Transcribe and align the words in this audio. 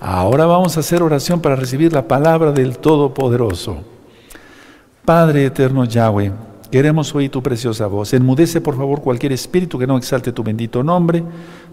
Ahora 0.00 0.46
vamos 0.46 0.76
a 0.76 0.80
hacer 0.80 1.02
oración 1.02 1.40
para 1.40 1.56
recibir 1.56 1.92
la 1.92 2.06
palabra 2.06 2.52
del 2.52 2.78
Todopoderoso. 2.78 3.78
Padre 5.04 5.46
eterno 5.46 5.84
Yahweh, 5.84 6.32
queremos 6.70 7.14
oír 7.14 7.30
tu 7.30 7.42
preciosa 7.42 7.86
voz. 7.86 8.12
Enmudece 8.12 8.60
por 8.60 8.76
favor 8.76 9.00
cualquier 9.00 9.32
espíritu 9.32 9.78
que 9.78 9.86
no 9.86 9.96
exalte 9.96 10.32
tu 10.32 10.42
bendito 10.44 10.82
nombre. 10.82 11.24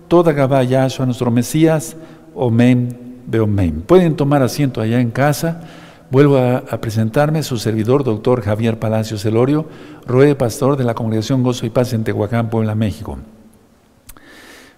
Toda 0.07 0.31
Gabá 0.31 0.63
Yahshua, 0.63 1.05
nuestro 1.05 1.29
Mesías. 1.31 1.95
Omen, 2.33 3.21
Beomen. 3.27 3.81
Pueden 3.81 4.15
tomar 4.15 4.41
asiento 4.41 4.81
allá 4.81 4.99
en 4.99 5.11
casa. 5.11 5.61
Vuelvo 6.09 6.37
a, 6.37 6.61
presentarme, 6.79 7.43
su 7.43 7.57
servidor, 7.57 8.03
doctor 8.03 8.41
Javier 8.41 8.79
Palacios 8.79 9.25
Elorio, 9.25 9.65
Roe 10.05 10.35
Pastor 10.35 10.77
de 10.77 10.83
la 10.83 10.93
Congregación 10.93 11.43
Gozo 11.43 11.65
y 11.65 11.71
Paz 11.71 11.93
en 11.93 12.03
Tehuacán, 12.03 12.49
Puebla, 12.49 12.75
México. 12.75 13.17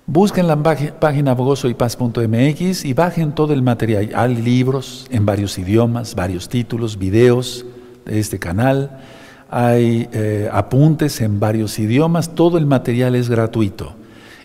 Busquen 0.10 0.48
la 0.48 0.55
página 0.64 1.34
gozoypaz.mx 1.34 2.86
y 2.86 2.94
bajen 2.94 3.34
todo 3.34 3.52
el 3.52 3.62
material. 3.62 4.10
Hay 4.16 4.36
libros 4.38 5.06
en 5.11 5.25
varios 5.25 5.57
idiomas, 5.60 6.16
varios 6.16 6.47
títulos, 6.47 6.97
videos 6.97 7.66
de 8.06 8.18
este 8.18 8.39
canal. 8.39 9.02
Hay 9.50 10.07
eh, 10.14 10.50
apuntes 10.50 11.20
en 11.20 11.42
varios 11.42 11.78
idiomas. 11.78 12.33
Todo 12.36 12.57
el 12.57 12.66
material 12.66 13.16
es 13.16 13.30
gratuito. 13.30 13.96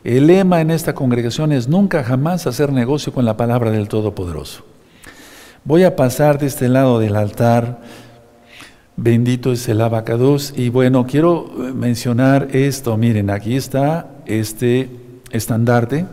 El 0.03 0.27
lema 0.27 0.61
en 0.61 0.73
esta 0.73 0.95
congregación 0.95 1.53
es 1.53 1.69
nunca 1.69 2.03
jamás 2.03 2.49
hacer 2.49 2.73
negocio 2.73 3.13
con 3.13 3.25
la 3.25 3.37
palabra 3.37 3.71
del 3.71 3.87
Todopoderoso. 3.87 4.65
Voy 5.65 5.85
a 5.85 5.95
pasar 5.95 6.41
de 6.41 6.47
este 6.47 6.69
lado 6.69 6.99
del 6.99 7.15
altar. 7.15 7.83
Bendito 8.97 9.53
es 9.53 9.69
el 9.69 9.81
abacados. 9.81 10.55
Y 10.57 10.71
bueno, 10.71 11.07
quiero 11.07 11.47
eh, 11.47 11.73
mencionar 11.73 12.49
esto. 12.51 12.97
Miren, 12.97 13.31
aquí 13.31 13.55
está 13.55 14.11
este 14.27 15.12
estandarte. 15.33 16.07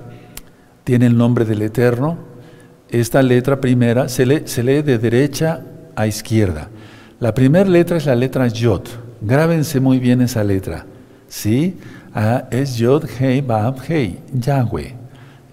Tiene 0.83 1.05
el 1.05 1.17
nombre 1.17 1.45
del 1.45 1.61
Eterno. 1.61 2.17
Esta 2.89 3.21
letra 3.21 3.61
primera 3.61 4.09
se 4.09 4.25
lee, 4.25 4.41
se 4.45 4.63
lee 4.63 4.81
de 4.81 4.97
derecha 4.97 5.61
a 5.95 6.07
izquierda. 6.07 6.69
La 7.19 7.33
primera 7.33 7.69
letra 7.69 7.97
es 7.97 8.05
la 8.05 8.15
letra 8.15 8.47
Yod. 8.47 8.83
Grábense 9.21 9.79
muy 9.79 9.99
bien 9.99 10.21
esa 10.21 10.43
letra. 10.43 10.85
¿Sí? 11.27 11.77
Es 12.49 12.77
Yod, 12.77 13.05
Hei, 13.19 13.41
Bab, 13.41 13.77
Hei. 13.87 14.19
Yahweh. 14.33 14.95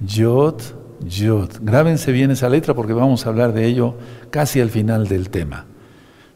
Yod, 0.00 0.60
Yod. 1.04 1.50
Grábense 1.60 2.12
bien 2.12 2.30
esa 2.30 2.48
letra 2.48 2.72
porque 2.74 2.92
vamos 2.92 3.26
a 3.26 3.28
hablar 3.28 3.52
de 3.52 3.66
ello 3.66 3.96
casi 4.30 4.60
al 4.60 4.70
final 4.70 5.08
del 5.08 5.28
tema. 5.28 5.66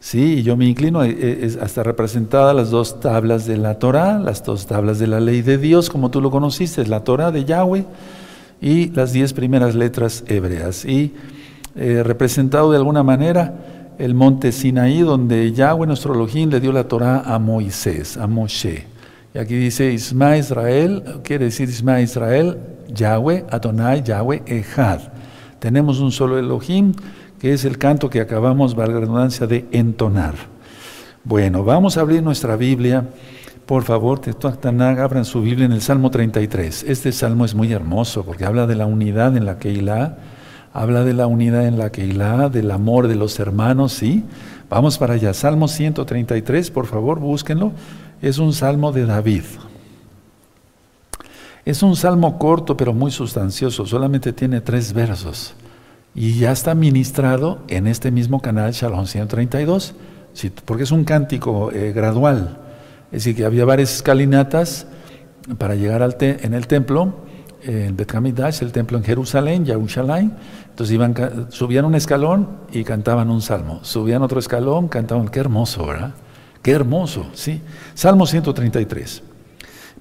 Sí, 0.01 0.43
yo 0.43 0.57
me 0.57 0.65
inclino, 0.65 1.05
eh, 1.05 1.15
eh, 1.19 1.59
hasta 1.61 1.83
representada 1.83 2.55
las 2.55 2.71
dos 2.71 3.01
tablas 3.01 3.45
de 3.45 3.59
la 3.59 3.79
Torah, 3.79 4.19
las 4.19 4.43
dos 4.43 4.67
tablas 4.67 4.99
de 4.99 5.07
la 5.07 5.21
ley 5.21 5.43
de 5.43 5.59
Dios, 5.59 5.91
como 5.91 6.11
tú 6.11 6.23
lo 6.23 6.31
conociste, 6.31 6.87
la 6.87 7.05
Torah 7.05 7.31
de 7.31 7.45
Yahweh 7.45 7.85
y 8.63 8.89
las 8.93 9.13
diez 9.13 9.35
primeras 9.35 9.75
letras 9.75 10.25
hebreas. 10.27 10.87
Y 10.87 11.13
eh, 11.77 12.03
representado 12.03 12.71
de 12.71 12.79
alguna 12.79 13.03
manera 13.03 13.95
el 13.99 14.15
monte 14.15 14.53
Sinaí, 14.53 15.01
donde 15.01 15.53
Yahweh, 15.53 15.87
nuestro 15.87 16.15
Elohim, 16.15 16.49
le 16.49 16.61
dio 16.61 16.73
la 16.73 16.85
Torah 16.85 17.21
a 17.27 17.39
Moisés, 17.39 18.17
a 18.17 18.27
Moshe. 18.27 18.87
Y 19.35 19.39
aquí 19.39 19.55
dice 19.55 19.93
Isma 19.93 20.39
Israel, 20.39 21.21
quiere 21.23 21.45
decir 21.45 21.69
Isma 21.69 22.01
Israel, 22.01 22.57
Yahweh, 22.89 23.45
Adonai, 23.51 24.03
Yahweh, 24.03 24.43
Ejad. 24.47 25.01
Tenemos 25.59 26.01
un 26.01 26.11
solo 26.11 26.39
Elohim, 26.39 26.95
que 27.41 27.55
es 27.55 27.65
el 27.65 27.79
canto 27.79 28.11
que 28.11 28.21
acabamos, 28.21 28.75
valga 28.75 28.95
la 28.95 29.01
redundancia, 29.01 29.47
de 29.47 29.67
entonar. 29.73 30.35
Bueno, 31.25 31.65
vamos 31.65 31.97
a 31.97 32.03
abrir 32.03 32.23
nuestra 32.23 32.55
Biblia. 32.55 33.09
Por 33.65 33.83
favor, 33.85 34.21
abran 34.79 35.25
su 35.25 35.41
Biblia 35.41 35.65
en 35.65 35.73
el 35.73 35.81
Salmo 35.81 36.11
33. 36.11 36.85
Este 36.87 37.13
salmo 37.13 37.47
es 37.47 37.55
muy 37.55 37.73
hermoso 37.73 38.25
porque 38.25 38.45
habla 38.45 38.67
de 38.67 38.75
la 38.77 38.85
unidad 38.85 39.37
en 39.39 39.47
la 39.47 39.59
Keilah, 39.59 40.19
habla 40.75 41.03
de 41.03 41.15
la 41.15 41.27
unidad 41.27 41.67
en 41.67 41.79
la 41.79 41.91
Keilah, 41.91 42.51
del 42.51 42.71
amor 42.71 43.09
de 43.09 43.15
los 43.15 43.41
hermanos, 43.41 43.95
¿sí? 43.95 44.25
Vamos 44.69 44.99
para 44.99 45.15
allá. 45.15 45.33
Salmo 45.33 45.67
133, 45.67 46.71
por 46.71 46.87
favor, 46.87 47.21
búsquenlo. 47.21 47.73
Es 48.21 48.39
un 48.39 48.53
salmo 48.53 48.93
de 48.93 49.07
David. 49.07 49.45
Es 51.65 51.83
un 51.83 51.97
salmo 51.97 52.39
corto 52.39 52.77
pero 52.77 52.93
muy 52.93 53.11
sustancioso, 53.11 53.87
solamente 53.87 54.35
tiene 54.35 54.61
tres 54.61 54.93
versos 54.93 55.55
y 56.15 56.39
ya 56.39 56.53
está 56.53 56.75
ministrado 56.75 57.61
en 57.69 57.87
este 57.87 58.11
mismo 58.11 58.41
canal 58.41 58.73
Shalom 58.73 59.07
132, 59.07 59.95
porque 60.65 60.83
es 60.85 60.91
un 60.91 61.05
cántico 61.05 61.71
eh, 61.73 61.93
gradual, 61.93 62.59
es 63.07 63.25
decir, 63.25 63.37
que 63.37 63.45
había 63.45 63.65
varias 63.65 63.95
escalinatas 63.95 64.87
para 65.59 65.75
llegar 65.75 66.03
al 66.03 66.17
en 66.21 66.55
el 66.55 66.67
templo, 66.67 67.15
en 67.63 67.97
Bet 67.97 68.15
el 68.61 68.73
templo 68.73 68.99
en 68.99 69.05
Jerusalén, 69.05 69.65
Yerushalayim, 69.65 70.33
entonces 70.71 70.95
iban, 70.95 71.15
subían 71.51 71.85
un 71.85 71.95
escalón 71.95 72.49
y 72.73 72.85
cantaban 72.85 73.31
un 73.31 73.43
salmo, 73.43 73.81
subían 73.83 74.23
otro 74.23 74.39
escalón, 74.39 74.89
cantaban, 74.89 75.29
qué 75.29 75.41
hermoso, 75.41 75.87
¿verdad? 75.87 76.15
Qué 76.63 76.73
hermoso, 76.73 77.27
¿sí? 77.33 77.61
Salmo 77.95 78.27
133. 78.27 79.30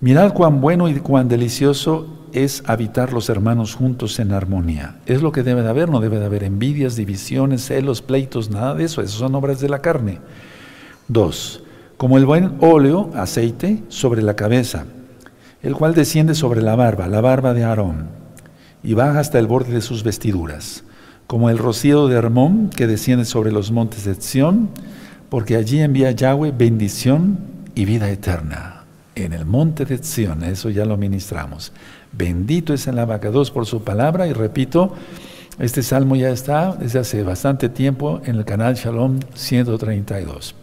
Mirad 0.02 0.34
cuán 0.34 0.62
bueno 0.62 0.88
y 0.88 0.96
cuán 0.96 1.28
delicioso 1.28 2.08
es 2.32 2.64
habitar 2.68 3.12
los 3.12 3.28
hermanos 3.28 3.76
juntos 3.76 4.18
en 4.20 4.32
armonía. 4.32 4.96
Es 5.06 5.22
lo 5.22 5.34
que 5.34 5.44
debe 5.44 5.62
de 5.62 5.68
haber, 5.68 5.90
no 5.90 6.00
debe 6.00 6.20
de 6.20 6.26
haber 6.26 6.46
envidias, 6.46 6.96
divisiones, 6.96 7.66
celos, 7.66 8.02
pleitos, 8.02 8.50
nada 8.50 8.76
de 8.76 8.86
eso. 8.86 9.02
Esas 9.02 9.18
son 9.18 9.36
obras 9.36 9.60
de 9.60 9.68
la 9.68 9.82
carne. 9.82 10.20
Dos, 11.10 11.64
como 11.98 12.18
el 12.18 12.26
buen 12.26 12.54
óleo, 12.62 13.10
aceite, 13.14 13.84
sobre 13.90 14.22
la 14.22 14.38
cabeza, 14.38 14.86
el 15.62 15.76
cual 15.76 15.94
desciende 15.96 16.34
sobre 16.34 16.62
la 16.62 16.78
barba, 16.78 17.10
la 17.10 17.20
barba 17.20 17.54
de 17.54 17.66
Aarón, 17.66 18.08
y 18.82 18.94
baja 18.94 19.20
hasta 19.20 19.38
el 19.38 19.48
borde 19.48 19.74
de 19.74 19.82
sus 19.82 20.04
vestiduras, 20.04 20.86
como 21.28 21.50
el 21.50 21.58
rocío 21.58 22.08
de 22.08 22.16
Hermón 22.16 22.70
que 22.70 22.88
desciende 22.88 23.26
sobre 23.26 23.52
los 23.52 23.74
montes 23.74 24.06
de 24.06 24.16
Sión, 24.16 24.70
porque 25.28 25.58
allí 25.58 25.82
envía 25.82 26.12
Yahweh 26.12 26.54
bendición 26.58 27.38
y 27.76 27.84
vida 27.84 28.10
eterna 28.10 28.79
en 29.24 29.34
el 29.34 29.46
monte 29.46 29.86
de 29.86 29.98
Sion, 29.98 30.44
eso 30.44 30.70
ya 30.70 30.86
lo 30.86 30.98
ministramos. 30.98 31.72
Bendito 32.12 32.74
es 32.74 32.88
el 32.88 33.00
abacados 33.00 33.52
por 33.52 33.66
su 33.66 33.84
palabra 33.84 34.28
y 34.28 34.34
repito, 34.34 34.96
este 35.60 35.84
salmo 35.84 36.16
ya 36.16 36.30
está 36.30 36.74
desde 36.74 37.00
hace 37.00 37.24
bastante 37.24 37.70
tiempo 37.70 38.22
en 38.26 38.38
el 38.38 38.46
canal 38.46 38.76
Shalom 38.76 39.20
132. 39.34 40.56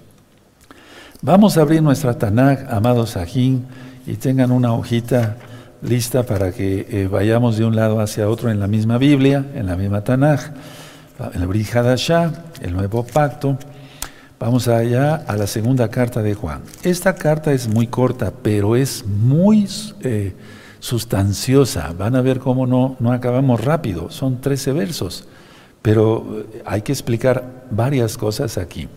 Vamos 1.22 1.56
a 1.56 1.62
abrir 1.62 1.82
nuestra 1.82 2.18
Tanakh, 2.18 2.72
amados 2.72 3.10
Sajín, 3.10 3.66
y 4.06 4.14
tengan 4.14 4.50
una 4.50 4.72
hojita 4.72 5.36
lista 5.82 6.24
para 6.24 6.52
que 6.52 6.86
eh, 6.88 7.08
vayamos 7.08 7.56
de 7.58 7.64
un 7.64 7.76
lado 7.76 8.00
hacia 8.00 8.28
otro 8.28 8.50
en 8.50 8.60
la 8.60 8.66
misma 8.66 8.98
Biblia, 8.98 9.44
en 9.54 9.66
la 9.66 9.76
misma 9.76 10.02
Tanakh, 10.02 10.52
el 11.34 11.46
Brit 11.46 11.68
el 12.62 12.72
Nuevo 12.72 13.04
Pacto. 13.04 13.58
Vamos 14.38 14.68
allá 14.68 15.14
a 15.14 15.34
la 15.36 15.46
segunda 15.46 15.88
carta 15.88 16.22
de 16.22 16.34
Juan. 16.34 16.60
Esta 16.82 17.14
carta 17.14 17.54
es 17.54 17.68
muy 17.68 17.86
corta, 17.86 18.34
pero 18.42 18.76
es 18.76 19.06
muy 19.06 19.66
eh, 20.02 20.34
sustanciosa. 20.78 21.94
Van 21.96 22.14
a 22.14 22.20
ver 22.20 22.38
cómo 22.38 22.66
no, 22.66 22.96
no 23.00 23.12
acabamos 23.12 23.64
rápido. 23.64 24.10
Son 24.10 24.42
13 24.42 24.72
versos, 24.72 25.26
pero 25.80 26.44
eh, 26.52 26.62
hay 26.66 26.82
que 26.82 26.92
explicar 26.92 27.64
varias 27.70 28.18
cosas 28.18 28.58
aquí. 28.58 28.88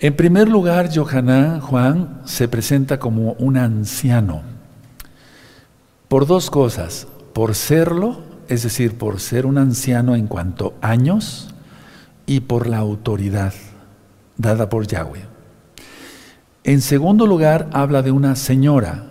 En 0.00 0.16
primer 0.16 0.48
lugar, 0.48 0.90
Johaná, 0.92 1.60
Juan, 1.60 2.22
se 2.24 2.48
presenta 2.48 2.98
como 2.98 3.34
un 3.34 3.56
anciano. 3.56 4.42
Por 6.08 6.26
dos 6.26 6.50
cosas. 6.50 7.06
Por 7.32 7.54
serlo, 7.54 8.18
es 8.48 8.64
decir, 8.64 8.98
por 8.98 9.20
ser 9.20 9.46
un 9.46 9.58
anciano 9.58 10.16
en 10.16 10.26
cuanto 10.26 10.74
años, 10.80 11.53
y 12.26 12.40
por 12.40 12.66
la 12.66 12.78
autoridad 12.78 13.52
dada 14.36 14.68
por 14.68 14.86
Yahweh. 14.86 15.22
En 16.64 16.80
segundo 16.80 17.26
lugar, 17.26 17.68
habla 17.72 18.02
de 18.02 18.10
una 18.10 18.36
señora 18.36 19.10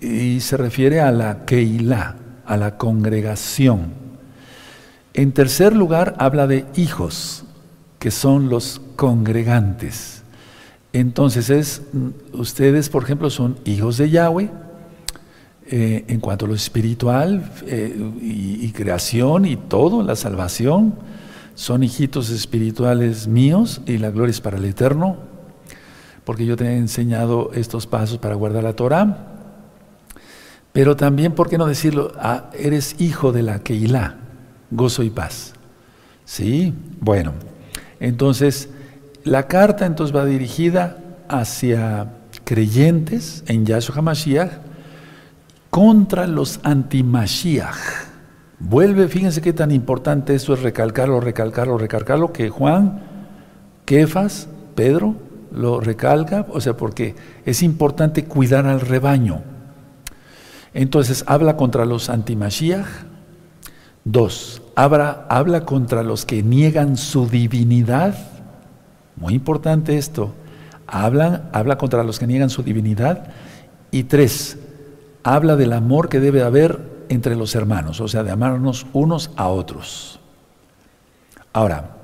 y 0.00 0.40
se 0.40 0.56
refiere 0.56 1.00
a 1.00 1.12
la 1.12 1.44
Keilah, 1.44 2.16
a 2.46 2.56
la 2.56 2.78
congregación. 2.78 3.92
En 5.12 5.32
tercer 5.32 5.76
lugar, 5.76 6.14
habla 6.18 6.46
de 6.46 6.64
hijos, 6.76 7.44
que 7.98 8.10
son 8.10 8.48
los 8.48 8.80
congregantes. 8.96 10.22
Entonces, 10.92 11.50
es, 11.50 11.82
ustedes, 12.32 12.88
por 12.88 13.02
ejemplo, 13.02 13.28
son 13.28 13.58
hijos 13.64 13.98
de 13.98 14.10
Yahweh, 14.10 14.50
eh, 15.70 16.04
en 16.08 16.20
cuanto 16.20 16.46
a 16.46 16.48
lo 16.48 16.54
espiritual 16.54 17.52
eh, 17.66 17.94
y, 18.22 18.64
y 18.64 18.72
creación 18.72 19.44
y 19.44 19.56
todo, 19.56 20.02
la 20.02 20.16
salvación 20.16 20.94
son 21.58 21.82
hijitos 21.82 22.30
espirituales 22.30 23.26
míos 23.26 23.80
y 23.84 23.98
la 23.98 24.10
gloria 24.10 24.30
es 24.30 24.40
para 24.40 24.58
el 24.58 24.64
eterno, 24.64 25.16
porque 26.24 26.46
yo 26.46 26.56
te 26.56 26.64
he 26.66 26.76
enseñado 26.76 27.50
estos 27.52 27.88
pasos 27.88 28.18
para 28.18 28.36
guardar 28.36 28.62
la 28.62 28.74
Torah. 28.74 29.26
Pero 30.72 30.94
también, 30.96 31.32
¿por 31.32 31.50
qué 31.50 31.58
no 31.58 31.66
decirlo? 31.66 32.12
Ah, 32.16 32.48
eres 32.56 32.94
hijo 33.00 33.32
de 33.32 33.42
la 33.42 33.58
Keilah, 33.58 34.18
gozo 34.70 35.02
y 35.02 35.10
paz. 35.10 35.52
¿Sí? 36.24 36.72
Bueno, 37.00 37.32
entonces, 37.98 38.68
la 39.24 39.48
carta 39.48 39.84
entonces 39.84 40.14
va 40.14 40.24
dirigida 40.26 40.98
hacia 41.28 42.12
creyentes 42.44 43.42
en 43.48 43.66
Yahshua 43.66 43.96
HaMashiach 43.96 44.52
contra 45.70 46.28
los 46.28 46.60
anti-Mashiach 46.62 48.07
Vuelve, 48.60 49.06
fíjense 49.08 49.40
qué 49.40 49.52
tan 49.52 49.70
importante 49.70 50.34
esto 50.34 50.54
es 50.54 50.62
recalcarlo, 50.62 51.20
recalcarlo, 51.20 51.78
recalcarlo, 51.78 52.32
que 52.32 52.48
Juan, 52.48 53.00
Kefas, 53.84 54.48
Pedro, 54.74 55.14
lo 55.52 55.80
recalca, 55.80 56.44
o 56.50 56.60
sea, 56.60 56.76
porque 56.76 57.14
es 57.44 57.62
importante 57.62 58.24
cuidar 58.24 58.66
al 58.66 58.80
rebaño. 58.80 59.42
Entonces, 60.74 61.24
habla 61.26 61.56
contra 61.56 61.84
los 61.84 62.10
antimashiach. 62.10 62.86
Dos, 64.04 64.62
habla, 64.74 65.26
habla 65.28 65.64
contra 65.64 66.02
los 66.02 66.24
que 66.24 66.42
niegan 66.42 66.96
su 66.96 67.28
divinidad. 67.28 68.14
Muy 69.16 69.34
importante 69.34 69.98
esto. 69.98 70.34
Habla, 70.86 71.48
habla 71.52 71.78
contra 71.78 72.04
los 72.04 72.18
que 72.18 72.26
niegan 72.26 72.50
su 72.50 72.62
divinidad. 72.62 73.28
Y 73.90 74.04
tres, 74.04 74.58
habla 75.22 75.56
del 75.56 75.72
amor 75.72 76.08
que 76.08 76.20
debe 76.20 76.42
haber 76.42 76.97
entre 77.08 77.36
los 77.36 77.54
hermanos, 77.54 78.00
o 78.00 78.08
sea, 78.08 78.22
de 78.22 78.30
amarnos 78.30 78.86
unos 78.92 79.30
a 79.36 79.48
otros. 79.48 80.20
Ahora, 81.52 81.96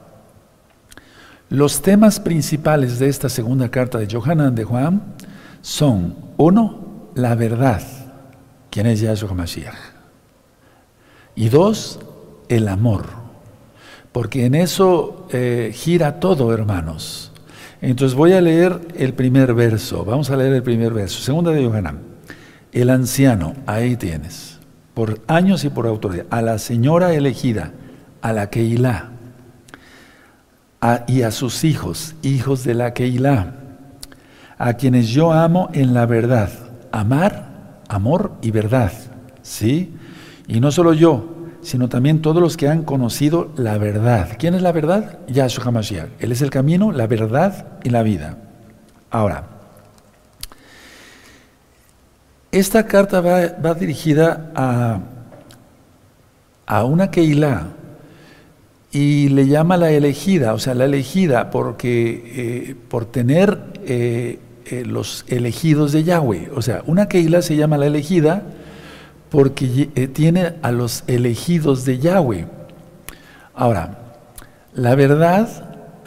los 1.48 1.82
temas 1.82 2.20
principales 2.20 2.98
de 2.98 3.08
esta 3.08 3.28
segunda 3.28 3.70
carta 3.70 3.98
de 3.98 4.12
Johanan 4.12 4.54
de 4.54 4.64
Juan 4.64 5.14
son, 5.60 6.16
uno, 6.36 7.10
la 7.14 7.34
verdad, 7.34 7.82
quién 8.70 8.86
es 8.86 9.00
Yahshua 9.00 9.30
HaMashiach. 9.30 9.76
Y 11.36 11.48
dos, 11.48 12.00
el 12.48 12.68
amor, 12.68 13.06
porque 14.12 14.46
en 14.46 14.54
eso 14.54 15.26
eh, 15.30 15.72
gira 15.74 16.20
todo, 16.20 16.52
hermanos. 16.52 17.32
Entonces 17.80 18.16
voy 18.16 18.32
a 18.32 18.40
leer 18.40 18.80
el 18.96 19.12
primer 19.12 19.54
verso, 19.54 20.04
vamos 20.04 20.30
a 20.30 20.36
leer 20.36 20.54
el 20.54 20.62
primer 20.62 20.92
verso, 20.92 21.20
segunda 21.20 21.50
de 21.50 21.64
Johanan. 21.64 22.00
El 22.72 22.90
anciano, 22.90 23.54
ahí 23.66 23.96
tienes, 23.96 24.53
por 24.94 25.20
años 25.26 25.64
y 25.64 25.70
por 25.70 25.86
autoridad, 25.86 26.26
a 26.30 26.40
la 26.40 26.58
señora 26.58 27.12
elegida, 27.12 27.72
a 28.22 28.32
la 28.32 28.48
Keilah 28.48 29.10
y 31.06 31.22
a 31.22 31.30
sus 31.30 31.64
hijos, 31.64 32.14
hijos 32.22 32.64
de 32.64 32.74
la 32.74 32.94
Keilah, 32.94 33.54
a 34.56 34.74
quienes 34.74 35.08
yo 35.08 35.32
amo 35.32 35.68
en 35.72 35.94
la 35.94 36.06
verdad. 36.06 36.50
Amar, 36.92 37.80
amor 37.88 38.32
y 38.40 38.50
verdad, 38.50 38.92
¿sí? 39.42 39.92
Y 40.46 40.60
no 40.60 40.70
solo 40.70 40.92
yo, 40.92 41.34
sino 41.62 41.88
también 41.88 42.20
todos 42.22 42.40
los 42.40 42.56
que 42.56 42.68
han 42.68 42.82
conocido 42.82 43.50
la 43.56 43.78
verdad. 43.78 44.36
¿Quién 44.38 44.54
es 44.54 44.62
la 44.62 44.72
verdad? 44.72 45.18
Yahshua 45.26 45.64
HaMashiach. 45.64 46.08
Él 46.20 46.30
es 46.30 46.42
el 46.42 46.50
camino, 46.50 46.92
la 46.92 47.06
verdad 47.06 47.66
y 47.82 47.90
la 47.90 48.02
vida. 48.02 48.36
Ahora, 49.10 49.53
esta 52.58 52.86
carta 52.86 53.20
va, 53.20 53.74
dirigida 53.74 54.52
a, 54.54 55.00
a 56.66 56.84
una 56.84 57.10
Keilah, 57.10 57.68
y 58.94 59.28
le 59.30 59.48
llama 59.48 59.76
la 59.76 59.90
elegida, 59.90 60.54
o 60.54 60.60
sea, 60.60 60.72
la 60.74 60.84
elegida 60.84 61.50
porque 61.50 62.22
eh, 62.36 62.76
por 62.88 63.06
tener 63.06 63.58
eh, 63.84 64.38
eh, 64.66 64.84
los 64.86 65.24
elegidos 65.26 65.90
de 65.90 66.04
Yahweh. 66.04 66.50
O 66.54 66.62
sea, 66.62 66.84
una 66.86 67.08
Keila 67.08 67.42
se 67.42 67.56
llama 67.56 67.76
la 67.76 67.86
elegida 67.86 68.44
porque 69.30 69.88
tiene 70.14 70.54
a 70.62 70.70
los 70.70 71.02
elegidos 71.08 71.84
de 71.84 71.98
Yahweh. 71.98 72.46
Ahora, 73.52 73.98
la 74.74 74.94
verdad 74.94 75.48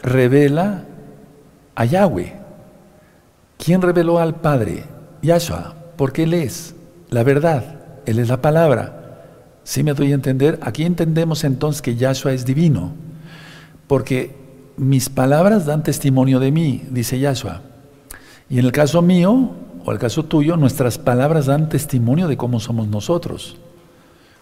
revela 0.02 0.84
a 1.74 1.84
Yahweh. 1.84 2.32
¿Quién 3.62 3.82
reveló 3.82 4.18
al 4.18 4.36
Padre? 4.36 4.84
Yahshua, 5.20 5.74
porque 5.98 6.22
Él 6.22 6.32
es 6.32 6.74
la 7.10 7.24
verdad, 7.24 7.80
Él 8.06 8.18
es 8.18 8.28
la 8.28 8.40
palabra. 8.40 8.94
¿Sí 9.64 9.82
me 9.82 9.92
doy 9.92 10.12
a 10.12 10.14
entender? 10.14 10.58
Aquí 10.62 10.84
entendemos 10.84 11.44
entonces 11.44 11.82
que 11.82 11.96
Yahshua 11.96 12.32
es 12.32 12.46
divino, 12.46 12.92
porque 13.86 14.34
mis 14.76 15.10
palabras 15.10 15.66
dan 15.66 15.82
testimonio 15.82 16.40
de 16.40 16.52
mí, 16.52 16.84
dice 16.90 17.18
Yahshua. 17.18 17.62
Y 18.48 18.58
en 18.58 18.64
el 18.64 18.72
caso 18.72 19.02
mío, 19.02 19.50
o 19.84 19.92
el 19.92 19.98
caso 19.98 20.24
tuyo, 20.24 20.56
nuestras 20.56 20.96
palabras 20.98 21.46
dan 21.46 21.68
testimonio 21.68 22.28
de 22.28 22.36
cómo 22.36 22.60
somos 22.60 22.88
nosotros. 22.88 23.58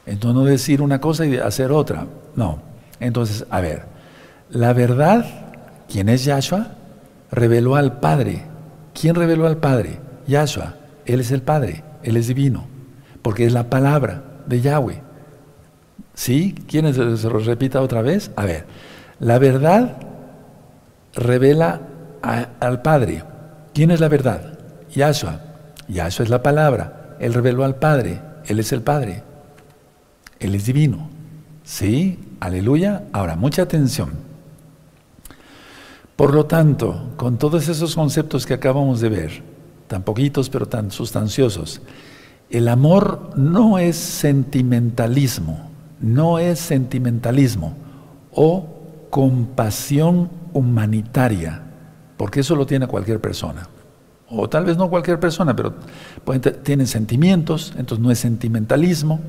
Entonces 0.05 0.37
no 0.37 0.45
decir 0.45 0.83
una 0.83 1.01
cosa 1.01 1.27
y 1.27 1.37
hacer 1.37 1.73
otra. 1.73 2.07
No. 2.37 2.61
Entonces, 3.01 3.45
a 3.51 3.61
ver, 3.61 3.87
la 4.51 4.73
verdad, 4.73 5.25
¿quién 5.89 6.09
es 6.09 6.25
Yahshua? 6.25 6.69
Reveló 7.33 7.75
al 7.75 7.99
Padre. 7.99 8.45
¿Quién 8.95 9.17
reveló 9.17 9.47
al 9.47 9.57
Padre? 9.57 9.99
Yahshua. 10.29 10.75
Él 11.07 11.21
es 11.21 11.31
el 11.31 11.43
Padre, 11.43 11.85
Él 12.03 12.17
es 12.17 12.29
divino, 12.29 12.67
porque 13.23 13.47
es 13.47 13.53
la 13.53 13.71
palabra 13.71 14.23
de 14.47 14.61
Yahweh. 14.61 15.03
¿Sí? 16.15 16.55
¿Quieren 16.67 16.95
se 16.95 17.29
lo 17.29 17.39
repita 17.39 17.81
otra 17.81 18.03
vez? 18.03 18.31
A 18.37 18.45
ver, 18.45 18.65
la 19.21 19.39
verdad 19.39 19.97
revela 21.15 21.81
al 22.61 22.83
Padre. 22.83 23.23
¿Quién 23.75 23.91
es 23.91 24.01
la 24.01 24.09
verdad? 24.09 24.59
Yahshua. 24.95 25.41
Yahshua 25.89 26.25
es 26.25 26.31
la 26.31 26.43
palabra. 26.43 27.17
Él 27.21 27.35
reveló 27.35 27.65
al 27.65 27.77
Padre. 27.77 28.21
Él 28.47 28.59
es 28.59 28.73
el 28.73 28.83
Padre. 28.83 29.23
Él 30.41 30.55
es 30.55 30.67
divino. 30.67 31.09
¿Sí? 31.65 32.19
Aleluya. 32.41 33.05
Ahora, 33.13 33.37
mucha 33.37 33.63
atención. 33.63 34.11
Por 36.17 36.33
lo 36.33 36.47
tanto, 36.47 37.13
con 37.17 37.37
todos 37.37 37.69
esos 37.69 37.95
conceptos 37.95 38.47
que 38.47 38.55
acabamos 38.55 39.01
de 39.01 39.09
ver, 39.11 39.43
tan 39.89 40.03
poquitos 40.03 40.51
pero 40.51 40.67
tan 40.67 40.91
sustanciosos, 40.91 41.81
el 42.51 42.69
amor 42.69 43.31
no 43.37 43.79
es 43.79 43.97
sentimentalismo 43.97 45.67
no 46.01 46.39
es 46.39 46.59
sentimentalismo 46.59 47.75
o 48.33 48.67
compasión 49.11 50.31
humanitaria, 50.53 51.63
porque 52.17 52.41
eso 52.41 52.55
lo 52.55 52.67
tiene 52.67 52.87
cualquier 52.87 53.21
persona. 53.21 53.69
O 54.29 54.49
tal 54.49 54.65
vez 54.65 54.77
no 54.77 54.91
cualquier 54.91 55.21
persona, 55.21 55.55
pero 55.55 55.75
tienen 56.63 56.87
sentimientos, 56.87 57.73
entonces 57.79 58.05
no 58.05 58.11
es 58.11 58.19
sentimentalismo, 58.19 59.21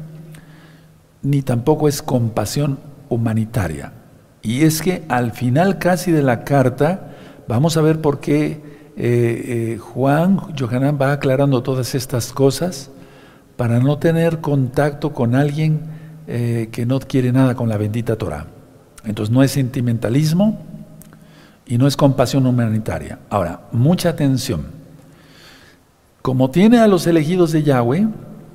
ni 1.21 1.41
tampoco 1.41 1.87
es 1.87 2.01
compasión 2.01 2.79
humanitaria. 3.09 3.93
Y 4.41 4.63
es 4.63 4.81
que 4.81 5.03
al 5.07 5.31
final 5.31 5.77
casi 5.77 6.11
de 6.11 6.23
la 6.23 6.43
carta, 6.43 7.11
vamos 7.47 7.77
a 7.77 7.81
ver 7.81 8.01
por 8.01 8.19
qué 8.19 8.61
eh, 8.99 9.73
eh, 9.73 9.77
Juan, 9.77 10.39
Johanan 10.57 10.97
va 10.99 11.11
aclarando 11.11 11.61
todas 11.61 11.93
estas 11.93 12.33
cosas 12.33 12.89
para 13.55 13.79
no 13.79 13.99
tener 13.99 14.41
contacto 14.41 15.13
con 15.13 15.35
alguien 15.35 15.81
eh, 16.25 16.69
que 16.71 16.87
no 16.87 16.99
quiere 16.99 17.31
nada 17.31 17.53
con 17.53 17.69
la 17.69 17.77
bendita 17.77 18.15
Torah. 18.15 18.47
Entonces 19.05 19.31
no 19.31 19.43
es 19.43 19.51
sentimentalismo 19.51 20.59
y 21.67 21.77
no 21.77 21.85
es 21.85 21.95
compasión 21.95 22.47
humanitaria. 22.47 23.19
Ahora, 23.29 23.61
mucha 23.71 24.09
atención. 24.09 24.65
Como 26.23 26.49
tiene 26.49 26.79
a 26.79 26.87
los 26.87 27.05
elegidos 27.05 27.51
de 27.51 27.61
Yahweh, 27.61 28.07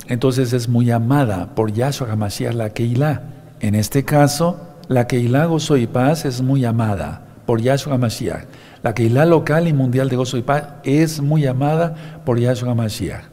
entonces 0.08 0.52
es 0.52 0.68
muy 0.68 0.90
amada 0.90 1.54
por 1.54 1.72
Yahshua 1.72 2.10
HaMashiach, 2.10 2.54
la 2.54 2.70
Keilah. 2.70 3.22
En 3.60 3.76
este 3.76 4.04
caso, 4.04 4.60
la 4.88 5.06
Keilah 5.06 5.46
Gozo 5.46 5.76
y 5.76 5.86
Paz 5.86 6.24
es 6.24 6.42
muy 6.42 6.64
amada 6.64 7.31
por 7.46 7.60
Yahshua 7.60 7.94
HaMashiach. 7.94 8.44
La 8.82 8.94
Keilah 8.94 9.26
local 9.26 9.68
y 9.68 9.72
mundial 9.72 10.08
de 10.08 10.16
Gozo 10.16 10.36
y 10.36 10.42
Paz 10.42 10.64
es 10.84 11.20
muy 11.20 11.46
amada 11.46 12.22
por 12.24 12.38
Yahshua 12.38 12.72
HaMashiach. 12.72 13.24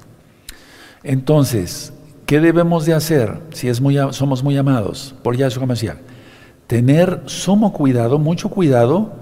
Entonces, 1.04 1.94
¿Qué 2.30 2.40
debemos 2.40 2.86
de 2.86 2.94
hacer 2.94 3.40
si 3.54 3.70
es 3.70 3.82
muy, 3.82 3.98
somos 4.12 4.44
muy 4.44 4.56
amados 4.56 5.16
por 5.24 5.36
Yahshua 5.36 5.66
Mashiach? 5.66 5.98
Tener 6.68 7.24
sumo 7.26 7.74
cuidado, 7.74 8.20
mucho 8.20 8.50
cuidado 8.50 9.14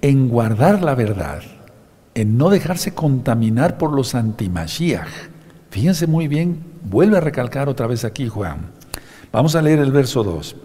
en 0.00 0.30
guardar 0.30 0.82
la 0.82 0.94
verdad, 0.94 1.42
en 2.14 2.38
no 2.38 2.48
dejarse 2.48 2.94
contaminar 2.94 3.76
por 3.76 3.92
los 3.92 4.14
anti-Mashiach. 4.14 5.28
Fíjense 5.68 6.06
muy 6.06 6.26
bien, 6.26 6.64
vuelve 6.84 7.18
a 7.18 7.20
recalcar 7.20 7.68
otra 7.68 7.86
vez 7.86 8.06
aquí 8.06 8.28
Juan. 8.28 8.70
Vamos 9.30 9.54
a 9.54 9.60
leer 9.60 9.80
el 9.80 9.92
verso 9.92 10.24
2. 10.24 10.56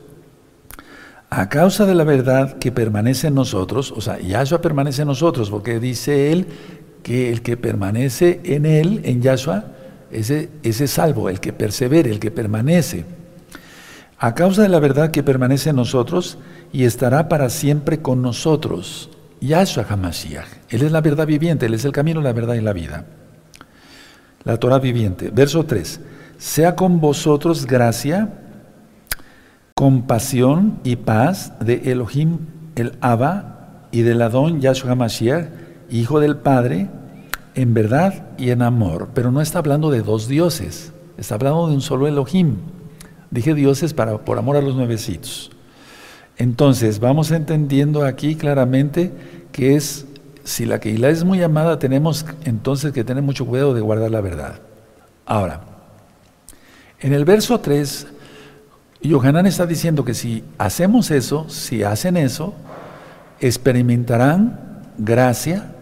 A 1.35 1.49
causa 1.49 1.87
de 1.87 1.95
la 1.95 2.03
verdad 2.03 2.59
que 2.59 2.71
permanece 2.71 3.25
en 3.25 3.33
nosotros, 3.33 3.91
o 3.91 4.01
sea, 4.01 4.19
Yahshua 4.19 4.61
permanece 4.61 5.01
en 5.01 5.07
nosotros, 5.07 5.49
porque 5.49 5.79
dice 5.79 6.31
él 6.31 6.45
que 7.01 7.31
el 7.31 7.41
que 7.41 7.57
permanece 7.57 8.39
en 8.43 8.67
él, 8.67 9.01
en 9.03 9.23
Yahshua, 9.23 9.65
ese, 10.11 10.51
ese 10.61 10.85
salvo, 10.85 11.29
el 11.29 11.39
que 11.39 11.51
persevere, 11.51 12.11
el 12.11 12.19
que 12.19 12.29
permanece. 12.29 13.05
A 14.19 14.35
causa 14.35 14.61
de 14.61 14.69
la 14.69 14.79
verdad 14.79 15.09
que 15.09 15.23
permanece 15.23 15.71
en 15.71 15.77
nosotros 15.77 16.37
y 16.71 16.83
estará 16.83 17.29
para 17.29 17.49
siempre 17.49 17.99
con 17.99 18.21
nosotros. 18.21 19.09
Yahshua 19.41 19.87
HaMashiach. 19.89 20.69
Él 20.69 20.83
es 20.83 20.91
la 20.91 21.01
verdad 21.01 21.25
viviente, 21.25 21.65
Él 21.65 21.73
es 21.73 21.83
el 21.83 21.93
camino, 21.93 22.21
la 22.21 22.33
verdad 22.33 22.53
y 22.53 22.61
la 22.61 22.73
vida. 22.73 23.07
La 24.43 24.57
Torah 24.57 24.77
viviente. 24.77 25.31
Verso 25.33 25.65
3. 25.65 25.99
Sea 26.37 26.75
con 26.75 26.99
vosotros 27.01 27.65
gracia, 27.65 28.29
compasión 29.73 30.79
y 30.83 30.95
paz 30.97 31.53
de 31.59 31.91
Elohim 31.91 32.39
el 32.75 32.97
Abba 33.01 33.87
y 33.91 34.01
del 34.01 34.21
Adón 34.21 34.61
Yahshua 34.61 34.91
HaMashiach, 34.91 35.45
Hijo 35.89 36.19
del 36.19 36.37
Padre, 36.37 36.89
en 37.55 37.73
verdad 37.73 38.29
y 38.37 38.49
en 38.49 38.61
amor, 38.61 39.09
pero 39.13 39.31
no 39.31 39.41
está 39.41 39.59
hablando 39.59 39.91
de 39.91 40.01
dos 40.01 40.27
dioses, 40.27 40.91
está 41.17 41.35
hablando 41.35 41.67
de 41.67 41.75
un 41.75 41.81
solo 41.81 42.07
Elohim, 42.07 42.57
Dije 43.29 43.55
dioses 43.55 43.95
para, 43.95 44.19
por 44.19 44.37
amor 44.37 44.57
a 44.57 44.61
los 44.61 44.75
nuevecitos. 44.75 45.49
Entonces, 46.37 46.99
vamos 46.99 47.31
entendiendo 47.31 48.05
aquí 48.05 48.35
claramente 48.35 49.11
que 49.51 49.75
es, 49.75 50.05
si 50.43 50.67
la 50.67 50.79
Keilah 50.79 51.09
es 51.09 51.23
muy 51.23 51.41
amada, 51.41 51.79
tenemos 51.79 52.27
entonces 52.43 52.93
que 52.93 53.03
tener 53.03 53.23
mucho 53.23 53.47
cuidado 53.47 53.73
de 53.73 53.81
guardar 53.81 54.11
la 54.11 54.21
verdad. 54.21 54.59
Ahora, 55.25 55.61
en 56.99 57.13
el 57.13 57.25
verso 57.25 57.59
3, 57.59 58.07
Yohanan 59.09 59.45
está 59.45 59.65
diciendo 59.65 60.05
que 60.05 60.13
si 60.13 60.43
hacemos 60.57 61.11
eso, 61.11 61.49
si 61.49 61.83
hacen 61.83 62.15
eso, 62.15 62.53
experimentarán 63.41 64.81
gracia, 64.97 65.73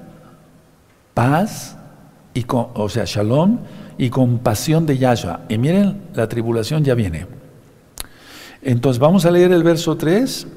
paz, 1.14 1.78
y 2.34 2.46
o 2.50 2.90
sea, 2.90 3.04
shalom 3.06 3.60
y 3.98 4.10
compasión 4.10 4.88
de 4.88 4.98
Yahshua. 4.98 5.42
Y 5.50 5.58
miren, 5.58 6.02
la 6.16 6.28
tribulación 6.28 6.84
ya 6.84 6.96
viene. 6.96 7.28
Entonces 8.64 9.00
vamos 9.00 9.26
a 9.26 9.32
leer 9.32 9.52
el 9.52 9.64
verso 9.64 9.98
3. 9.98 10.48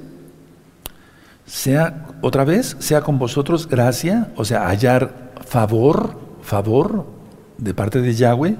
Sea, 1.44 2.06
otra 2.23 2.44
vez, 2.44 2.76
sea 2.78 3.02
con 3.02 3.18
vosotros 3.18 3.68
gracia, 3.68 4.33
o 4.37 4.47
sea, 4.47 4.66
hallar 4.68 5.33
favor, 5.44 6.18
favor 6.40 7.06
de 7.59 7.75
parte 7.75 8.00
de 8.00 8.14
Yahweh, 8.14 8.56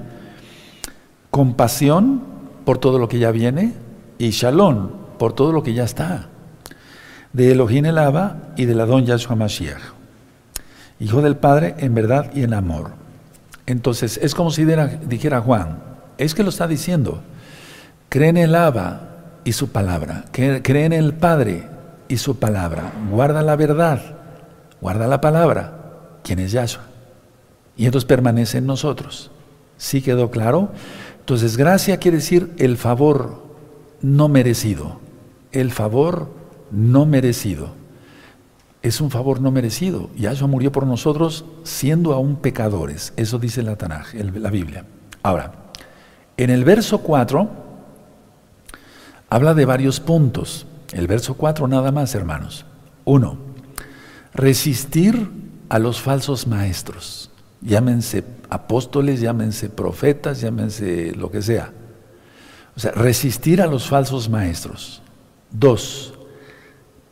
compasión 1.31 2.21
por 2.65 2.77
todo 2.77 2.99
lo 2.99 3.07
que 3.07 3.17
ya 3.17 3.31
viene 3.31 3.84
y 4.17 4.29
shalom 4.29 4.89
por 5.17 5.33
todo 5.33 5.51
lo 5.51 5.63
que 5.63 5.73
ya 5.73 5.83
está. 5.83 6.27
De 7.33 7.51
Elohim 7.51 7.85
el 7.85 7.97
Abba 7.97 8.53
y 8.55 8.65
de 8.65 8.75
la 8.75 8.85
don 8.85 9.05
Yahshua 9.05 9.35
Mashiach. 9.35 9.81
Hijo 10.99 11.21
del 11.21 11.35
Padre 11.35 11.75
en 11.79 11.93
verdad 11.93 12.31
y 12.33 12.43
en 12.43 12.53
amor. 12.53 12.91
Entonces, 13.65 14.17
es 14.21 14.35
como 14.35 14.51
si 14.51 14.65
dijera 14.65 15.41
Juan, 15.41 15.79
es 16.17 16.33
que 16.33 16.43
lo 16.43 16.49
está 16.49 16.67
diciendo, 16.67 17.21
cree 18.09 18.29
en 18.29 18.37
el 18.37 18.55
Abba 18.55 19.09
y 19.43 19.51
su 19.51 19.69
palabra. 19.69 20.25
Cree 20.31 20.85
en 20.85 20.93
el 20.93 21.13
Padre 21.13 21.67
y 22.07 22.17
su 22.17 22.37
palabra. 22.37 22.93
Guarda 23.09 23.41
la 23.41 23.55
verdad, 23.55 24.01
guarda 24.79 25.07
la 25.07 25.19
palabra, 25.19 25.73
quien 26.23 26.39
es 26.39 26.51
Yahshua. 26.51 26.83
Y 27.75 27.85
entonces 27.85 28.07
permanece 28.07 28.59
en 28.59 28.67
nosotros. 28.67 29.31
¿Sí 29.77 30.01
quedó 30.01 30.31
claro? 30.31 30.69
Entonces, 31.19 31.57
gracia 31.57 31.97
quiere 31.97 32.17
decir 32.17 32.53
el 32.57 32.77
favor 32.77 33.44
no 34.01 34.27
merecido. 34.27 34.99
El 35.51 35.71
favor 35.71 36.29
no 36.71 37.05
merecido. 37.05 37.69
Es 38.81 39.01
un 39.01 39.09
favor 39.09 39.41
no 39.41 39.51
merecido. 39.51 40.09
Yahshua 40.15 40.47
murió 40.47 40.71
por 40.71 40.85
nosotros 40.85 41.45
siendo 41.63 42.13
aún 42.13 42.35
pecadores. 42.35 43.13
Eso 43.17 43.39
dice 43.39 43.63
la 43.63 43.75
Tanaj, 43.77 44.13
la 44.13 44.49
Biblia. 44.49 44.85
Ahora, 45.23 45.53
en 46.37 46.49
el 46.49 46.63
verso 46.63 46.99
4 46.99 47.49
habla 49.29 49.53
de 49.53 49.65
varios 49.65 49.99
puntos. 49.99 50.67
El 50.93 51.07
verso 51.07 51.33
4 51.33 51.67
nada 51.67 51.91
más, 51.91 52.13
hermanos. 52.13 52.65
Uno, 53.05 53.37
resistir 54.33 55.29
a 55.69 55.79
los 55.79 56.01
falsos 56.01 56.45
maestros. 56.47 57.31
Llámense 57.61 58.23
apóstoles, 58.49 59.19
llámense 59.19 59.69
profetas, 59.69 60.41
llámense 60.41 61.13
lo 61.15 61.31
que 61.31 61.41
sea. 61.41 61.71
O 62.75 62.79
sea, 62.79 62.91
resistir 62.91 63.61
a 63.61 63.67
los 63.67 63.87
falsos 63.87 64.29
maestros. 64.29 65.01
Dos, 65.51 66.13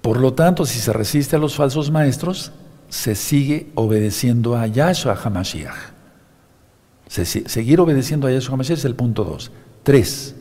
por 0.01 0.19
lo 0.19 0.33
tanto, 0.33 0.65
si 0.65 0.79
se 0.79 0.91
resiste 0.91 1.35
a 1.35 1.39
los 1.39 1.55
falsos 1.55 1.89
maestros, 1.89 2.51
se 2.89 3.15
sigue 3.15 3.71
obedeciendo 3.75 4.57
a 4.57 4.67
Yahshua 4.67 5.15
HaMashiach. 5.15 5.93
seguir 7.07 7.79
obedeciendo 7.79 8.27
a 8.27 8.31
Yahshua 8.31 8.55
HaMashiach 8.55 8.79
es 8.79 8.85
el 8.85 8.95
punto 8.95 9.23
dos. 9.23 9.51
Tres, 9.83 10.35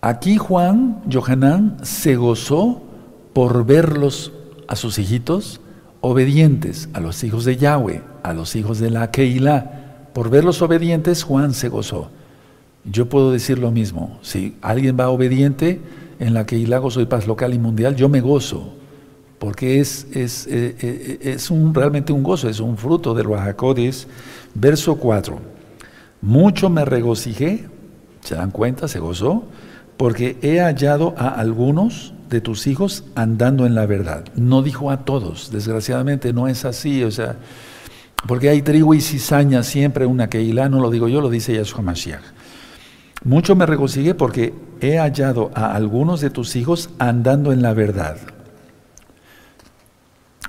Aquí 0.00 0.36
Juan, 0.36 1.02
Johanán, 1.12 1.78
se 1.82 2.14
gozó 2.14 2.82
por 3.32 3.66
verlos 3.66 4.32
a 4.68 4.76
sus 4.76 4.98
hijitos 4.98 5.60
obedientes, 6.00 6.88
a 6.92 7.00
los 7.00 7.24
hijos 7.24 7.44
de 7.44 7.56
Yahweh, 7.56 8.02
a 8.22 8.32
los 8.32 8.54
hijos 8.54 8.78
de 8.78 8.90
la 8.90 9.10
Keilah. 9.10 10.10
Por 10.14 10.30
verlos 10.30 10.62
obedientes, 10.62 11.24
Juan 11.24 11.52
se 11.52 11.68
gozó. 11.68 12.12
Yo 12.90 13.08
puedo 13.08 13.32
decir 13.32 13.58
lo 13.58 13.70
mismo. 13.70 14.18
Si 14.22 14.56
alguien 14.62 14.96
va 14.98 15.08
obediente 15.08 15.80
en 16.18 16.34
la 16.34 16.46
Keilah, 16.46 16.78
gozo 16.78 17.06
paz 17.08 17.26
local 17.26 17.54
y 17.54 17.58
mundial, 17.58 17.96
yo 17.96 18.08
me 18.08 18.20
gozo. 18.20 18.74
Porque 19.38 19.80
es, 19.80 20.06
es, 20.12 20.46
eh, 20.48 20.76
eh, 20.80 21.18
es 21.22 21.50
un, 21.50 21.74
realmente 21.74 22.12
un 22.12 22.22
gozo, 22.22 22.48
es 22.48 22.60
un 22.60 22.76
fruto 22.76 23.14
del 23.14 23.26
Rahakodis. 23.26 24.06
Verso 24.54 24.96
4. 24.96 25.38
Mucho 26.22 26.70
me 26.70 26.84
regocijé, 26.84 27.66
¿se 28.22 28.34
dan 28.34 28.50
cuenta? 28.50 28.88
Se 28.88 28.98
gozó 28.98 29.44
porque 29.98 30.38
he 30.42 30.60
hallado 30.60 31.12
a 31.18 31.28
algunos 31.28 32.14
de 32.30 32.40
tus 32.40 32.66
hijos 32.66 33.04
andando 33.14 33.66
en 33.66 33.74
la 33.74 33.84
verdad. 33.84 34.24
No 34.36 34.62
dijo 34.62 34.90
a 34.90 35.04
todos, 35.04 35.50
desgraciadamente 35.50 36.32
no 36.32 36.46
es 36.48 36.64
así, 36.64 37.02
o 37.02 37.10
sea, 37.10 37.36
porque 38.26 38.48
hay 38.48 38.62
trigo 38.62 38.94
y 38.94 39.00
cizaña 39.00 39.62
siempre 39.62 40.06
una 40.06 40.30
Keilah, 40.30 40.68
no 40.68 40.80
lo 40.80 40.90
digo 40.90 41.08
yo, 41.08 41.20
lo 41.20 41.30
dice 41.30 41.54
Yahshua 41.54 41.82
Mashiach. 41.82 42.22
Mucho 43.24 43.56
me 43.56 43.66
regocijé 43.66 44.14
porque 44.14 44.54
he 44.80 44.98
hallado 44.98 45.50
a 45.54 45.74
algunos 45.74 46.20
de 46.20 46.30
tus 46.30 46.56
hijos 46.56 46.90
andando 46.98 47.52
en 47.52 47.62
la 47.62 47.74
verdad. 47.74 48.16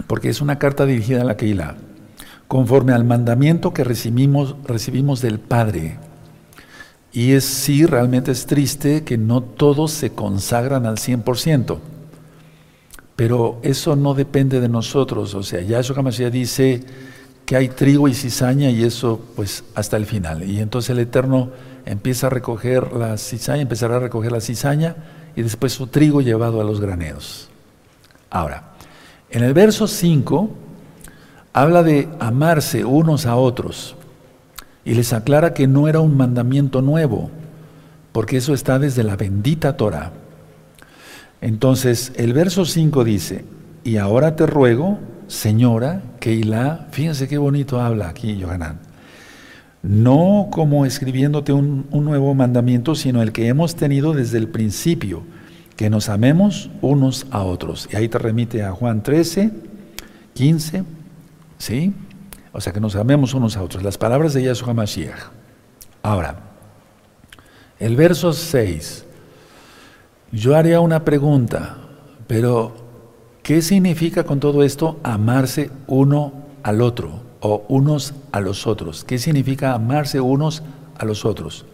Porque 0.07 0.29
es 0.29 0.41
una 0.41 0.59
carta 0.59 0.85
dirigida 0.85 1.21
a 1.21 1.25
la 1.25 1.35
Keilah, 1.35 1.75
conforme 2.47 2.93
al 2.93 3.03
mandamiento 3.03 3.73
que 3.73 3.83
recibimos, 3.83 4.55
recibimos 4.65 5.21
del 5.21 5.39
Padre. 5.39 5.97
Y 7.11 7.31
es 7.31 7.43
sí, 7.43 7.85
realmente 7.85 8.31
es 8.31 8.45
triste 8.45 9.03
que 9.03 9.17
no 9.17 9.41
todos 9.41 9.91
se 9.91 10.11
consagran 10.11 10.85
al 10.85 10.97
100%. 10.97 11.79
Pero 13.15 13.59
eso 13.63 13.95
no 13.95 14.13
depende 14.13 14.61
de 14.61 14.69
nosotros. 14.69 15.33
O 15.33 15.43
sea, 15.43 15.61
Yahshua 15.61 15.97
HaMashiach 15.97 16.31
dice 16.31 16.83
que 17.45 17.55
hay 17.55 17.67
trigo 17.67 18.07
y 18.07 18.13
cizaña 18.13 18.69
y 18.69 18.83
eso 18.83 19.19
pues 19.35 19.63
hasta 19.73 19.97
el 19.97 20.05
final. 20.05 20.43
Y 20.43 20.59
entonces 20.59 20.91
el 20.91 20.99
Eterno 20.99 21.49
empieza 21.86 22.27
a 22.27 22.29
recoger 22.29 22.93
la 22.93 23.17
cizaña, 23.17 23.62
empezará 23.62 23.98
a 23.98 24.00
recoger 24.00 24.31
la 24.31 24.41
cizaña 24.41 24.95
y 25.36 25.41
después 25.41 25.74
su 25.74 25.88
trigo 25.88 26.21
llevado 26.21 26.62
a 26.62 26.63
los 26.63 26.79
graneros. 26.79 27.50
Ahora, 28.29 28.74
en 29.29 29.43
el 29.43 29.53
verso 29.53 29.88
5 29.88 30.50
habla 31.53 31.83
de 31.83 32.09
amarse 32.19 32.86
unos 32.86 33.25
a 33.25 33.36
otros 33.36 33.95
y 34.86 34.93
les 34.93 35.13
aclara 35.13 35.53
que 35.53 35.67
no 35.67 35.88
era 35.88 36.00
un 36.00 36.17
mandamiento 36.17 36.81
nuevo, 36.81 37.29
porque 38.12 38.38
eso 38.38 38.53
está 38.53 38.79
desde 38.79 39.03
la 39.03 39.15
bendita 39.15 39.77
Torah. 39.77 40.12
Entonces, 41.41 42.12
el 42.15 42.33
verso 42.33 42.65
5 42.65 43.03
dice, 43.03 43.45
y 43.83 43.98
ahora 43.98 44.36
te 44.36 44.45
ruego, 44.45 45.00
señora, 45.27 46.01
Keilah, 46.19 46.88
fíjense 46.91 47.27
qué 47.27 47.38
bonito 47.38 47.79
habla 47.79 48.09
aquí 48.09 48.36
Yohanan, 48.36 48.79
no 49.81 50.50
como 50.51 50.86
escribiéndote 50.86 51.53
un, 51.53 51.88
nuevo 51.91 52.33
mandamiento, 52.33 52.95
sino 52.95 53.21
el 53.21 53.31
que 53.31 53.48
hemos 53.48 53.75
tenido 53.75 54.13
desde 54.13 54.38
el 54.38 54.48
principio, 54.48 55.24
que 55.75 55.89
nos 55.89 56.09
amemos 56.09 56.69
unos 56.81 57.27
a 57.31 57.43
otros. 57.43 57.88
Y 57.91 57.95
ahí 57.95 58.09
te 58.09 58.17
remite 58.17 58.63
a 58.63 58.71
Juan 58.71 59.01
13, 59.01 59.51
15, 60.33 60.83
¿sí? 61.57 61.93
O 62.51 62.59
sea, 62.59 62.74
que 62.74 62.81
nos 62.81 62.95
amemos 62.95 63.33
unos 63.33 63.55
a 63.55 63.63
otros. 63.63 63.83
Las 63.83 63.98
palabras 63.98 64.33
de 64.33 64.43
Yahshua 64.43 64.74
Mashiach. 64.74 65.31
Ahora, 66.03 66.39
el 67.79 67.95
verso 67.95 68.33
6. 68.33 69.05
Yo 70.31 70.55
haría 70.55 70.81
una 70.81 71.05
pregunta, 71.05 71.77
pero 72.27 72.75
¿qué 73.41 73.62
significa 73.62 74.25
con 74.25 74.39
todo 74.39 74.63
esto 74.63 75.00
amarse 75.03 75.71
uno 75.88 76.33
al 76.62 76.81
otro 76.81 77.28
o 77.39 77.63
unos 77.67 78.13
a 78.31 78.39
los 78.39 78.67
otros? 78.67 79.03
¿Qué 79.03 79.17
significa 79.17 79.74
amarse 79.74 80.22
unos 80.22 80.63
a 80.98 81.05
los 81.05 81.25
otros? 81.25 81.65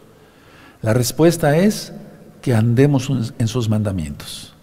La 0.81 0.93
respuesta 0.93 1.57
es 1.57 1.93
que 2.41 2.53
andemos 2.53 3.09
en 3.39 3.47
sus 3.47 3.69
mandamientos. 3.69 4.55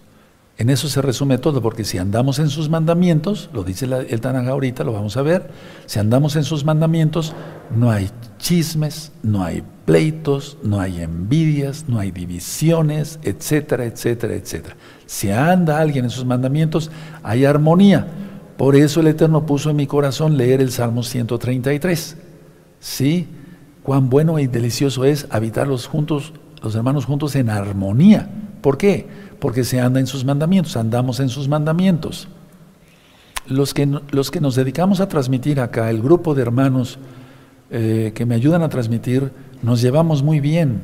En 0.57 0.69
eso 0.69 0.87
se 0.87 1.01
resume 1.01 1.39
todo, 1.39 1.61
porque 1.61 1.83
si 1.83 1.97
andamos 1.97 2.37
en 2.37 2.49
sus 2.49 2.69
mandamientos, 2.69 3.49
lo 3.53 3.63
dice 3.63 3.85
el 3.85 4.21
Tanaj 4.21 4.47
ahorita, 4.47 4.83
lo 4.83 4.93
vamos 4.93 5.17
a 5.17 5.23
ver, 5.23 5.49
si 5.87 5.99
andamos 5.99 6.35
en 6.35 6.43
sus 6.43 6.63
mandamientos, 6.63 7.33
no 7.75 7.89
hay 7.89 8.09
chismes, 8.37 9.11
no 9.23 9.43
hay 9.43 9.63
pleitos, 9.85 10.57
no 10.61 10.79
hay 10.79 11.01
envidias, 11.01 11.85
no 11.87 11.99
hay 11.99 12.11
divisiones, 12.11 13.19
etcétera, 13.23 13.85
etcétera, 13.85 14.35
etcétera. 14.35 14.75
Si 15.07 15.31
anda 15.31 15.79
alguien 15.79 16.05
en 16.05 16.11
sus 16.11 16.23
mandamientos, 16.23 16.91
hay 17.23 17.45
armonía. 17.45 18.07
Por 18.63 18.77
eso 18.77 19.01
el 19.01 19.07
Eterno 19.07 19.45
puso 19.45 19.71
en 19.71 19.75
mi 19.75 19.87
corazón 19.87 20.37
leer 20.37 20.61
el 20.61 20.71
Salmo 20.71 21.03
133. 21.03 22.15
¿Sí? 22.79 23.27
Cuán 23.83 24.09
bueno 24.09 24.39
y 24.39 24.47
delicioso 24.47 25.03
es 25.03 25.27
habitar 25.31 25.67
los, 25.67 25.85
juntos, 25.85 26.31
los 26.61 26.73
hermanos 26.73 27.03
juntos 27.03 27.35
en 27.35 27.49
armonía. 27.49 28.29
¿Por 28.61 28.77
qué? 28.77 29.05
porque 29.43 29.65
se 29.65 29.81
anda 29.81 29.99
en 29.99 30.07
sus 30.07 30.23
mandamientos, 30.23 30.77
andamos 30.77 31.19
en 31.19 31.27
sus 31.27 31.49
mandamientos. 31.49 32.29
Los 33.45 33.73
que, 33.73 33.85
los 34.11 34.31
que 34.31 34.39
nos 34.39 34.55
dedicamos 34.55 35.01
a 35.01 35.09
transmitir 35.09 35.59
acá, 35.59 35.89
el 35.89 36.01
grupo 36.01 36.33
de 36.33 36.43
hermanos 36.43 36.97
eh, 37.69 38.13
que 38.15 38.25
me 38.25 38.35
ayudan 38.35 38.61
a 38.63 38.69
transmitir, 38.69 39.33
nos 39.61 39.81
llevamos 39.81 40.23
muy 40.23 40.39
bien, 40.39 40.83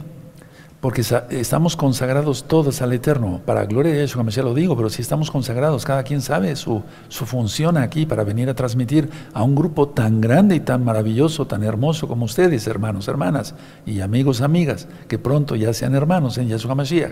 porque 0.82 1.04
estamos 1.32 1.76
consagrados 1.76 2.46
todos 2.46 2.82
al 2.82 2.94
Eterno. 2.94 3.42
Para 3.46 3.66
gloria 3.66 3.92
de 3.92 4.00
Yeshua 4.00 4.24
Mashiach 4.24 4.46
lo 4.46 4.54
digo, 4.54 4.78
pero 4.78 4.90
si 4.90 5.02
estamos 5.02 5.30
consagrados, 5.30 5.84
cada 5.84 6.04
quien 6.04 6.22
sabe 6.22 6.56
su, 6.56 6.82
su 7.10 7.26
función 7.26 7.76
aquí 7.76 8.06
para 8.06 8.24
venir 8.24 8.50
a 8.50 8.54
transmitir 8.54 9.10
a 9.34 9.44
un 9.44 9.56
grupo 9.56 9.90
tan 9.90 10.22
grande 10.22 10.56
y 10.56 10.62
tan 10.62 10.86
maravilloso, 10.86 11.46
tan 11.48 11.64
hermoso 11.64 12.08
como 12.08 12.26
ustedes, 12.26 12.66
hermanos, 12.66 13.10
hermanas 13.10 13.56
y 13.86 14.00
amigos, 14.00 14.42
amigas, 14.42 14.88
que 15.10 15.20
pronto 15.20 15.56
ya 15.56 15.74
sean 15.74 15.96
hermanos 15.96 16.38
en 16.38 16.48
Yeshua 16.48 16.76
Mashiach. 16.76 17.12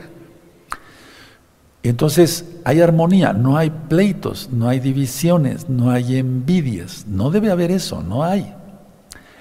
Entonces 1.83 2.45
hay 2.63 2.79
armonía, 2.79 3.33
no 3.33 3.57
hay 3.57 3.69
pleitos, 3.69 4.49
no 4.51 4.69
hay 4.69 4.79
divisiones, 4.79 5.69
no 5.69 5.91
hay 5.91 6.17
envidias, 6.17 7.05
no 7.05 7.31
debe 7.31 7.51
haber 7.51 7.71
eso, 7.71 8.01
no 8.01 8.23
hay. 8.23 8.53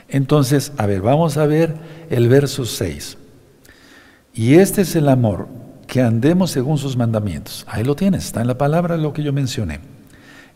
Entonces, 0.09 0.73
a 0.76 0.87
ver, 0.87 1.00
vamos 1.00 1.37
a 1.37 1.47
ver 1.47 1.75
el 2.11 2.28
verso 2.28 2.64
6. 2.64 3.18
Y 4.37 4.57
este 4.57 4.83
es 4.83 4.95
el 4.95 5.09
amor, 5.09 5.49
que 5.87 6.02
andemos 6.02 6.50
según 6.50 6.76
sus 6.76 6.95
mandamientos. 6.95 7.64
Ahí 7.69 7.83
lo 7.83 7.97
tienes, 7.97 8.26
está 8.26 8.43
en 8.43 8.49
la 8.49 8.59
palabra 8.59 8.99
lo 8.99 9.14
que 9.14 9.23
yo 9.23 9.33
mencioné. 9.33 9.81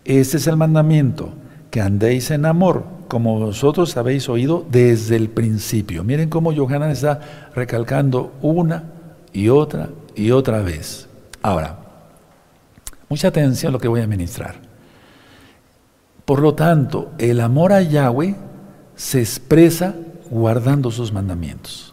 Este 0.05 0.37
es 0.37 0.47
el 0.47 0.59
mandamiento, 0.59 1.33
que 1.71 1.81
andéis 1.81 2.31
en 2.31 2.45
amor, 2.45 2.85
como 3.09 3.39
vosotros 3.39 3.97
habéis 3.97 4.29
oído 4.29 4.67
desde 4.71 5.17
el 5.17 5.31
principio. 5.31 6.05
Miren 6.05 6.29
cómo 6.29 6.55
Johanan 6.55 6.91
está 6.91 7.51
recalcando 7.55 8.35
una 8.43 8.85
y 9.33 9.49
otra 9.49 9.89
y 10.15 10.31
otra 10.31 10.61
vez. 10.61 11.09
Ahora, 11.41 11.79
mucha 13.09 13.29
atención 13.29 13.71
a 13.71 13.73
lo 13.73 13.79
que 13.79 13.89
voy 13.89 14.03
a 14.03 14.07
ministrar. 14.07 14.57
Por 16.27 16.41
lo 16.41 16.55
tanto, 16.55 17.13
el 17.17 17.41
amor 17.41 17.73
a 17.73 17.81
Yahweh 17.81 18.37
se 18.95 19.21
expresa 19.21 19.95
guardando 20.31 20.91
sus 20.91 21.13
mandamientos. 21.13 21.90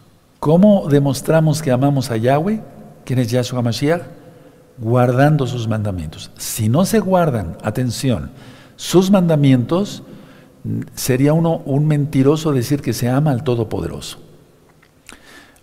¿Cómo 0.48 0.88
demostramos 0.88 1.62
que 1.62 1.72
amamos 1.72 2.10
a 2.10 2.16
Yahweh? 2.16 2.62
¿Quién 3.04 3.20
es 3.20 3.30
Yahshua 3.30 3.62
Mashiach? 3.62 4.04
Guardando 4.77 5.46
sus 5.46 5.68
mandamientos. 5.68 6.32
Si 6.38 6.70
no 6.70 6.86
se 6.86 7.00
guardan, 7.00 7.58
atención, 7.63 8.32
sus 8.77 9.12
mandamientos, 9.12 10.04
sería 10.96 11.34
uno 11.34 11.58
un 11.66 11.86
mentiroso 11.86 12.54
decir 12.54 12.82
que 12.82 12.94
se 12.94 13.10
ama 13.10 13.32
al 13.32 13.44
Todopoderoso. 13.44 14.20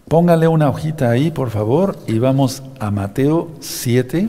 Póngale 0.07 0.49
una 0.49 0.69
hojita 0.69 1.09
ahí, 1.09 1.31
por 1.31 1.49
favor, 1.49 1.97
y 2.07 2.19
vamos 2.19 2.63
a 2.79 2.91
Mateo 2.91 3.53
7. 3.61 4.29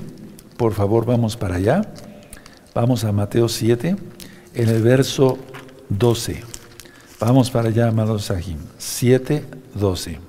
Por 0.56 0.72
favor, 0.72 1.06
vamos 1.06 1.36
para 1.36 1.56
allá. 1.56 1.82
Vamos 2.74 3.04
a 3.04 3.12
Mateo 3.12 3.50
7, 3.50 3.98
en 4.54 4.70
el 4.70 4.82
verso 4.82 5.38
12. 5.90 6.42
Vamos 7.20 7.52
para 7.52 7.68
allá, 7.68 7.90
amados 7.90 8.24
Sahim. 8.24 8.60
7, 8.78 9.44
12. 9.74 10.25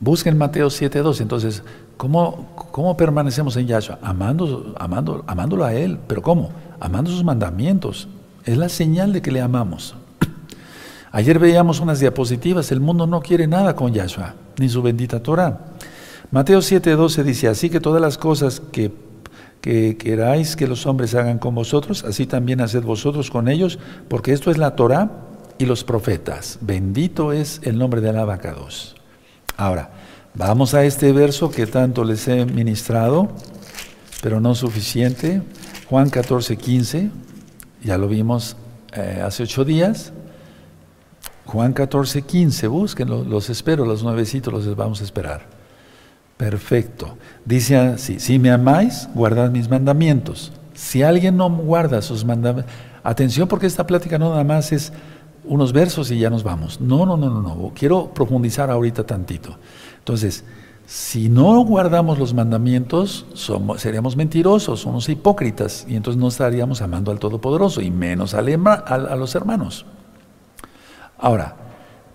Busquen 0.00 0.36
Mateo 0.36 0.68
7.2. 0.68 1.20
Entonces, 1.20 1.62
¿cómo, 1.96 2.48
¿cómo 2.70 2.96
permanecemos 2.96 3.56
en 3.56 3.66
Yahshua? 3.66 3.98
Amando, 4.02 4.74
amando, 4.78 5.24
amándolo 5.26 5.64
a 5.64 5.74
Él. 5.74 5.98
¿Pero 6.06 6.22
cómo? 6.22 6.50
Amando 6.80 7.10
sus 7.10 7.24
mandamientos. 7.24 8.08
Es 8.44 8.56
la 8.56 8.68
señal 8.68 9.12
de 9.12 9.22
que 9.22 9.32
le 9.32 9.40
amamos. 9.40 9.94
Ayer 11.12 11.38
veíamos 11.38 11.80
unas 11.80 12.00
diapositivas. 12.00 12.70
El 12.72 12.80
mundo 12.80 13.06
no 13.06 13.20
quiere 13.20 13.46
nada 13.46 13.74
con 13.74 13.92
Yahshua, 13.92 14.34
ni 14.58 14.68
su 14.68 14.82
bendita 14.82 15.22
Torah. 15.22 15.60
Mateo 16.30 16.58
7.12 16.58 17.22
dice, 17.22 17.48
así 17.48 17.70
que 17.70 17.80
todas 17.80 18.02
las 18.02 18.18
cosas 18.18 18.60
que, 18.60 18.92
que 19.60 19.96
queráis 19.96 20.56
que 20.56 20.66
los 20.66 20.84
hombres 20.84 21.14
hagan 21.14 21.38
con 21.38 21.54
vosotros, 21.54 22.04
así 22.04 22.26
también 22.26 22.60
haced 22.60 22.82
vosotros 22.82 23.30
con 23.30 23.48
ellos, 23.48 23.78
porque 24.08 24.32
esto 24.32 24.50
es 24.50 24.58
la 24.58 24.74
Torah 24.74 25.10
y 25.58 25.66
los 25.66 25.84
profetas. 25.84 26.58
Bendito 26.60 27.32
es 27.32 27.60
el 27.62 27.78
nombre 27.78 28.00
de 28.00 28.08
Alabacados. 28.08 28.95
Ahora, 29.56 29.90
vamos 30.34 30.74
a 30.74 30.84
este 30.84 31.12
verso 31.12 31.50
que 31.50 31.66
tanto 31.66 32.04
les 32.04 32.28
he 32.28 32.44
ministrado, 32.44 33.28
pero 34.22 34.40
no 34.40 34.54
suficiente. 34.54 35.42
Juan 35.88 36.10
14, 36.10 36.56
15, 36.56 37.10
ya 37.82 37.96
lo 37.96 38.08
vimos 38.08 38.56
eh, 38.92 39.22
hace 39.24 39.44
ocho 39.44 39.64
días. 39.64 40.12
Juan 41.46 41.72
14, 41.72 42.22
15, 42.22 42.66
búsquenlo, 42.66 43.24
los 43.24 43.48
espero, 43.48 43.84
los 43.86 44.02
nuevecitos 44.02 44.52
los 44.52 44.76
vamos 44.76 45.00
a 45.00 45.04
esperar. 45.04 45.46
Perfecto. 46.36 47.16
Dice 47.44 47.76
así, 47.76 48.20
si 48.20 48.38
me 48.38 48.50
amáis, 48.50 49.08
guardad 49.14 49.50
mis 49.50 49.70
mandamientos. 49.70 50.52
Si 50.74 51.02
alguien 51.02 51.36
no 51.36 51.48
guarda 51.48 52.02
sus 52.02 52.24
mandamientos, 52.24 52.74
atención 53.02 53.48
porque 53.48 53.66
esta 53.66 53.86
plática 53.86 54.18
no 54.18 54.30
nada 54.30 54.44
más 54.44 54.72
es 54.72 54.92
unos 55.46 55.72
versos 55.72 56.10
y 56.10 56.18
ya 56.18 56.30
nos 56.30 56.42
vamos. 56.42 56.80
No, 56.80 57.06
no, 57.06 57.16
no, 57.16 57.30
no, 57.30 57.40
no. 57.40 57.72
Quiero 57.74 58.12
profundizar 58.12 58.70
ahorita 58.70 59.04
tantito. 59.04 59.58
Entonces, 59.98 60.44
si 60.86 61.28
no 61.28 61.64
guardamos 61.64 62.18
los 62.18 62.32
mandamientos, 62.32 63.26
somos, 63.34 63.80
seríamos 63.80 64.16
mentirosos, 64.16 64.80
somos 64.80 65.08
hipócritas, 65.08 65.84
y 65.88 65.96
entonces 65.96 66.20
no 66.20 66.28
estaríamos 66.28 66.80
amando 66.80 67.10
al 67.10 67.18
Todopoderoso, 67.18 67.80
y 67.80 67.90
menos 67.90 68.34
a, 68.34 68.38
a 68.38 69.16
los 69.16 69.34
hermanos. 69.34 69.84
Ahora, 71.18 71.56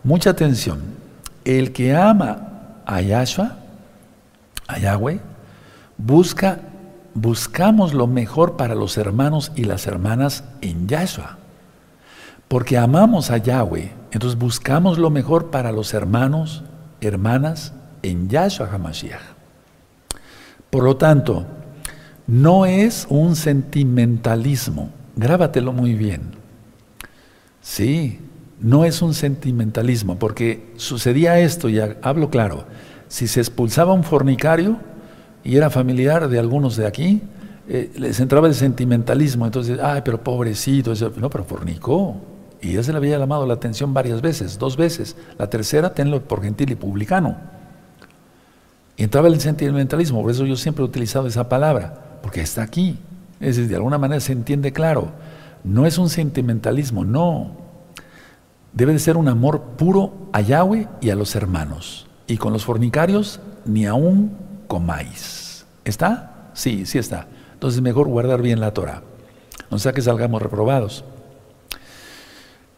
mucha 0.04 0.30
atención. 0.30 0.80
El 1.44 1.74
que 1.74 1.96
ama 1.96 2.84
a 2.86 3.02
Yahshua, 3.02 3.58
a 4.67 4.80
Yahweh, 4.80 5.20
busca, 5.98 6.62
buscamos 7.13 7.94
lo 7.94 8.08
mejor 8.08 8.56
para 8.56 8.76
los 8.76 8.98
hermanos 8.98 9.52
y 9.56 9.65
las 9.65 9.86
hermanas 9.86 10.46
en 10.62 10.88
Yahshua. 10.88 11.40
Porque 12.52 12.78
amamos 12.78 13.32
a 13.32 13.38
Yahweh, 13.38 13.94
entonces 14.12 14.38
buscamos 14.38 14.98
lo 14.98 15.10
mejor 15.10 15.52
para 15.52 15.72
los 15.72 15.94
hermanos, 15.94 16.64
hermanas 17.00 17.72
en 18.04 18.28
Yahshua 18.28 18.68
HaMashiach. 18.70 19.22
Por 20.70 20.84
lo 20.84 20.98
tanto, 20.98 21.46
no 22.28 22.66
es 22.66 23.08
un 23.08 23.38
sentimentalismo, 23.38 24.90
grábatelo 25.16 25.72
muy 25.72 25.94
bien. 25.94 26.24
Sí, 27.62 28.20
no 28.60 28.84
es 28.84 29.02
un 29.02 29.14
sentimentalismo, 29.14 30.20
porque 30.20 30.74
sucedía 30.76 31.40
esto, 31.40 31.70
ya 31.70 31.96
hablo 32.02 32.30
claro, 32.30 32.66
si 33.08 33.30
se 33.30 33.40
expulsaba 33.40 33.94
un 33.94 34.04
fornicario 34.04 34.78
y 35.42 35.56
era 35.56 35.70
familiar 35.70 36.28
de 36.28 36.38
algunos 36.38 36.76
de 36.76 36.86
aquí, 36.86 37.22
eh, 37.70 37.94
les 37.98 38.20
entraba 38.20 38.50
el 38.50 38.56
sentimentalismo, 38.56 39.46
entonces, 39.46 39.80
ay, 39.82 40.02
pero 40.04 40.22
pobrecito, 40.22 40.92
no, 41.16 41.30
pero 41.30 41.46
fornicó, 41.46 42.31
y 42.62 42.74
ya 42.74 42.84
se 42.84 42.91
le 42.91 42.97
había 42.97 43.17
llamado 43.17 43.47
la 43.47 43.56
atención 43.56 43.93
varias 43.93 44.21
veces, 44.21 44.60
dos 44.60 44.78
veces. 44.78 45.15
La 45.38 45.50
tercera, 45.50 45.93
tenlo 45.93 46.21
por 46.21 46.43
gentil 46.43 46.71
y 46.71 46.76
publicano. 46.76 47.38
Y 48.97 49.04
entraba 49.04 49.28
el 49.28 49.39
sentimentalismo, 49.39 50.21
por 50.21 50.32
eso 50.32 50.45
yo 50.45 50.56
siempre 50.56 50.84
he 50.84 50.88
utilizado 50.88 51.28
esa 51.28 51.50
palabra, 51.50 52.19
porque 52.21 52.41
está 52.41 52.62
aquí. 52.62 53.00
Es 53.39 53.56
decir, 53.56 53.67
de 53.67 53.76
alguna 53.76 53.97
manera 53.97 54.21
se 54.21 54.34
entiende 54.34 54.71
claro. 54.71 55.12
No 55.63 55.88
es 55.88 55.97
un 55.97 56.10
sentimentalismo, 56.10 57.04
no. 57.04 57.58
Debe 58.74 58.93
de 58.93 59.00
ser 59.00 59.17
un 59.17 59.28
amor 59.28 59.62
puro 59.78 60.13
a 60.32 60.41
Yahweh 60.41 60.88
y 61.02 61.10
a 61.10 61.15
los 61.15 61.36
hermanos. 61.36 62.08
Y 62.28 62.38
con 62.38 62.54
los 62.54 62.63
fornicarios, 62.63 63.39
ni 63.65 63.88
aún 63.88 64.38
comáis. 64.67 65.65
¿Está? 65.84 66.52
Sí, 66.54 66.86
sí 66.86 67.00
está. 67.00 67.28
Entonces 67.54 67.82
mejor 67.82 68.08
guardar 68.08 68.41
bien 68.41 68.60
la 68.60 68.74
Torah. 68.74 69.02
No 69.71 69.80
sea 69.80 69.93
que 69.93 70.02
salgamos 70.02 70.41
reprobados. 70.41 71.04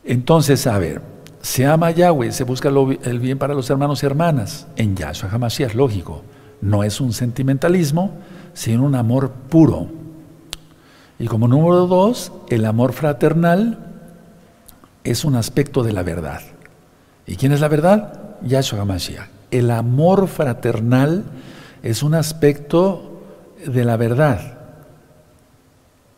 Entonces, 0.05 0.67
a 0.67 0.77
ver, 0.77 1.01
se 1.41 1.65
ama 1.65 1.91
Yahweh, 1.91 2.31
se 2.31 2.43
busca 2.43 2.69
el 2.69 3.19
bien 3.19 3.37
para 3.37 3.53
los 3.53 3.69
hermanos 3.69 4.03
y 4.03 4.05
hermanas. 4.05 4.67
En 4.75 4.95
Yahshua 4.95 5.29
es 5.59 5.75
lógico. 5.75 6.23
No 6.61 6.83
es 6.83 7.01
un 7.01 7.11
sentimentalismo, 7.11 8.11
sino 8.53 8.85
un 8.85 8.95
amor 8.95 9.31
puro. 9.49 9.87
Y 11.19 11.27
como 11.27 11.47
número 11.47 11.87
dos, 11.87 12.31
el 12.49 12.65
amor 12.65 12.93
fraternal 12.93 13.77
es 15.03 15.25
un 15.25 15.35
aspecto 15.35 15.83
de 15.83 15.91
la 15.91 16.03
verdad. 16.03 16.41
¿Y 17.27 17.35
quién 17.35 17.51
es 17.51 17.59
la 17.59 17.67
verdad? 17.67 18.37
Yahshua 18.41 18.81
HaMashiach. 18.81 19.27
El 19.51 19.71
amor 19.71 20.27
fraternal 20.27 21.25
es 21.83 22.03
un 22.03 22.15
aspecto 22.15 23.21
de 23.65 23.83
la 23.83 23.97
verdad. 23.97 24.57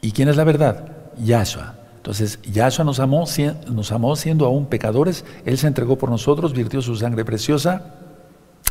¿Y 0.01 0.11
quién 0.11 0.29
es 0.29 0.37
la 0.37 0.43
verdad? 0.43 0.85
Yahshua. 1.17 1.84
Entonces, 2.05 2.37
Yahshua 2.43 2.85
nos 2.85 2.99
amó, 2.99 3.25
nos 3.67 3.91
amó 3.91 4.15
siendo 4.15 4.45
aún 4.45 4.67
pecadores, 4.67 5.25
Él 5.43 5.57
se 5.57 5.65
entregó 5.65 5.97
por 5.97 6.11
nosotros, 6.11 6.53
virtió 6.53 6.79
su 6.83 6.95
sangre 6.95 7.25
preciosa, 7.25 7.95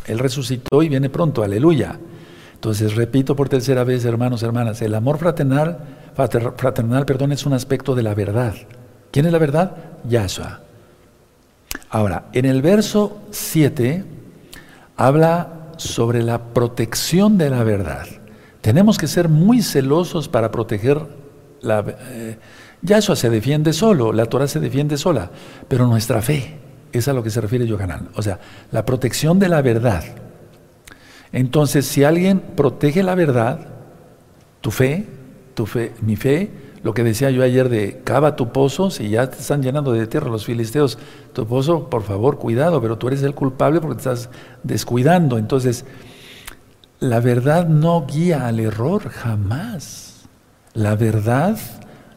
Él 0.07 0.19
resucitó 0.19 0.81
y 0.81 0.87
viene 0.87 1.09
pronto, 1.09 1.43
aleluya. 1.43 1.99
Entonces, 2.53 2.95
repito 2.95 3.35
por 3.35 3.49
tercera 3.49 3.83
vez, 3.83 4.05
hermanos, 4.05 4.41
hermanas, 4.41 4.81
el 4.81 4.95
amor 4.95 5.17
fraternal, 5.17 5.79
fraternal 6.15 7.05
perdón, 7.05 7.33
es 7.33 7.45
un 7.45 7.51
aspecto 7.51 7.93
de 7.93 8.03
la 8.03 8.13
verdad. 8.13 8.55
¿Quién 9.11 9.25
es 9.25 9.33
la 9.33 9.37
verdad? 9.37 9.75
Yahshua. 10.07 10.61
Ahora, 11.89 12.27
en 12.31 12.45
el 12.45 12.61
verso 12.61 13.19
7 13.31 14.05
habla 14.95 15.71
sobre 15.75 16.23
la 16.23 16.41
protección 16.41 17.37
de 17.37 17.49
la 17.49 17.65
verdad. 17.65 18.07
Tenemos 18.61 18.97
que 18.97 19.07
ser 19.07 19.27
muy 19.27 19.61
celosos 19.61 20.29
para 20.29 20.51
proteger 20.51 21.01
la, 21.59 21.83
eh, 22.11 22.37
Yahshua 22.85 23.15
se 23.15 23.29
defiende 23.29 23.73
solo, 23.73 24.13
la 24.13 24.25
Torah 24.25 24.47
se 24.47 24.59
defiende 24.59 24.97
sola, 24.97 25.31
pero 25.67 25.87
nuestra 25.87 26.21
fe 26.21 26.59
Es 26.91 27.09
a 27.09 27.13
lo 27.13 27.23
que 27.23 27.29
se 27.29 27.41
refiere 27.41 27.67
Yohanan. 27.67 28.09
O 28.15 28.21
sea, 28.21 28.39
la 28.71 28.85
protección 28.85 29.37
de 29.37 29.49
la 29.49 29.61
verdad. 29.61 30.03
Entonces, 31.33 31.85
si 31.85 32.05
alguien 32.05 32.39
protege 32.39 33.03
la 33.03 33.15
verdad, 33.15 33.59
tu 34.61 34.71
fe, 34.71 35.05
tu 35.53 35.65
fe, 35.65 35.93
mi 35.99 36.15
fe, 36.15 36.49
lo 36.83 36.93
que 36.93 37.03
decía 37.03 37.31
yo 37.31 37.43
ayer 37.43 37.67
de 37.67 37.99
cava 38.03 38.37
tu 38.37 38.53
pozo, 38.53 38.91
si 38.91 39.09
ya 39.09 39.29
te 39.29 39.39
están 39.39 39.61
llenando 39.61 39.91
de 39.91 40.07
tierra 40.07 40.29
los 40.29 40.45
filisteos, 40.45 40.97
tu 41.33 41.45
pozo, 41.45 41.89
por 41.89 42.03
favor, 42.03 42.37
cuidado, 42.37 42.81
pero 42.81 42.97
tú 42.97 43.07
eres 43.07 43.23
el 43.23 43.33
culpable 43.33 43.81
porque 43.81 43.95
te 43.95 44.09
estás 44.09 44.29
descuidando. 44.63 45.37
Entonces, 45.37 45.83
la 46.99 47.19
verdad 47.19 47.67
no 47.67 48.05
guía 48.05 48.47
al 48.47 48.59
error 48.59 49.09
jamás. 49.09 50.27
La 50.73 50.95
verdad 50.95 51.57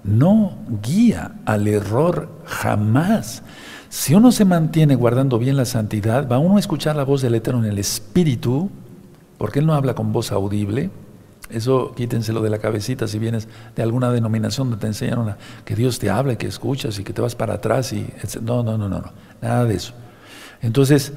no 0.04 0.58
guía 0.82 1.37
al 1.44 1.68
error 1.68 2.28
jamás. 2.44 3.42
Si 3.88 4.14
uno 4.14 4.32
se 4.32 4.44
mantiene 4.44 4.94
guardando 4.94 5.38
bien 5.38 5.56
la 5.56 5.64
santidad, 5.64 6.28
va 6.28 6.38
uno 6.38 6.56
a 6.56 6.61
escuchar 6.61 6.96
la 6.96 7.04
voz 7.04 7.22
del 7.22 7.34
Eterno 7.34 7.64
en 7.64 7.70
el 7.70 7.78
Espíritu, 7.78 8.70
porque 9.38 9.61
Él 9.61 9.66
no 9.66 9.74
habla 9.74 9.94
con 9.94 10.12
voz 10.12 10.30
audible. 10.30 10.90
Eso 11.50 11.94
quítenselo 11.94 12.42
de 12.42 12.50
la 12.50 12.58
cabecita 12.58 13.08
si 13.08 13.18
vienes 13.18 13.48
de 13.74 13.82
alguna 13.82 14.11
denominación 14.11 14.68
donde 14.68 14.82
te 14.82 14.87
enseñan 14.88 15.37
que 15.64 15.74
Dios 15.74 15.98
te 15.98 16.11
habla 16.11 16.34
y 16.34 16.37
que 16.37 16.46
escuchas 16.46 16.98
y 16.98 17.04
que 17.04 17.14
te 17.14 17.22
vas 17.22 17.34
para 17.34 17.54
atrás. 17.54 17.92
y 17.94 18.06
No, 18.42 18.62
no, 18.62 18.76
no, 18.76 18.88
no, 18.88 19.00
no, 19.00 19.12
nada 19.40 19.64
de 19.64 19.74
eso. 19.74 19.94
Entonces, 20.61 21.14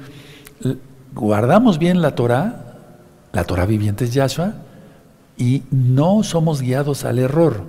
guardamos 1.13 1.78
bien 1.78 2.02
la 2.02 2.15
Torah, 2.15 2.78
la 3.34 3.44
Torah 3.44 3.65
viviente 3.65 4.06
es 4.06 4.13
Yahshua, 4.13 4.54
y 5.38 5.63
no 5.72 6.24
somos 6.24 6.62
guiados 6.62 7.04
al 7.04 7.20
error, 7.20 7.63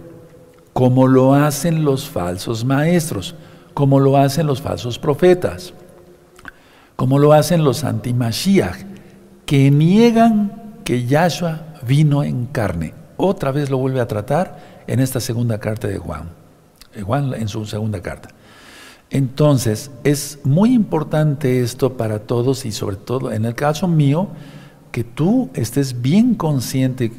como 0.73 1.07
lo 1.07 1.35
hacen 1.35 1.85
los 1.85 2.09
falsos 2.09 2.65
maestros, 2.65 3.35
como 3.75 4.01
lo 4.01 4.17
hacen 4.17 4.47
los 4.47 4.61
falsos 4.61 4.99
profetas, 4.99 5.75
como 6.97 7.19
lo 7.19 7.33
hacen 7.33 7.65
los 7.65 7.85
anti-Mashiach, 7.85 8.85
que 9.47 9.71
niegan 9.71 10.81
que 10.85 11.07
Yahshua 11.07 11.63
vino 11.87 12.23
en 12.23 12.47
carne. 12.47 12.95
Otra 13.17 13.53
vez 13.53 13.71
lo 13.71 13.79
vuelve 13.79 14.01
a 14.01 14.07
tratar 14.07 14.83
en 14.87 15.01
esta 15.01 15.21
segunda 15.21 15.59
carta 15.59 15.89
de 15.89 15.99
Juan. 15.99 16.31
Eh, 16.95 17.03
Juan 17.03 17.35
en 17.35 17.49
su 17.49 17.65
segunda 17.67 18.01
carta. 18.01 18.31
Entonces, 19.11 19.91
es 20.05 20.39
muy 20.43 20.73
importante 20.73 21.61
esto 21.61 21.99
para 21.99 22.21
todos 22.21 22.65
y 22.65 22.73
sobre 22.73 22.97
todo 22.97 23.31
en 23.31 23.45
el 23.45 23.55
caso 23.55 23.87
mío, 23.87 24.29
que 24.91 25.05
tú 25.05 25.51
estés 25.55 26.01
bien 26.01 26.35
consciente, 26.35 27.13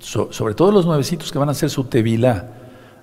sobre 0.00 0.54
todo 0.54 0.72
los 0.72 0.86
nuevecitos 0.86 1.30
que 1.30 1.38
van 1.38 1.48
a 1.48 1.52
hacer 1.52 1.70
su 1.70 1.84
tevilá, 1.84 2.52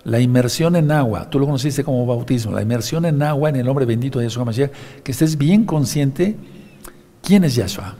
la 0.03 0.19
inmersión 0.19 0.75
en 0.75 0.91
agua, 0.91 1.29
tú 1.29 1.39
lo 1.39 1.45
conociste 1.45 1.83
como 1.83 2.05
bautismo, 2.05 2.51
la 2.51 2.61
inmersión 2.61 3.05
en 3.05 3.21
agua 3.23 3.49
en 3.49 3.55
el 3.55 3.65
nombre 3.65 3.85
bendito 3.85 4.19
de 4.19 4.25
Yeshua 4.25 4.45
Mashiach, 4.45 4.71
que 5.03 5.11
estés 5.11 5.37
bien 5.37 5.65
consciente 5.65 6.35
quién 7.21 7.43
es 7.43 7.55
Yahshua, 7.55 7.95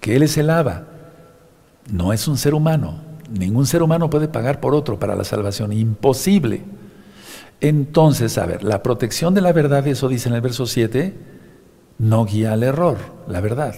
que 0.00 0.16
Él 0.16 0.22
es 0.22 0.36
el 0.36 0.50
Abba, 0.50 0.86
no 1.90 2.12
es 2.12 2.26
un 2.28 2.36
ser 2.36 2.54
humano. 2.54 3.00
Ningún 3.30 3.66
ser 3.66 3.82
humano 3.82 4.08
puede 4.08 4.28
pagar 4.28 4.60
por 4.60 4.74
otro 4.74 4.98
para 4.98 5.16
la 5.16 5.24
salvación. 5.24 5.72
Imposible. 5.72 6.62
Entonces, 7.60 8.38
a 8.38 8.46
ver, 8.46 8.62
la 8.62 8.82
protección 8.82 9.34
de 9.34 9.40
la 9.40 9.52
verdad, 9.52 9.86
eso 9.86 10.08
dice 10.08 10.28
en 10.28 10.34
el 10.34 10.40
verso 10.40 10.66
7, 10.66 11.14
no 11.98 12.24
guía 12.24 12.52
al 12.52 12.62
error, 12.62 12.98
la 13.28 13.40
verdad. 13.40 13.74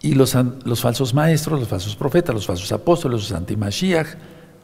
Y 0.00 0.14
los, 0.14 0.36
los 0.64 0.80
falsos 0.80 1.14
maestros, 1.14 1.60
los 1.60 1.68
falsos 1.68 1.94
profetas, 1.94 2.34
los 2.34 2.46
falsos 2.46 2.72
apóstoles, 2.72 3.20
los 3.20 3.32
antimashiach, 3.32 4.08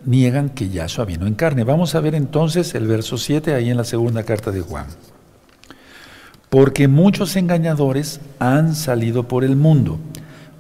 niegan 0.05 0.51
que 0.51 0.69
Yahshua 0.69 1.05
vino 1.05 1.27
en 1.27 1.35
carne. 1.35 1.65
Vamos 1.65 1.95
a 1.95 2.01
ver 2.01 2.15
entonces 2.15 2.75
el 2.75 2.87
verso 2.87 3.19
7 3.19 3.55
ahí 3.55 3.71
en 3.71 3.77
la 3.77 3.85
segunda 3.85 4.23
carta 4.23 4.51
de 4.51 4.61
Juan. 4.61 4.87
Porque 6.51 6.89
muchos 6.89 7.37
engañadores 7.37 8.21
han 8.39 8.75
salido 8.75 9.29
por 9.29 9.45
el 9.45 9.57
mundo 9.57 9.99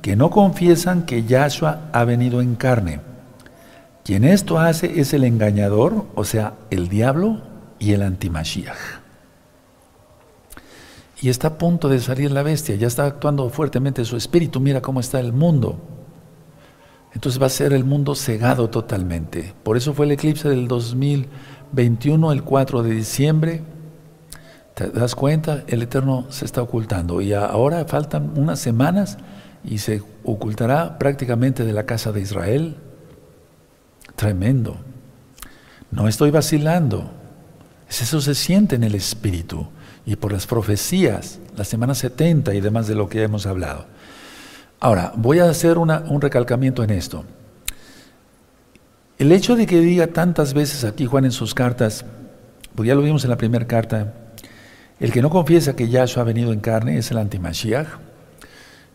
que 0.02 0.16
no 0.16 0.30
confiesan 0.30 1.04
que 1.04 1.24
Yahshua 1.24 1.90
ha 1.92 2.04
venido 2.04 2.40
en 2.40 2.54
carne. 2.54 3.00
Quien 4.04 4.24
esto 4.24 4.58
hace 4.58 5.00
es 5.00 5.12
el 5.12 5.24
engañador, 5.24 6.06
o 6.14 6.24
sea, 6.24 6.54
el 6.70 6.88
diablo 6.88 7.42
y 7.78 7.92
el 7.92 8.02
antimashiach. 8.02 8.76
Y 11.20 11.28
está 11.28 11.48
a 11.48 11.58
punto 11.58 11.88
de 11.88 12.00
salir 12.00 12.30
la 12.30 12.42
bestia, 12.42 12.76
ya 12.76 12.86
está 12.86 13.04
actuando 13.04 13.50
fuertemente 13.50 14.04
su 14.04 14.16
espíritu, 14.16 14.60
mira 14.60 14.80
cómo 14.80 15.00
está 15.00 15.18
el 15.20 15.32
mundo. 15.32 15.97
Entonces 17.14 17.40
va 17.40 17.46
a 17.46 17.50
ser 17.50 17.72
el 17.72 17.84
mundo 17.84 18.14
cegado 18.14 18.68
totalmente. 18.70 19.54
Por 19.62 19.76
eso 19.76 19.94
fue 19.94 20.06
el 20.06 20.12
eclipse 20.12 20.48
del 20.48 20.68
2021, 20.68 22.32
el 22.32 22.42
4 22.42 22.82
de 22.82 22.90
diciembre. 22.90 23.62
¿Te 24.74 24.90
das 24.90 25.14
cuenta? 25.14 25.64
El 25.66 25.82
Eterno 25.82 26.26
se 26.28 26.44
está 26.44 26.62
ocultando. 26.62 27.20
Y 27.20 27.32
ahora 27.32 27.84
faltan 27.86 28.32
unas 28.36 28.60
semanas 28.60 29.18
y 29.64 29.78
se 29.78 30.02
ocultará 30.24 30.98
prácticamente 30.98 31.64
de 31.64 31.72
la 31.72 31.86
casa 31.86 32.12
de 32.12 32.20
Israel. 32.20 32.76
Tremendo. 34.14 34.76
No 35.90 36.08
estoy 36.08 36.30
vacilando. 36.30 37.10
Eso 37.88 38.20
se 38.20 38.34
siente 38.34 38.76
en 38.76 38.84
el 38.84 38.94
Espíritu 38.94 39.66
y 40.04 40.16
por 40.16 40.32
las 40.32 40.46
profecías, 40.46 41.38
la 41.56 41.64
semana 41.64 41.94
70 41.94 42.54
y 42.54 42.60
demás 42.60 42.86
de 42.86 42.94
lo 42.94 43.08
que 43.08 43.22
hemos 43.22 43.46
hablado. 43.46 43.86
Ahora, 44.80 45.12
voy 45.16 45.40
a 45.40 45.50
hacer 45.50 45.76
un 45.76 46.20
recalcamiento 46.20 46.84
en 46.84 46.90
esto. 46.90 47.24
El 49.18 49.32
hecho 49.32 49.56
de 49.56 49.66
que 49.66 49.80
diga 49.80 50.06
tantas 50.06 50.54
veces 50.54 50.84
aquí 50.84 51.04
Juan 51.04 51.24
en 51.24 51.32
sus 51.32 51.52
cartas, 51.52 52.04
porque 52.76 52.88
ya 52.88 52.94
lo 52.94 53.02
vimos 53.02 53.24
en 53.24 53.30
la 53.30 53.36
primera 53.36 53.66
carta, 53.66 54.14
el 55.00 55.10
que 55.10 55.20
no 55.20 55.30
confiesa 55.30 55.74
que 55.74 55.88
Yahshua 55.88 56.22
ha 56.22 56.26
venido 56.26 56.52
en 56.52 56.60
carne 56.60 56.96
es 56.96 57.10
el 57.10 57.18
antimashiach, 57.18 57.88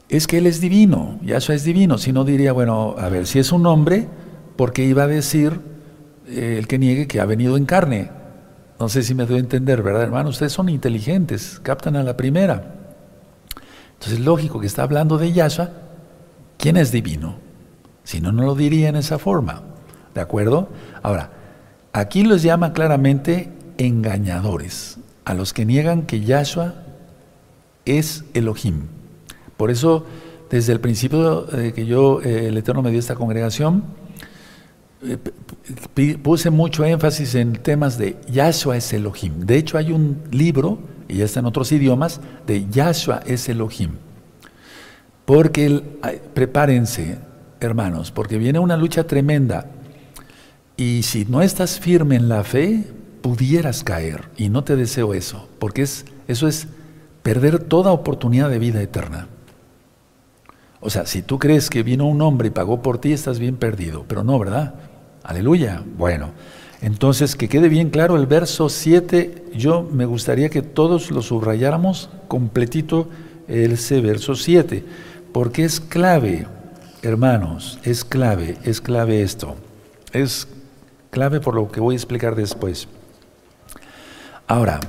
es 0.08 0.26
que 0.26 0.38
Él 0.38 0.48
es 0.48 0.62
divino, 0.62 1.20
Yahshua 1.22 1.56
es 1.56 1.66
divino, 1.66 1.98
si 1.98 2.14
no 2.14 2.24
diría, 2.24 2.54
bueno, 2.54 2.96
a 2.98 3.10
ver, 3.10 3.28
si 3.28 3.40
es 3.40 3.52
un 3.52 3.66
hombre, 3.66 4.08
¿por 4.56 4.72
qué 4.72 4.86
iba 4.86 5.04
a 5.04 5.08
decir 5.08 5.60
eh, 6.28 6.56
el 6.58 6.68
que 6.68 6.80
niegue 6.80 7.08
que 7.08 7.20
ha 7.20 7.26
venido 7.26 7.58
en 7.58 7.66
carne? 7.66 8.10
No 8.80 8.88
sé 8.88 9.04
si 9.04 9.14
me 9.16 9.26
doy 9.26 9.38
a 9.38 9.40
entender, 9.40 9.84
¿verdad, 9.84 10.04
hermano? 10.04 10.30
Ustedes 10.30 10.54
son 10.54 10.70
inteligentes, 10.70 11.60
captan 11.62 11.98
a 11.98 12.04
la 12.04 12.16
primera. 12.16 12.83
Entonces 13.94 14.20
es 14.20 14.26
lógico 14.26 14.60
que 14.60 14.68
está 14.68 14.84
hablando 14.84 15.18
de 15.18 15.32
Yahshua, 15.32 15.70
¿quién 16.58 16.78
es 16.78 16.92
divino? 16.92 17.36
Si 18.04 18.20
no, 18.20 18.32
no 18.32 18.44
lo 18.44 18.56
diría 18.56 18.90
en 18.90 18.96
esa 18.96 19.18
forma, 19.18 19.62
¿de 20.14 20.22
acuerdo? 20.22 20.70
Ahora, 21.02 21.32
aquí 21.94 22.24
los 22.24 22.44
llama 22.44 22.74
claramente 22.74 23.52
engañadores, 23.78 24.98
a 25.26 25.34
los 25.34 25.54
que 25.54 25.66
niegan 25.66 26.04
que 26.04 26.22
Yahshua 26.22 26.76
es 27.86 28.26
Elohim. 28.34 28.88
Por 29.58 29.72
eso, 29.72 30.06
desde 30.50 30.74
el 30.74 30.80
principio 30.80 31.44
de 31.44 31.74
que 31.74 31.86
yo, 31.86 32.22
eh, 32.22 32.48
el 32.48 32.58
Eterno 32.58 32.82
me 32.82 32.92
dio 32.92 33.00
esta 33.00 33.16
congregación, 33.16 33.84
eh, 33.84 34.03
puse 36.22 36.50
mucho 36.50 36.86
énfasis 36.86 37.36
en 37.36 37.54
temas 37.54 37.98
de 37.98 38.18
Yahshua 38.30 38.78
es 38.78 38.94
Elohim. 38.94 39.40
De 39.40 39.58
hecho, 39.58 39.78
hay 39.78 39.92
un 39.92 40.24
libro, 40.32 40.80
y 41.08 41.18
ya 41.18 41.26
está 41.26 41.40
en 41.40 41.46
otros 41.46 41.72
idiomas, 41.72 42.22
de 42.48 42.68
Yahshua 42.70 43.22
es 43.26 43.48
Elohim. 43.50 43.92
Porque, 45.26 45.82
prepárense, 46.34 47.18
hermanos, 47.60 48.12
porque 48.12 48.38
viene 48.38 48.60
una 48.60 48.78
lucha 48.78 49.06
tremenda. 49.06 49.68
Y 50.76 51.04
si 51.04 51.26
no 51.26 51.42
estás 51.42 51.80
firme 51.80 52.16
en 52.16 52.30
la 52.30 52.44
fe, 52.44 52.84
pudieras 53.22 53.84
caer. 53.84 54.30
Y 54.38 54.50
no 54.50 54.64
te 54.64 54.76
deseo 54.76 55.14
eso, 55.14 55.48
porque 55.60 55.84
es, 55.84 56.06
eso 56.28 56.48
es 56.48 56.68
perder 57.22 57.60
toda 57.60 57.92
oportunidad 57.92 58.50
de 58.50 58.60
vida 58.60 58.82
eterna. 58.82 59.28
O 60.82 60.90
sea, 60.90 61.06
si 61.06 61.22
tú 61.22 61.40
crees 61.40 61.70
que 61.70 61.84
vino 61.84 62.06
un 62.06 62.22
hombre 62.22 62.50
y 62.50 62.52
pagó 62.52 62.82
por 62.82 62.98
ti, 62.98 63.14
estás 63.14 63.40
bien 63.40 63.56
perdido. 63.56 64.04
Pero 64.06 64.26
no, 64.26 64.38
¿verdad? 64.38 64.74
Aleluya. 65.24 65.82
Bueno, 65.98 66.32
entonces 66.82 67.38
que 67.38 67.48
quede 67.48 67.70
bien 67.70 67.90
claro 67.90 68.18
el 68.18 68.26
verso 68.26 68.68
7. 68.68 69.52
Yo 69.56 69.88
me 69.90 70.06
gustaría 70.06 70.50
que 70.50 70.62
todos 70.62 71.12
lo 71.12 71.22
subrayáramos 71.22 72.10
completito 72.28 73.08
ese 73.48 74.02
verso 74.02 74.36
7. 74.36 74.84
Porque 75.32 75.64
es 75.64 75.80
clave, 75.80 76.46
hermanos, 77.02 77.80
es 77.84 78.04
clave, 78.04 78.58
es 78.66 78.82
clave 78.82 79.24
esto. 79.24 79.56
Es 80.12 80.48
clave 81.10 81.40
por 81.40 81.56
lo 81.56 81.72
que 81.72 81.80
voy 81.80 81.96
a 81.96 81.98
explicar 81.98 82.36
después. 82.36 82.90
Ahora, 84.46 84.82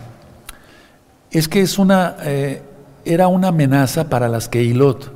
es 1.30 1.48
que 1.48 1.60
es 1.60 1.78
una, 1.78 2.16
eh, 2.24 2.60
era 3.04 3.28
una 3.28 3.48
amenaza 3.48 4.08
para 4.08 4.28
las 4.28 4.48
Keilot. 4.48 5.12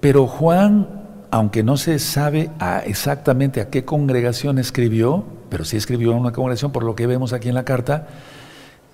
Pero 0.00 0.26
Juan, 0.26 0.97
aunque 1.30 1.62
no 1.62 1.76
se 1.76 1.98
sabe 1.98 2.50
exactamente 2.86 3.60
a 3.60 3.68
qué 3.68 3.84
congregación 3.84 4.58
escribió, 4.58 5.24
pero 5.50 5.64
sí 5.64 5.76
escribió 5.76 6.12
a 6.12 6.16
una 6.16 6.32
congregación 6.32 6.72
por 6.72 6.84
lo 6.84 6.94
que 6.94 7.06
vemos 7.06 7.32
aquí 7.32 7.48
en 7.48 7.54
la 7.54 7.64
carta, 7.64 8.08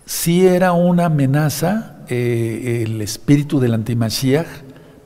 sí 0.06 0.46
era 0.46 0.72
una 0.72 1.06
amenaza 1.06 1.96
eh, 2.08 2.82
el 2.86 3.00
espíritu 3.00 3.60
del 3.60 3.74
antimashiach 3.74 4.46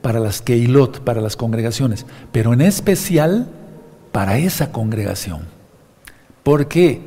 para 0.01 0.19
las 0.19 0.41
Keilot, 0.41 1.01
para 1.01 1.21
las 1.21 1.35
congregaciones, 1.35 2.05
pero 2.31 2.53
en 2.53 2.61
especial 2.61 3.47
para 4.11 4.37
esa 4.37 4.71
congregación. 4.71 5.41
¿Por 6.43 6.67
qué? 6.67 7.01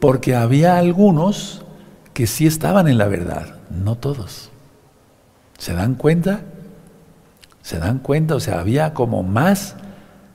Porque 0.00 0.34
había 0.34 0.78
algunos 0.78 1.64
que 2.12 2.26
sí 2.26 2.46
estaban 2.46 2.88
en 2.88 2.98
la 2.98 3.06
verdad, 3.08 3.56
no 3.70 3.96
todos. 3.96 4.50
¿Se 5.58 5.72
dan 5.72 5.94
cuenta? 5.94 6.42
¿Se 7.62 7.78
dan 7.78 8.00
cuenta? 8.00 8.34
O 8.34 8.40
sea, 8.40 8.60
había 8.60 8.92
como 8.92 9.22
más, 9.22 9.76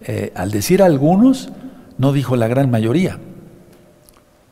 eh, 0.02 0.32
al 0.36 0.52
decir 0.52 0.82
algunos, 0.82 1.50
no 1.98 2.14
dijo 2.14 2.36
la 2.36 2.48
gran 2.48 2.72
mayoría. 2.72 3.20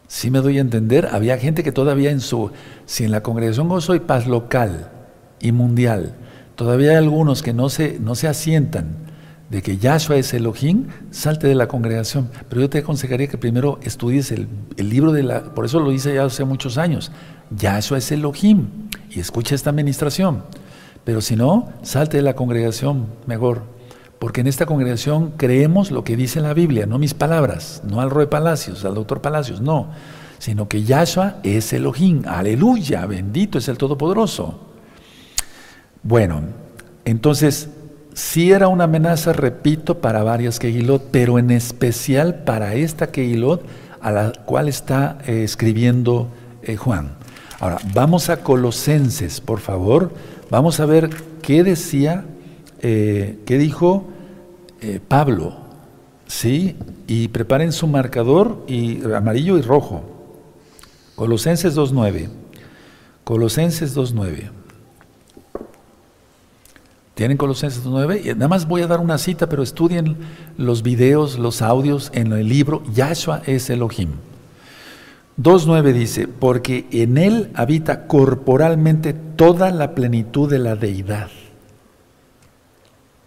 Si 0.07 0.29
me 0.29 0.39
doy 0.39 0.57
a 0.57 0.61
entender, 0.61 1.09
había 1.11 1.37
gente 1.37 1.63
que 1.63 1.71
todavía 1.71 2.11
en 2.11 2.19
su, 2.19 2.51
si 2.85 3.05
en 3.05 3.11
la 3.11 3.23
congregación 3.23 3.69
Gozo 3.69 3.95
y 3.95 3.99
Paz 3.99 4.27
local 4.27 4.91
y 5.39 5.51
mundial, 5.51 6.15
todavía 6.55 6.91
hay 6.91 6.97
algunos 6.97 7.41
que 7.41 7.53
no 7.53 7.69
se, 7.69 7.99
no 7.99 8.15
se 8.15 8.27
asientan 8.27 9.05
de 9.49 9.61
que 9.61 9.77
Yahshua 9.77 10.17
es 10.17 10.33
Elohim, 10.33 10.87
salte 11.11 11.47
de 11.47 11.55
la 11.55 11.67
congregación. 11.67 12.29
Pero 12.49 12.61
yo 12.61 12.69
te 12.69 12.79
aconsejaría 12.79 13.27
que 13.27 13.37
primero 13.37 13.79
estudies 13.83 14.31
el, 14.31 14.47
el 14.77 14.89
libro 14.89 15.11
de 15.11 15.23
la, 15.23 15.43
por 15.43 15.65
eso 15.65 15.79
lo 15.79 15.91
hice 15.91 16.13
ya 16.13 16.25
hace 16.25 16.43
muchos 16.45 16.77
años, 16.77 17.11
Yahshua 17.51 17.99
es 17.99 18.11
Elohim, 18.11 18.67
y 19.09 19.19
escucha 19.19 19.55
esta 19.55 19.69
administración. 19.69 20.43
Pero 21.05 21.21
si 21.21 21.35
no, 21.35 21.69
salte 21.83 22.17
de 22.17 22.23
la 22.23 22.35
congregación 22.35 23.05
mejor. 23.27 23.61
Porque 24.19 24.41
en 24.41 24.47
esta 24.47 24.65
congregación 24.65 25.33
creemos 25.37 25.91
lo 25.91 26.03
que 26.03 26.17
dice 26.17 26.41
la 26.41 26.53
Biblia, 26.53 26.85
no 26.85 26.97
mis 26.97 27.13
palabras, 27.13 27.81
no 27.85 28.01
al 28.01 28.09
Roy 28.09 28.25
Palacios, 28.25 28.83
al 28.83 28.95
doctor 28.95 29.21
Palacios, 29.21 29.61
no, 29.61 29.89
sino 30.39 30.67
que 30.67 30.83
Yahshua 30.83 31.37
es 31.43 31.71
Elohim, 31.73 32.23
aleluya, 32.25 33.05
bendito 33.05 33.59
es 33.59 33.67
el 33.67 33.77
Todopoderoso. 33.77 34.59
Bueno, 36.01 36.41
entonces, 37.03 37.69
sí 38.13 38.51
era 38.51 38.67
una 38.67 38.85
amenaza, 38.85 39.33
repito, 39.33 39.99
para 39.99 40.23
varias 40.23 40.59
Kehilot, 40.59 41.09
pero 41.11 41.37
en 41.37 41.51
especial 41.51 42.43
para 42.43 42.73
esta 42.73 43.11
Kehilot 43.11 43.63
a 44.01 44.11
la 44.11 44.31
cual 44.45 44.69
está 44.69 45.17
eh, 45.27 45.43
escribiendo 45.43 46.29
eh, 46.63 46.77
Juan. 46.77 47.11
Ahora, 47.59 47.77
vamos 47.93 48.29
a 48.29 48.37
Colosenses, 48.37 49.41
por 49.41 49.59
favor, 49.59 50.13
vamos 50.49 50.79
a 50.79 50.85
ver 50.85 51.09
qué 51.41 51.63
decía 51.63 52.25
eh, 52.87 53.39
¿qué 53.47 53.57
dijo 53.57 54.05
eh, 54.79 54.99
Pablo? 55.07 55.55
¿Sí? 56.27 56.75
Y 57.07 57.29
preparen 57.29 57.71
su 57.71 57.87
marcador 57.87 58.63
y 58.67 59.03
amarillo 59.11 59.57
y 59.57 59.63
rojo. 59.63 60.03
Colosenses 61.15 61.75
2.9. 61.75 62.29
Colosenses 63.23 63.97
2.9. 63.97 64.51
¿Tienen 67.15 67.37
Colosenses 67.37 67.83
2.9? 67.83 68.35
Nada 68.35 68.49
más 68.49 68.67
voy 68.67 68.83
a 68.83 68.87
dar 68.87 68.99
una 68.99 69.17
cita, 69.17 69.47
pero 69.47 69.63
estudien 69.63 70.17
los 70.57 70.83
videos, 70.83 71.39
los 71.39 71.63
audios 71.63 72.11
en 72.13 72.33
el 72.33 72.47
libro 72.47 72.83
Yahshua 72.93 73.41
es 73.47 73.69
Elohim. 73.71 74.09
2.9 75.41 75.93
dice, 75.93 76.27
porque 76.27 76.87
en 76.91 77.17
él 77.17 77.51
habita 77.55 78.07
corporalmente 78.07 79.13
toda 79.13 79.71
la 79.71 79.93
plenitud 79.93 80.49
de 80.49 80.59
la 80.59 80.75
deidad. 80.75 81.29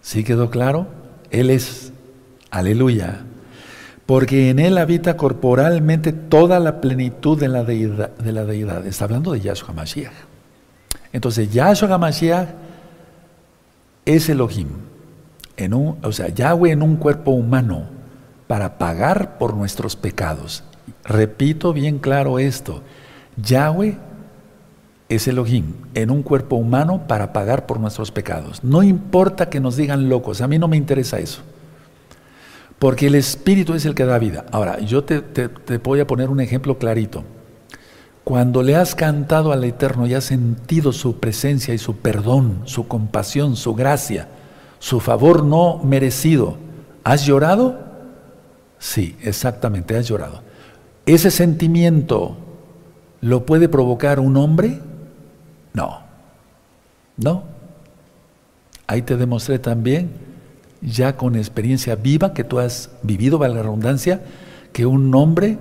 ¿Sí 0.01 0.23
quedó 0.23 0.49
claro? 0.49 0.87
Él 1.29 1.49
es, 1.51 1.93
aleluya, 2.49 3.25
porque 4.09 4.49
en 4.49 4.57
Él 4.57 4.79
habita 4.79 5.17
corporalmente 5.17 6.13
toda 6.13 6.59
la 6.59 6.81
plenitud 6.81 7.39
de 7.39 7.47
la 7.47 7.63
deidad. 7.63 8.09
De 8.17 8.31
la 8.31 8.43
deidad. 8.43 8.87
Está 8.87 9.05
hablando 9.05 9.33
de 9.33 9.39
Yahshua 9.39 9.71
Mashiach. 9.71 10.11
Entonces, 11.13 11.53
Yahshua 11.53 11.95
Mashiach 11.99 12.49
es 14.05 14.27
Elohim, 14.27 14.69
en 15.57 15.75
un, 15.75 15.99
o 16.01 16.11
sea, 16.11 16.29
Yahweh 16.29 16.71
en 16.71 16.81
un 16.81 16.95
cuerpo 16.95 17.29
humano 17.29 17.83
para 18.47 18.79
pagar 18.79 19.37
por 19.37 19.55
nuestros 19.55 19.95
pecados. 19.95 20.63
Repito 21.09 21.73
bien 21.73 21.97
claro 21.97 22.37
esto, 22.37 22.83
Yahweh 23.35 23.97
es 25.09 25.27
Elohim 25.27 25.73
en 25.95 26.11
un 26.11 26.21
cuerpo 26.21 26.55
humano 26.55 27.07
para 27.07 27.33
pagar 27.33 27.65
por 27.65 27.79
nuestros 27.79 28.11
pecados. 28.11 28.63
No 28.63 28.83
importa 28.83 29.49
que 29.49 29.59
nos 29.59 29.75
digan 29.75 30.07
locos, 30.07 30.39
a 30.39 30.47
mí 30.47 30.59
no 30.59 30.67
me 30.67 30.77
interesa 30.77 31.17
eso. 31.17 31.41
Porque 32.77 33.07
el 33.07 33.15
Espíritu 33.15 33.73
es 33.73 33.85
el 33.85 33.95
que 33.95 34.05
da 34.05 34.19
vida. 34.19 34.45
Ahora, 34.51 34.79
yo 34.79 35.03
te, 35.03 35.19
voy 35.83 35.99
a 35.99 36.07
poner 36.07 36.29
un 36.29 36.41
ejemplo 36.41 36.77
clarito. 36.77 37.23
Cuando 38.23 38.61
le 38.61 38.75
has 38.75 38.93
cantado 38.93 39.51
al 39.51 39.63
Eterno 39.63 40.05
y 40.05 40.13
has 40.13 40.25
sentido 40.25 40.93
su 40.93 41.19
presencia 41.19 41.73
y 41.73 41.79
su 41.79 41.97
perdón, 41.97 42.61
su 42.65 42.87
compasión, 42.87 43.55
su 43.55 43.73
gracia, 43.73 44.27
su 44.77 44.99
favor 44.99 45.43
no 45.43 45.79
merecido, 45.83 46.57
¿has 47.03 47.25
llorado? 47.25 47.79
Sí, 48.77 49.17
exactamente, 49.23 49.97
has 49.97 50.07
llorado. 50.07 50.48
¿Ese 51.09 51.31
sentimiento 51.31 52.37
lo 53.21 53.43
puede 53.43 53.67
provocar 53.67 54.19
un 54.19 54.37
hombre? 54.37 54.79
No, 55.73 56.01
no. 57.17 57.45
Ahí 58.85 59.01
te 59.01 59.17
demostré 59.17 59.57
también, 59.57 60.11
ya 60.83 61.17
con 61.17 61.35
experiencia 61.35 61.95
viva 61.95 62.35
que 62.35 62.43
tú 62.43 62.59
has 62.59 62.91
vivido, 63.01 63.39
valga 63.39 63.55
la 63.55 63.63
redundancia, 63.63 64.21
que 64.71 64.85
un 64.85 65.15
hombre, 65.15 65.57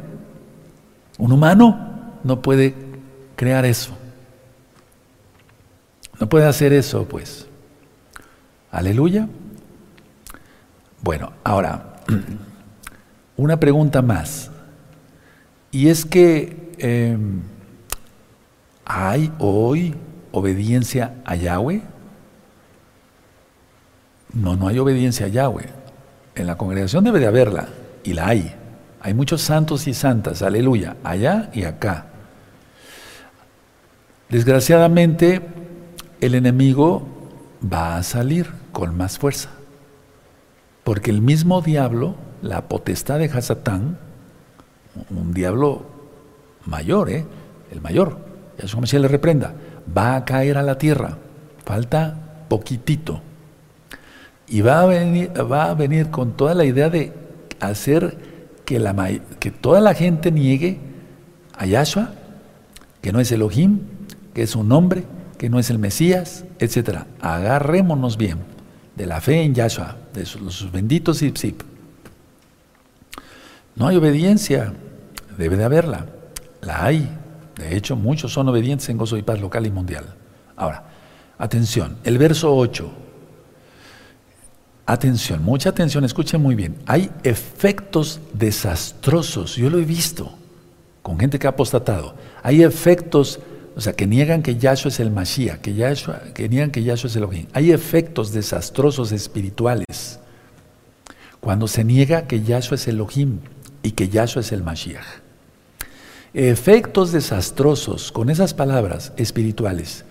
un 1.17 1.33
humano, 1.33 2.13
no 2.25 2.43
puede 2.43 2.75
crear 3.35 3.65
eso. 3.65 3.93
No 6.21 6.29
puede 6.29 6.45
hacer 6.45 6.75
eso, 6.75 7.09
pues. 7.09 7.47
Aleluya. 8.71 9.27
Bueno, 11.01 11.33
ahora, 11.43 12.03
una 13.39 13.59
pregunta 13.59 14.03
más. 14.03 14.51
Y 15.71 15.89
es 15.89 16.05
que... 16.05 16.75
Em, 16.79 17.43
¿Hay 18.91 19.31
hoy 19.39 19.95
obediencia 20.33 21.17
a 21.27 21.37
Yahweh? 21.37 21.83
No, 24.33 24.57
no 24.57 24.67
hay 24.67 24.79
obediencia 24.79 25.27
a 25.27 25.29
Yahweh. 25.29 25.67
En 26.35 26.47
la 26.47 26.57
congregación 26.57 27.05
debe 27.05 27.21
de 27.21 27.27
haberla, 27.27 27.69
y 28.03 28.15
la 28.15 28.29
hay. 28.29 28.55
Hay 29.01 29.13
muchos 29.13 29.43
santos 29.43 29.87
y 29.87 29.93
santas, 29.93 30.41
aleluya, 30.41 30.97
allá 31.05 31.51
y 31.53 31.65
acá. 31.65 32.07
Desgraciadamente, 34.31 35.43
el 36.23 36.35
enemigo 36.35 37.07
va 37.63 37.99
a 37.99 38.03
salir 38.03 38.51
con 38.73 38.97
más 38.97 39.19
fuerza, 39.19 39.51
porque 40.83 41.11
el 41.11 41.21
mismo 41.21 41.61
diablo, 41.61 42.17
la 42.41 42.69
potestad 42.69 43.19
de 43.19 43.27
Hasatán, 43.27 43.99
un 45.11 45.33
diablo 45.33 45.83
mayor, 46.65 47.11
¿eh? 47.11 47.25
el 47.71 47.81
mayor, 47.81 48.19
Yahshua 48.59 48.81
Mashiach 48.81 49.03
le 49.03 49.09
reprenda, 49.09 49.55
va 49.97 50.17
a 50.17 50.25
caer 50.25 50.59
a 50.59 50.63
la 50.63 50.79
tierra, 50.79 51.19
falta 51.65 52.45
poquitito. 52.49 53.21
Y 54.49 54.63
va 54.63 54.83
a 54.83 54.87
venir, 54.87 55.31
va 55.51 55.71
a 55.71 55.75
venir 55.75 56.11
con 56.11 56.33
toda 56.33 56.55
la 56.55 56.65
idea 56.65 56.89
de 56.89 57.13
hacer 57.61 58.17
que, 58.65 58.79
la, 58.79 58.95
que 59.39 59.51
toda 59.51 59.81
la 59.81 59.95
gente 59.95 60.31
niegue 60.31 60.79
a 61.57 61.67
Yahshua, 61.67 62.13
que 63.03 63.13
no 63.13 63.21
es 63.21 63.31
Elohim, 63.31 63.81
que 64.35 64.43
es 64.43 64.57
un 64.57 64.73
hombre, 64.73 65.05
que 65.37 65.49
no 65.49 65.59
es 65.59 65.71
el 65.71 65.79
Mesías, 65.79 66.45
etc. 66.59 67.01
Agarrémonos 67.21 68.17
bien 68.17 68.39
de 68.97 69.07
la 69.07 69.21
fe 69.21 69.43
en 69.43 69.55
Yahshua, 69.55 69.97
de 70.13 70.27
sus 70.27 70.73
benditos 70.73 71.23
Ipsip. 71.23 71.63
No 73.77 73.87
hay 73.87 73.97
obediencia, 73.97 74.73
debe 75.39 75.57
de 75.57 75.65
haberla, 75.65 76.07
la 76.61 76.85
hay, 76.85 77.09
de 77.57 77.77
hecho, 77.77 77.97
muchos 77.97 78.33
son 78.33 78.49
obedientes 78.49 78.89
en 78.89 78.99
gozo 78.99 79.17
y 79.17 79.23
paz 79.23 79.41
local 79.41 79.67
y 79.67 79.71
mundial. 79.71 80.05
Ahora, 80.57 80.85
atención, 81.39 81.97
el 82.05 82.19
verso 82.19 82.55
8. 82.55 82.91
Atención, 84.87 85.45
mucha 85.45 85.71
atención, 85.71 86.05
escuchen 86.05 86.41
muy 86.41 86.55
bien. 86.55 86.77
Hay 86.87 87.11
efectos 87.23 88.21
desastrosos, 88.33 89.57
yo 89.57 89.71
lo 89.71 89.79
he 89.79 89.85
visto 89.85 90.33
con 91.03 91.19
gente 91.19 91.39
que 91.39 91.47
ha 91.47 91.51
apostatado. 91.51 92.15
Hay 92.43 92.63
efectos, 92.63 93.41
o 93.77 93.81
sea, 93.81 93.93
que 93.93 94.07
niegan 94.07 94.43
que 94.43 94.57
Yahshua 94.57 94.89
es 94.89 95.01
el 95.01 95.11
Mashiach, 95.11 95.61
que, 95.61 95.73
niegan 96.49 96.71
que 96.71 96.83
Yahshua 96.83 97.09
es 97.09 97.17
el 97.17 97.25
Elohim. 97.25 97.47
Hay 97.53 97.73
efectos 97.73 98.33
desastrosos 98.33 99.13
espirituales 99.13 100.21
cuando 101.41 101.69
se 101.69 101.85
niega 101.85 102.27
que 102.27 102.43
Yahshua 102.43 102.77
es 102.77 102.89
el 102.89 102.97
Elohim 102.97 103.41
y 103.83 103.93
que 103.93 104.09
Yahshua 104.09 104.41
es 104.41 104.53
el 104.53 104.63
Mashiach 104.63 105.28
efectos 106.35 107.13
desastrosos 107.13 108.13
con 108.13 108.31
esas 108.31 108.55
palabras 108.55 109.13
espirituales 109.17 110.05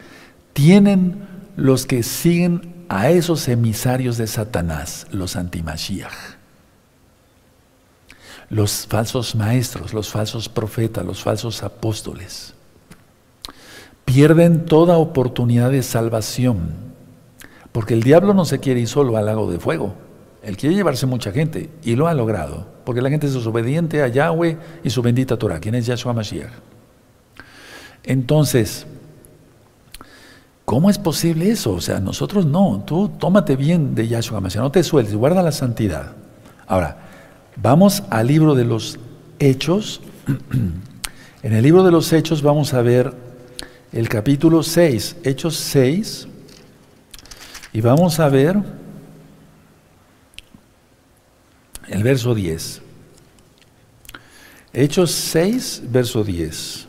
tienen 0.53 1.27
los 1.55 1.85
que 1.85 2.03
siguen 2.03 2.85
a 2.89 3.09
esos 3.09 3.47
emisarios 3.47 4.17
de 4.17 4.27
Satanás, 4.27 5.07
los 5.11 5.35
antimashiach. 5.35 6.37
Los 8.49 8.87
falsos 8.87 9.35
maestros, 9.35 9.93
los 9.93 10.09
falsos 10.09 10.47
profetas, 10.47 11.05
los 11.05 11.21
falsos 11.21 11.63
apóstoles. 11.63 12.53
Pierden 14.05 14.65
toda 14.65 14.97
oportunidad 14.97 15.69
de 15.69 15.83
salvación, 15.83 16.75
porque 17.73 17.93
el 17.93 18.03
diablo 18.03 18.33
no 18.33 18.45
se 18.45 18.59
quiere 18.59 18.79
ir 18.79 18.87
solo 18.87 19.17
al 19.17 19.25
lago 19.25 19.51
de 19.51 19.59
fuego. 19.59 20.06
Él 20.47 20.55
quiere 20.55 20.75
llevarse 20.75 21.05
mucha 21.05 21.33
gente 21.33 21.69
y 21.83 21.97
lo 21.97 22.07
ha 22.07 22.13
logrado, 22.13 22.65
porque 22.85 23.01
la 23.01 23.09
gente 23.09 23.27
es 23.27 23.33
desobediente 23.33 24.01
a 24.01 24.07
Yahweh 24.07 24.57
y 24.81 24.89
su 24.89 25.01
bendita 25.01 25.35
Torah, 25.35 25.59
quien 25.59 25.75
es 25.75 25.85
Yahshua 25.85 26.13
Mashiach. 26.13 26.51
Entonces, 28.03 28.87
¿Cómo 30.63 30.89
es 30.89 30.97
posible 30.97 31.49
eso? 31.49 31.71
O 31.71 31.79
sea, 31.79 32.01
nosotros 32.01 32.45
no. 32.45 32.83
Tú 32.85 33.07
tómate 33.17 33.55
bien 33.55 33.95
de 33.95 34.05
Yahshua 34.05 34.41
Mashiach, 34.41 34.61
no 34.61 34.71
te 34.71 34.83
sueltes, 34.83 35.15
guarda 35.15 35.41
la 35.41 35.53
santidad. 35.53 36.11
Ahora, 36.67 36.97
vamos 37.55 38.03
al 38.09 38.27
libro 38.27 38.53
de 38.53 38.65
los 38.65 38.99
Hechos. 39.39 40.01
en 41.41 41.53
el 41.53 41.63
libro 41.63 41.83
de 41.83 41.91
los 41.91 42.11
Hechos 42.11 42.41
vamos 42.41 42.73
a 42.73 42.81
ver 42.81 43.13
el 43.93 44.09
capítulo 44.09 44.61
6, 44.61 45.17
Hechos 45.23 45.55
6, 45.55 46.27
y 47.71 47.79
vamos 47.79 48.19
a 48.19 48.27
ver 48.27 48.61
el 51.87 52.03
verso 52.03 52.35
10. 52.35 52.81
Hechos 54.73 55.11
6, 55.11 55.83
verso 55.89 56.23
10. 56.23 56.87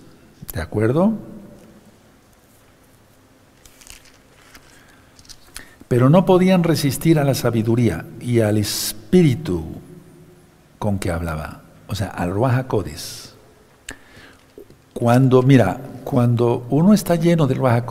¿De 0.52 0.60
acuerdo? 0.60 1.12
Pero 5.88 6.10
no 6.10 6.26
podían 6.26 6.64
resistir 6.64 7.18
a 7.18 7.24
la 7.24 7.34
sabiduría 7.34 8.04
y 8.20 8.40
al 8.40 8.58
espíritu 8.58 9.64
con 10.78 10.98
que 10.98 11.10
hablaba, 11.10 11.62
o 11.86 11.94
sea, 11.94 12.08
al 12.08 12.30
Ruach 12.30 12.66
Cuando, 14.92 15.42
mira, 15.42 15.80
cuando 16.04 16.66
uno 16.68 16.92
está 16.92 17.16
lleno 17.16 17.46
del 17.46 17.58
Ruach 17.58 17.84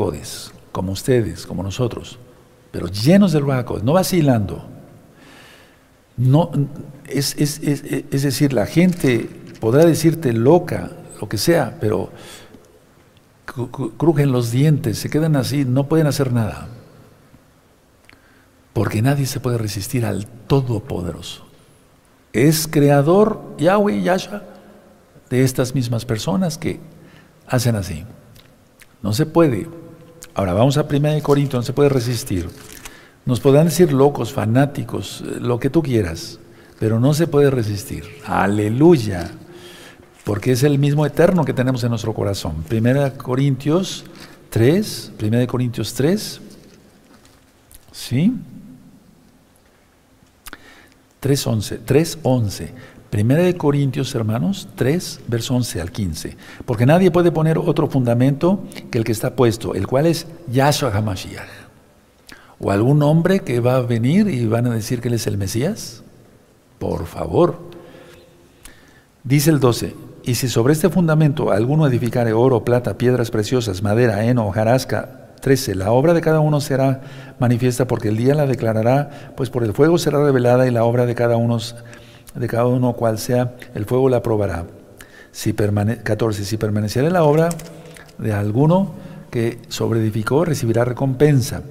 como 0.72 0.92
ustedes, 0.92 1.48
como 1.48 1.64
nosotros, 1.64 2.20
pero 2.72 2.88
llenos 2.88 3.32
del 3.32 3.42
Ruach 3.42 3.82
no 3.82 3.94
vacilando, 3.94 4.77
no, 6.18 6.52
es, 7.08 7.36
es, 7.38 7.60
es 7.62 8.22
decir, 8.24 8.54
la 8.54 8.66
gente 8.66 9.30
podrá 9.60 9.86
decirte 9.86 10.34
loca, 10.34 10.92
lo 11.22 11.30
que 11.30 11.38
sea, 11.38 11.78
pero 11.80 12.12
crujen 13.98 14.32
los 14.32 14.52
dientes, 14.52 15.00
se 15.00 15.10
quedan 15.10 15.36
así, 15.36 15.66
no 15.66 15.88
pueden 15.88 16.08
hacer 16.08 16.34
nada. 16.34 16.68
Porque 18.74 19.02
nadie 19.02 19.26
se 19.26 19.40
puede 19.40 19.58
resistir 19.58 20.06
al 20.06 20.28
Todopoderoso. 20.28 21.46
Es 22.34 22.68
creador 22.68 23.56
Yahweh 23.58 24.04
Yahshua 24.04 24.44
de 25.30 25.44
estas 25.44 25.74
mismas 25.74 26.06
personas 26.06 26.58
que 26.58 26.80
hacen 27.48 27.76
así. 27.76 28.04
No 29.02 29.14
se 29.14 29.26
puede. 29.26 29.68
Ahora 30.36 30.54
vamos 30.54 30.78
a 30.78 30.84
1 30.84 31.24
Corintios, 31.24 31.62
no 31.62 31.64
se 31.64 31.74
puede 31.74 31.90
resistir. 31.90 32.48
Nos 33.28 33.42
podrán 33.42 33.66
decir 33.66 33.92
locos, 33.92 34.32
fanáticos, 34.32 35.22
lo 35.42 35.60
que 35.60 35.70
tú 35.70 35.84
quieras, 35.84 36.40
pero 36.80 36.98
no 36.98 37.14
se 37.14 37.28
puede 37.28 37.52
resistir. 37.52 38.06
Aleluya. 38.26 39.30
Porque 40.24 40.54
es 40.54 40.64
el 40.64 40.80
mismo 40.80 41.06
eterno 41.06 41.44
que 41.44 41.54
tenemos 41.54 41.84
en 41.84 41.90
nuestro 41.90 42.14
corazón. 42.14 42.64
1 42.72 43.18
Corintios 43.18 44.06
3, 44.50 45.12
1 45.22 45.48
Corintios 45.48 45.94
3, 45.94 46.40
¿sí? 47.92 48.34
3.11, 51.22 51.80
3.11. 51.86 52.70
Primera 53.10 53.44
de 53.44 53.58
Corintios, 53.58 54.16
hermanos, 54.16 54.70
3, 54.76 55.20
verso 55.28 55.54
11 55.54 55.82
al 55.82 55.92
15. 55.92 56.38
Porque 56.66 56.86
nadie 56.86 57.12
puede 57.12 57.34
poner 57.34 57.58
otro 57.58 57.90
fundamento 57.90 58.64
que 58.90 59.00
el 59.00 59.04
que 59.04 59.12
está 59.12 59.36
puesto, 59.36 59.76
el 59.76 59.86
cual 59.86 60.06
es 60.06 60.28
Yahshua 60.50 60.96
HaMashiach. 60.96 61.67
O 62.60 62.72
algún 62.72 63.04
hombre 63.04 63.42
que 63.42 63.60
va 63.60 63.76
a 63.76 63.82
venir 63.82 64.28
y 64.28 64.46
van 64.48 64.68
a 64.68 64.74
decir 64.74 65.02
que 65.02 65.10
él 65.10 65.14
es 65.14 65.28
el 65.28 65.38
Mesías. 65.38 66.04
Por 66.80 67.06
favor. 67.06 67.60
Dice 69.24 69.50
el 69.50 69.60
12, 69.60 69.94
y 70.24 70.36
si 70.36 70.50
sobre 70.50 70.74
este 70.74 70.90
fundamento 70.90 71.52
alguno 71.52 71.88
edificare 71.88 72.34
oro, 72.34 72.64
plata, 72.64 72.98
piedras 72.98 73.32
preciosas, 73.32 73.82
madera, 73.82 74.26
heno, 74.26 74.50
jarasca, 74.52 75.28
13. 75.42 75.76
La 75.76 75.92
obra 75.92 76.14
de 76.14 76.22
cada 76.22 76.40
uno 76.40 76.60
será 76.62 77.02
manifiesta 77.40 77.88
porque 77.88 78.10
el 78.10 78.18
día 78.18 78.36
la 78.36 78.46
declarará, 78.46 79.32
pues 79.36 79.50
por 79.50 79.64
el 79.64 79.74
fuego 79.74 79.98
será 79.98 80.24
revelada 80.24 80.68
y 80.68 80.72
la 80.72 80.84
obra 80.84 81.06
de 81.06 81.16
cada 81.16 81.38
uno, 81.38 81.58
de 82.36 82.48
cada 82.48 82.66
uno 82.66 82.94
cual 82.94 83.20
sea, 83.20 83.56
el 83.76 83.86
fuego 83.86 84.10
la 84.10 84.22
probará. 84.22 84.66
Si 85.32 85.54
14. 85.54 86.44
Si 86.44 86.58
permaneciera 86.58 87.10
la 87.10 87.24
obra 87.24 87.50
de 88.18 88.34
alguno 88.34 88.92
que 89.30 89.60
sobreedificó, 89.70 90.44
recibirá 90.46 90.84
recompensa. 90.84 91.62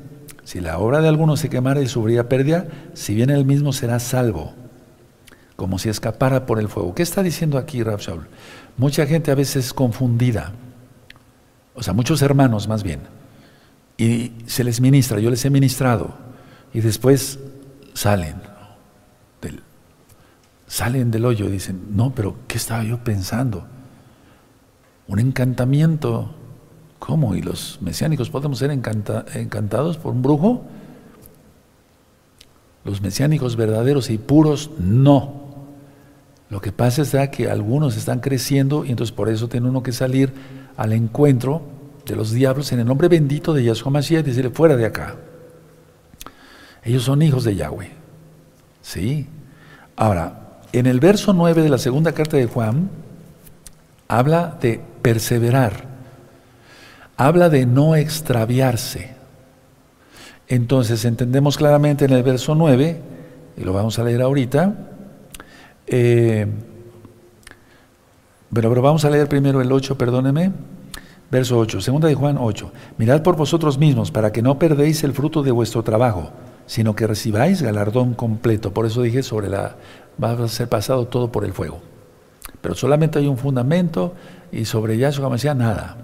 Si 0.47 0.61
la 0.61 0.79
obra 0.79 1.03
de 1.03 1.09
alguno 1.09 1.37
se 1.37 1.51
quemara 1.51 1.83
y 1.83 1.89
sufriría 1.89 2.29
pérdida, 2.29 2.69
si 2.95 3.15
bien 3.15 3.29
él 3.29 3.45
mismo 3.45 3.75
será 3.75 3.99
salvo, 3.99 4.55
como 5.57 5.79
si 5.79 5.89
escapara 5.89 6.47
por 6.47 6.61
el 6.61 6.69
fuego. 6.69 6.95
¿Qué 6.95 7.03
está 7.03 7.23
diciendo 7.23 7.59
aquí 7.59 7.83
Rab 7.83 8.01
Mucha 8.79 9.07
gente 9.07 9.31
a 9.31 9.35
veces 9.35 9.67
es 9.67 9.73
confundida, 9.75 10.53
o 11.75 11.83
sea, 11.83 11.93
muchos 11.93 12.23
hermanos 12.23 12.69
más 12.69 12.83
bien 12.83 13.01
y 13.99 14.33
se 14.47 14.65
les 14.65 14.81
ministra, 14.81 15.21
yo 15.21 15.31
les 15.31 15.45
he 15.45 15.51
ministrado, 15.51 16.15
y 16.73 16.81
después 16.81 17.39
salen 17.95 18.37
del, 19.41 19.63
salen 20.67 21.11
del 21.11 21.25
hoyo 21.25 21.47
y 21.47 21.53
dicen, 21.53 21.89
no, 21.93 22.15
pero 22.15 22.37
¿qué 22.47 22.59
estaba 22.59 22.85
yo 22.85 23.03
pensando? 23.03 23.67
Un 25.09 25.19
encantamiento, 25.19 26.35
¿cómo? 26.99 27.35
¿Y 27.35 27.43
los 27.43 27.79
mesiánicos 27.81 28.31
podemos 28.31 28.59
ser 28.59 28.71
encantados 28.71 29.97
por 29.99 30.13
un 30.13 30.23
brujo? 30.23 30.65
Los 32.85 33.01
mesiánicos 33.01 33.57
verdaderos 33.57 34.11
y 34.11 34.19
puros, 34.19 34.71
no. 34.79 35.47
Lo 36.49 36.61
que 36.61 36.71
pasa 36.71 37.03
es 37.03 37.31
que 37.31 37.51
algunos 37.51 37.97
están 37.97 38.21
creciendo 38.21 38.85
y 38.85 38.91
entonces 38.91 39.15
por 39.15 39.29
eso 39.29 39.49
tiene 39.49 39.69
uno 39.69 39.83
que 39.83 39.93
salir 39.93 40.33
al 40.77 40.93
encuentro 40.93 41.63
de 42.05 42.15
los 42.15 42.31
diablos 42.31 42.71
en 42.73 42.79
el 42.79 42.87
nombre 42.87 43.09
bendito 43.09 43.53
de 43.53 43.65
Yahshua 43.65 43.91
Mashiach 43.91 44.21
y 44.21 44.29
decirle 44.29 44.51
fuera 44.51 44.77
de 44.77 44.87
acá. 44.87 45.17
Ellos 46.85 47.03
son 47.03 47.21
hijos 47.23 47.43
de 47.43 47.57
Yahweh. 47.57 47.91
Sí. 48.81 49.27
Ahora, 49.97 50.61
en 50.73 50.87
el 50.87 51.01
verso 51.01 51.33
9 51.33 51.63
de 51.63 51.69
la 51.69 51.79
segunda 51.79 52.13
carta 52.13 52.37
de 52.37 52.47
Juan, 52.47 52.89
habla 54.07 54.57
de 54.61 54.81
perseverar, 55.03 55.86
habla 57.17 57.49
de 57.49 57.67
no 57.67 57.97
extraviarse. 57.97 59.15
Entonces 60.49 61.05
entendemos 61.05 61.57
claramente 61.57 62.05
en 62.05 62.13
el 62.13 62.23
verso 62.23 62.55
9, 62.55 63.01
y 63.57 63.65
lo 63.65 63.73
vamos 63.73 63.99
a 63.99 64.05
leer 64.05 64.23
ahorita, 64.23 64.75
eh, 65.87 66.47
pero, 68.53 68.83
vamos 68.83 69.05
a 69.05 69.11
leer 69.11 69.29
primero 69.29 69.61
el 69.61 69.71
8, 69.71 69.99
perdóneme. 69.99 70.53
Verso 71.31 71.59
8, 71.59 71.81
segunda 71.81 72.09
de 72.09 72.15
Juan 72.15 72.39
8. 72.41 72.73
Mirad 72.99 73.23
por 73.23 73.37
vosotros 73.37 73.79
mismos 73.79 74.13
para 74.13 74.31
que 74.33 74.43
no 74.43 74.59
perdéis 74.59 75.03
el 75.03 75.13
fruto 75.13 75.43
de 75.43 75.51
vuestro 75.51 75.83
trabajo, 75.83 76.31
sino 76.67 76.95
que 76.95 77.07
recibáis 77.07 77.63
galardón 77.63 78.15
completo. 78.15 78.73
Por 78.73 78.87
eso 78.87 79.03
dije 79.03 79.23
sobre 79.25 79.49
la 79.49 79.77
va 80.23 80.33
a 80.33 80.49
ser 80.49 80.69
pasado 80.69 81.07
todo 81.09 81.33
por 81.33 81.45
el 81.45 81.53
fuego. 81.53 81.81
Pero 82.61 82.75
solamente 82.77 83.19
hay 83.19 83.27
un 83.27 83.37
fundamento 83.37 84.15
y 84.53 84.65
sobre 84.65 84.97
Yahshua 84.97 85.29
decía 85.31 85.55
nada. 85.55 85.97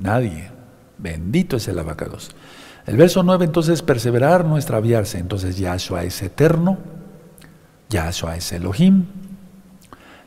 Nadie. 0.00 0.50
Bendito 0.98 1.56
es 1.56 1.68
el 1.68 1.78
abacados. 1.78 2.30
El 2.86 2.96
verso 2.96 3.22
9 3.22 3.44
entonces 3.44 3.82
perseverar, 3.82 4.44
no 4.44 4.56
extraviarse. 4.56 5.18
Entonces 5.18 5.58
Yahshua 5.58 6.04
es 6.04 6.22
eterno, 6.22 6.78
Yahshua 7.90 8.36
es 8.36 8.52
Elohim. 8.52 9.04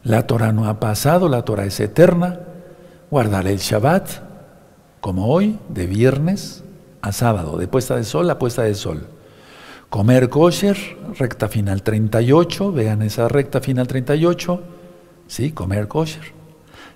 La 0.04 0.28
Torah 0.28 0.52
no 0.52 0.68
ha 0.68 0.80
pasado, 0.80 1.30
la 1.30 1.44
Torah 1.44 1.66
es 1.66 1.80
eterna 1.80 2.40
guardar 3.12 3.46
el 3.46 3.58
Shabbat, 3.58 4.10
como 5.02 5.28
hoy, 5.28 5.60
de 5.68 5.86
viernes 5.86 6.64
a 7.02 7.12
sábado, 7.12 7.58
de 7.58 7.68
puesta 7.68 7.98
de 7.98 8.06
sol 8.06 8.30
a 8.30 8.40
puesta 8.40 8.64
de 8.64 8.74
sol. 8.74 9.08
Comer 9.90 10.30
kosher, 10.30 10.78
recta 11.20 11.50
final 11.50 11.84
38, 11.84 12.72
vean 12.72 13.02
esa 13.02 13.28
recta 13.28 13.60
final 13.60 13.88
38, 13.88 14.64
sí, 15.28 15.52
comer 15.52 15.90
kosher. 15.90 16.41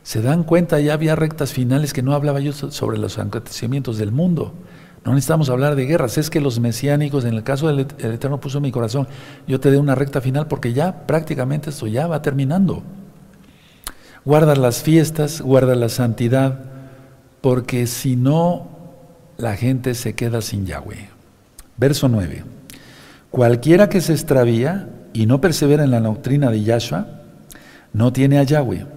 Se 0.05 0.21
dan 0.21 0.43
cuenta, 0.43 0.79
ya 0.79 0.93
había 0.93 1.15
rectas 1.15 1.51
finales 1.51 1.91
que 1.91 2.03
no 2.03 2.13
hablaba 2.13 2.39
yo 2.39 2.53
sobre 2.53 2.99
los 2.99 3.17
acontecimientos 3.17 3.97
del 3.97 4.11
mundo. 4.11 4.53
No 5.03 5.15
necesitamos 5.15 5.49
hablar 5.49 5.75
de 5.75 5.87
guerras, 5.87 6.19
es 6.19 6.29
que 6.29 6.39
los 6.39 6.59
mesiánicos, 6.59 7.25
en 7.25 7.33
el 7.33 7.41
caso 7.41 7.67
del 7.67 7.79
Eterno 7.79 8.39
puso 8.39 8.59
en 8.59 8.65
mi 8.65 8.71
corazón, 8.71 9.07
yo 9.47 9.59
te 9.59 9.71
dé 9.71 9.79
una 9.79 9.95
recta 9.95 10.21
final 10.21 10.45
porque 10.47 10.73
ya 10.73 11.07
prácticamente 11.07 11.71
esto 11.71 11.87
ya 11.87 12.05
va 12.05 12.21
terminando. 12.21 12.83
Guarda 14.25 14.55
las 14.55 14.83
fiestas, 14.83 15.41
guarda 15.41 15.73
la 15.73 15.89
santidad, 15.89 16.59
porque 17.41 17.87
si 17.87 18.15
no, 18.15 18.67
la 19.37 19.55
gente 19.55 19.95
se 19.95 20.13
queda 20.13 20.43
sin 20.43 20.67
Yahweh. 20.67 21.09
Verso 21.77 22.09
9. 22.09 22.43
Cualquiera 23.31 23.89
que 23.89 24.01
se 24.01 24.13
extravía 24.13 24.87
y 25.13 25.25
no 25.25 25.41
persevera 25.41 25.83
en 25.83 25.89
la 25.89 25.99
doctrina 25.99 26.51
de 26.51 26.61
Yahshua, 26.61 27.07
no 27.91 28.13
tiene 28.13 28.37
a 28.37 28.43
Yahweh. 28.43 28.94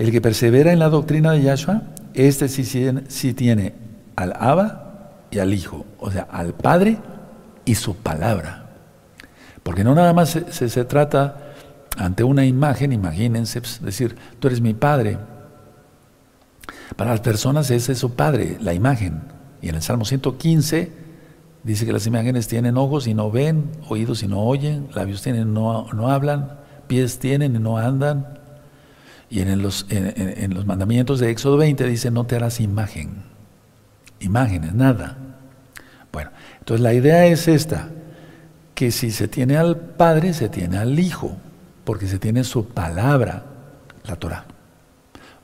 El 0.00 0.12
que 0.12 0.22
persevera 0.22 0.72
en 0.72 0.78
la 0.78 0.88
doctrina 0.88 1.32
de 1.32 1.42
Yahshua, 1.42 1.82
este 2.14 2.48
sí, 2.48 3.34
tiene 3.34 3.74
al 4.16 4.32
Abba 4.34 5.26
y 5.30 5.40
al 5.40 5.52
Hijo, 5.52 5.84
o 5.98 6.10
sea, 6.10 6.22
al 6.22 6.54
Padre 6.54 6.96
y 7.66 7.74
su 7.74 7.94
palabra. 7.96 8.70
Porque 9.62 9.84
no 9.84 9.94
nada 9.94 10.14
más 10.14 10.30
se, 10.30 10.70
se 10.70 10.84
trata 10.86 11.52
ante 11.98 12.24
una 12.24 12.46
imagen, 12.46 12.94
imagínense, 12.94 13.60
pues, 13.60 13.82
decir, 13.82 14.16
tú 14.38 14.48
eres 14.48 14.62
mi 14.62 14.72
padre. 14.72 15.18
Para 16.96 17.10
las 17.10 17.20
personas 17.20 17.70
ese 17.70 17.92
es 17.92 17.98
su 17.98 18.14
padre, 18.14 18.56
la 18.58 18.72
imagen. 18.72 19.20
Y 19.60 19.68
en 19.68 19.74
el 19.74 19.82
Salmo 19.82 20.06
115 20.06 20.92
dice 21.62 21.84
que 21.84 21.92
las 21.92 22.06
imágenes 22.06 22.48
tienen 22.48 22.78
ojos 22.78 23.06
y 23.06 23.12
no 23.12 23.30
ven, 23.30 23.70
oídos 23.90 24.22
y 24.22 24.28
no 24.28 24.40
oyen, 24.40 24.88
labios 24.94 25.20
tienen 25.20 25.42
y 25.42 25.52
no, 25.52 25.88
no 25.92 26.10
hablan, 26.10 26.58
pies 26.86 27.18
tienen 27.18 27.54
y 27.54 27.58
no 27.58 27.76
andan. 27.76 28.39
Y 29.30 29.40
en 29.40 29.62
los, 29.62 29.86
en 29.88 30.52
los 30.54 30.66
mandamientos 30.66 31.20
de 31.20 31.30
Éxodo 31.30 31.56
20 31.56 31.86
dice, 31.86 32.10
no 32.10 32.26
te 32.26 32.34
harás 32.34 32.60
imagen. 32.60 33.22
Imágenes, 34.18 34.74
nada. 34.74 35.16
Bueno, 36.12 36.30
entonces 36.58 36.82
la 36.82 36.92
idea 36.92 37.26
es 37.26 37.48
esta, 37.48 37.88
que 38.74 38.90
si 38.90 39.10
se 39.10 39.28
tiene 39.28 39.56
al 39.56 39.76
Padre, 39.76 40.34
se 40.34 40.48
tiene 40.48 40.78
al 40.78 40.98
Hijo, 40.98 41.36
porque 41.84 42.06
se 42.06 42.18
tiene 42.18 42.44
su 42.44 42.66
palabra, 42.66 43.44
la 44.04 44.16
Torah. 44.16 44.44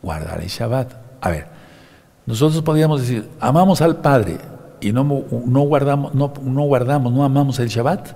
Guardar 0.03 0.41
el 0.41 0.49
Shabbat. 0.49 0.93
A 1.21 1.31
ver, 1.31 1.47
nosotros 2.27 2.63
podríamos 2.63 3.01
decir, 3.01 3.29
amamos 3.41 3.81
al 3.81 3.97
Padre 3.97 4.39
y 4.81 4.93
no, 4.93 5.05
no, 5.05 5.61
guardamos, 5.61 6.15
no, 6.15 6.33
no 6.43 6.63
guardamos, 6.63 7.13
no 7.13 7.25
amamos 7.25 7.59
el 7.61 7.69
Shabbat, 7.69 8.09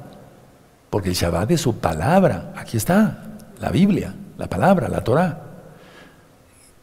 porque 0.90 1.10
el 1.10 1.14
Shabbat 1.14 1.50
es 1.52 1.60
su 1.60 1.76
palabra. 1.76 2.52
Aquí 2.56 2.76
está, 2.76 3.24
la 3.60 3.70
Biblia, 3.70 4.14
la 4.36 4.48
palabra, 4.48 4.88
la 4.88 5.02
Torah. 5.02 5.49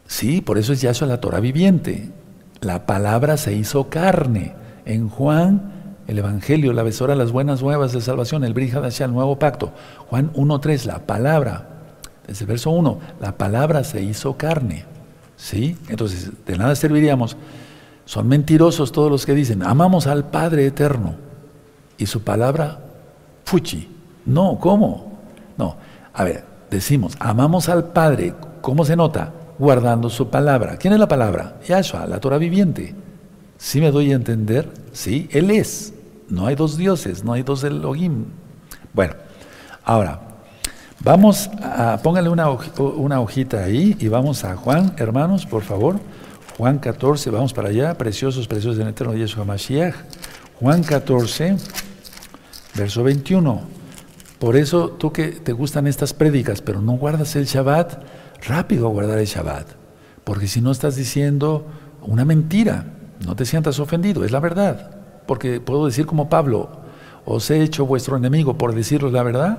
Sí, 0.08 0.40
por 0.40 0.58
eso 0.58 0.72
es 0.72 0.80
ya 0.80 0.90
eso 0.90 1.06
la 1.06 1.20
Torah 1.20 1.38
viviente. 1.38 2.10
La 2.60 2.86
palabra 2.86 3.36
se 3.36 3.52
hizo 3.52 3.88
carne. 3.90 4.54
En 4.86 5.10
Juan, 5.10 5.96
el 6.08 6.18
Evangelio, 6.18 6.72
la 6.72 6.82
besora, 6.82 7.14
las 7.14 7.30
buenas 7.30 7.62
nuevas 7.62 7.92
de 7.92 8.00
salvación, 8.00 8.42
el 8.42 8.54
Brija 8.54 8.80
hacia 8.84 9.04
el 9.04 9.12
nuevo 9.12 9.38
pacto. 9.38 9.70
Juan 10.08 10.32
1.3, 10.32 10.86
la 10.86 11.00
palabra, 11.00 11.68
desde 12.26 12.44
el 12.44 12.48
verso 12.48 12.70
1, 12.70 12.98
la 13.20 13.36
palabra 13.36 13.84
se 13.84 14.02
hizo 14.02 14.36
carne. 14.38 14.86
¿Sí? 15.36 15.76
Entonces, 15.90 16.30
de 16.46 16.56
nada 16.56 16.74
serviríamos. 16.74 17.36
Son 18.06 18.26
mentirosos 18.26 18.90
todos 18.90 19.10
los 19.10 19.26
que 19.26 19.34
dicen, 19.34 19.62
amamos 19.62 20.06
al 20.06 20.24
Padre 20.24 20.66
eterno. 20.66 21.16
Y 21.98 22.06
su 22.06 22.22
palabra, 22.22 22.80
fuchi. 23.44 23.94
No, 24.24 24.58
¿cómo? 24.58 25.18
No. 25.58 25.76
A 26.14 26.24
ver, 26.24 26.44
decimos, 26.70 27.14
amamos 27.20 27.68
al 27.68 27.88
Padre. 27.88 28.32
¿Cómo 28.62 28.86
se 28.86 28.96
nota? 28.96 29.32
Guardando 29.58 30.08
su 30.10 30.28
palabra. 30.28 30.76
¿Quién 30.76 30.94
es 30.94 31.00
la 31.00 31.08
palabra? 31.08 31.58
Yahshua, 31.66 32.06
la 32.06 32.20
Torah 32.20 32.38
viviente. 32.38 32.94
¿Sí 33.58 33.80
me 33.80 33.90
doy 33.90 34.12
a 34.12 34.16
entender? 34.16 34.70
Sí, 34.92 35.28
Él 35.32 35.50
es. 35.50 35.92
No 36.28 36.46
hay 36.46 36.54
dos 36.54 36.76
dioses, 36.76 37.24
no 37.24 37.32
hay 37.32 37.42
dos 37.42 37.64
Elohim. 37.64 38.26
Bueno, 38.92 39.14
ahora, 39.84 40.20
vamos 41.00 41.50
a, 41.62 41.98
póngale 42.02 42.28
una, 42.28 42.50
hojita 43.20 43.64
ahí 43.64 43.96
y 43.98 44.08
vamos 44.08 44.44
a 44.44 44.56
Juan, 44.56 44.94
hermanos, 44.98 45.46
por 45.46 45.62
favor. 45.62 45.98
Juan 46.56 46.78
14, 46.78 47.30
vamos 47.30 47.52
para 47.52 47.68
allá, 47.68 47.96
preciosos, 47.96 48.46
preciosos 48.46 48.78
del 48.78 48.88
eterno 48.88 49.14
Yeshua 49.14 49.44
Mashiach. 49.44 49.94
Juan 50.60 50.82
14, 50.82 51.56
verso 52.74 53.02
21. 53.02 53.62
Por 54.38 54.56
eso 54.56 54.90
tú 54.90 55.12
que 55.12 55.28
te 55.28 55.52
gustan 55.52 55.86
estas 55.86 56.12
prédicas, 56.12 56.60
pero 56.60 56.80
no 56.80 56.92
guardas 56.92 57.34
el 57.36 57.46
Shabbat, 57.46 58.02
rápido 58.46 58.86
a 58.86 58.90
guardar 58.90 59.18
el 59.18 59.26
Shabbat. 59.26 59.66
Porque 60.24 60.46
si 60.46 60.60
no 60.60 60.70
estás 60.70 60.96
diciendo 60.96 61.66
una 62.02 62.24
mentira, 62.24 62.86
no 63.24 63.34
te 63.36 63.44
sientas 63.44 63.80
ofendido, 63.80 64.24
es 64.24 64.30
la 64.30 64.40
verdad. 64.40 64.90
Porque 65.26 65.60
puedo 65.60 65.86
decir 65.86 66.06
como 66.06 66.28
Pablo, 66.28 66.70
os 67.24 67.50
he 67.50 67.62
hecho 67.62 67.86
vuestro 67.86 68.16
enemigo 68.16 68.56
por 68.56 68.74
deciros 68.74 69.12
la 69.12 69.22
verdad. 69.22 69.58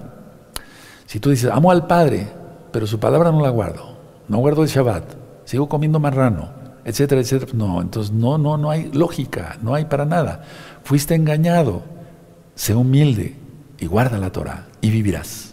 Si 1.06 1.20
tú 1.20 1.30
dices, 1.30 1.50
amo 1.52 1.72
al 1.72 1.88
Padre, 1.88 2.28
pero 2.72 2.88
su 2.88 3.00
palabra 3.00 3.32
no 3.32 3.42
la 3.42 3.50
guardo, 3.50 3.98
no 4.28 4.38
guardo 4.38 4.64
el 4.64 4.70
Shabbat, 4.70 5.04
sigo 5.46 5.68
comiendo 5.68 6.00
marrano, 6.00 6.50
etcétera, 6.86 7.22
etcétera. 7.22 7.52
No, 7.56 7.82
entonces 7.82 8.14
no, 8.14 8.38
no, 8.38 8.58
no 8.58 8.70
hay 8.72 8.92
lógica, 8.92 9.58
no 9.62 9.76
hay 9.76 9.86
para 9.86 10.06
nada. 10.06 10.44
Fuiste 10.84 11.16
engañado, 11.16 11.82
sé 12.56 12.76
humilde 12.76 13.38
y 13.80 13.86
guarda 13.86 14.18
la 14.18 14.32
Torah 14.32 14.68
y 14.82 14.90
vivirás. 14.92 15.49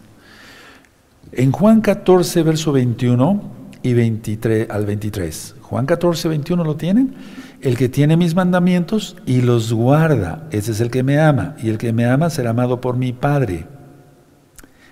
En 1.32 1.52
Juan 1.52 1.80
14, 1.80 2.42
verso 2.42 2.72
21 2.72 3.42
y 3.82 3.94
23 3.94 4.70
al 4.70 4.86
23. 4.86 5.56
Juan 5.60 5.86
14, 5.86 6.28
21 6.28 6.64
lo 6.64 6.76
tienen. 6.76 7.14
El 7.60 7.76
que 7.76 7.88
tiene 7.88 8.16
mis 8.16 8.34
mandamientos 8.34 9.16
y 9.26 9.40
los 9.40 9.72
guarda, 9.72 10.46
ese 10.50 10.72
es 10.72 10.80
el 10.80 10.90
que 10.90 11.02
me 11.02 11.18
ama, 11.18 11.56
y 11.62 11.70
el 11.70 11.78
que 11.78 11.92
me 11.92 12.04
ama 12.04 12.30
será 12.30 12.50
amado 12.50 12.80
por 12.80 12.96
mi 12.96 13.12
Padre. 13.12 13.66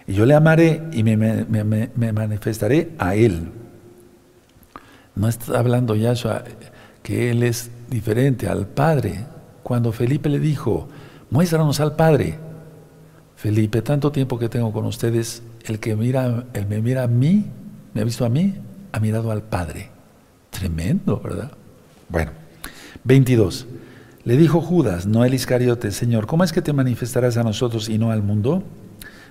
Y 0.07 0.15
yo 0.15 0.27
le 0.27 0.35
amaré 0.35 0.83
y 0.93 1.03
me, 1.03 1.17
me, 1.17 2.13
manifestaré 2.13 2.93
a 2.99 3.15
él. 3.15 3.51
No 5.15 5.29
está 5.29 5.59
hablando 5.59 5.95
Yahshua 5.95 6.45
que 7.03 7.31
él 7.31 7.43
es 7.43 7.71
diferente 7.89 8.49
al 8.49 8.67
Padre. 8.67 9.27
Cuando 9.63 9.93
Felipe 9.93 10.29
le 10.29 10.41
dijo, 10.41 10.89
muéstranos 11.31 11.81
al 11.81 11.97
Padre. 11.97 12.39
Felipe, 13.37 13.83
tanto 13.83 14.11
tiempo 14.11 14.39
que 14.39 14.49
tengo 14.49 14.73
con 14.73 14.85
ustedes, 14.85 15.43
el 15.65 15.81
que 15.81 15.97
mira, 15.97 16.45
el 16.53 16.67
me 16.67 16.81
mira 16.81 17.03
a 17.03 17.09
mí, 17.09 17.47
me 17.93 18.01
ha 18.01 18.05
visto 18.05 18.25
a 18.25 18.29
mí, 18.29 18.55
ha 18.93 19.01
mirado 19.01 19.31
al 19.31 19.43
Padre. 19.43 19.91
Tremendo, 20.51 21.21
¿verdad? 21.23 21.53
Bueno. 22.09 22.45
22. 23.05 23.67
Le 24.25 24.37
dijo 24.37 24.61
Judas, 24.61 25.07
no 25.07 25.25
el 25.25 25.35
Iscariote, 25.35 25.91
Señor, 25.91 26.27
¿cómo 26.27 26.45
es 26.45 26.53
que 26.53 26.63
te 26.63 26.73
manifestarás 26.73 27.37
a 27.37 27.43
nosotros 27.43 27.91
y 27.91 27.99
no 27.99 28.11
al 28.11 28.23
mundo? 28.23 28.65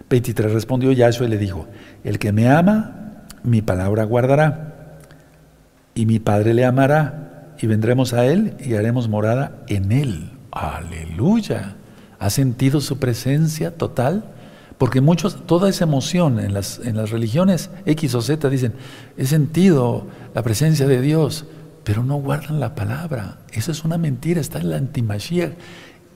23. 0.09 0.53
Respondió 0.53 0.91
Yahshua 0.91 1.25
y 1.25 1.29
le 1.29 1.39
dijo, 1.39 1.67
el 2.03 2.19
que 2.19 2.31
me 2.31 2.47
ama, 2.49 3.25
mi 3.43 3.63
palabra 3.63 4.03
guardará, 4.03 4.99
y 5.95 6.05
mi 6.05 6.19
Padre 6.19 6.53
le 6.53 6.65
amará, 6.65 7.55
y 7.59 7.65
vendremos 7.65 8.13
a 8.13 8.25
él 8.25 8.55
y 8.63 8.75
haremos 8.75 9.09
morada 9.09 9.63
en 9.67 9.91
él. 9.91 10.31
Aleluya. 10.51 11.75
¿Ha 12.19 12.29
sentido 12.29 12.79
su 12.79 12.99
presencia 12.99 13.75
total? 13.75 14.25
Porque 14.83 14.99
muchos, 14.99 15.47
toda 15.47 15.69
esa 15.69 15.85
emoción 15.85 16.41
en 16.41 16.53
las, 16.53 16.79
en 16.79 16.97
las 16.97 17.09
religiones 17.09 17.69
X 17.85 18.15
o 18.15 18.21
Z 18.21 18.49
dicen, 18.49 18.73
he 19.15 19.25
sentido 19.25 20.07
la 20.35 20.43
presencia 20.43 20.85
de 20.87 20.99
Dios 20.99 21.45
pero 21.85 22.03
no 22.03 22.15
guardan 22.15 22.59
la 22.59 22.75
palabra. 22.75 23.37
Eso 23.53 23.71
es 23.71 23.85
una 23.85 23.97
mentira, 23.97 24.41
está 24.41 24.59
en 24.59 24.71
la 24.71 24.75
antimachía. 24.75 25.55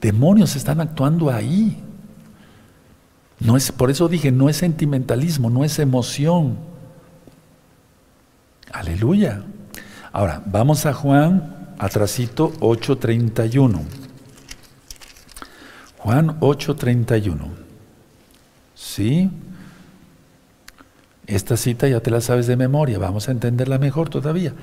Demonios 0.01 0.57
están 0.57 0.81
actuando 0.81 1.31
ahí. 1.31 1.81
No 3.39 3.55
es, 3.55 3.71
por 3.71 3.89
eso 3.89 4.09
dije, 4.09 4.33
no 4.33 4.49
es 4.49 4.57
sentimentalismo, 4.57 5.49
no 5.49 5.63
es 5.63 5.79
emoción. 5.79 6.57
Aleluya. 8.73 9.43
Ahora, 10.11 10.43
vamos 10.45 10.85
a 10.85 10.93
Juan, 10.93 11.73
atrasito 11.79 12.51
8.31. 12.59 13.79
Juan 15.99 16.37
8.31. 16.41 17.66
¿Sí? 18.77 19.31
Esta 21.25 21.57
cita 21.57 21.87
ya 21.87 21.99
te 21.99 22.11
la 22.11 22.21
sabes 22.21 22.45
de 22.45 22.55
memoria, 22.55 22.99
vamos 22.99 23.27
a 23.27 23.31
entenderla 23.31 23.79
mejor 23.79 24.09
todavía. 24.09 24.53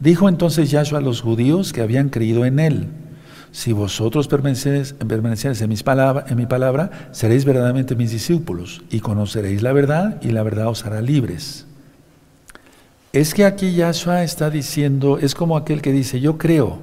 Dijo 0.00 0.28
entonces 0.28 0.70
Yahshua 0.70 0.98
a 0.98 1.02
los 1.02 1.20
judíos 1.20 1.72
que 1.72 1.82
habían 1.82 2.08
creído 2.08 2.46
en 2.46 2.60
él, 2.60 2.88
si 3.52 3.72
vosotros 3.72 4.26
permanecéis, 4.26 4.94
en, 5.00 5.60
en 5.60 6.36
mi 6.36 6.46
palabra, 6.46 7.08
seréis 7.12 7.44
verdaderamente 7.44 7.94
mis 7.94 8.10
discípulos 8.10 8.82
y 8.90 9.00
conoceréis 9.00 9.62
la 9.62 9.72
verdad 9.72 10.20
y 10.22 10.30
la 10.30 10.42
verdad 10.42 10.68
os 10.68 10.86
hará 10.86 11.02
libres. 11.02 11.66
Es 13.12 13.34
que 13.34 13.44
aquí 13.44 13.74
Yahshua 13.74 14.24
está 14.24 14.50
diciendo, 14.50 15.18
es 15.18 15.34
como 15.34 15.56
aquel 15.56 15.82
que 15.82 15.92
dice, 15.92 16.20
yo 16.20 16.38
creo. 16.38 16.78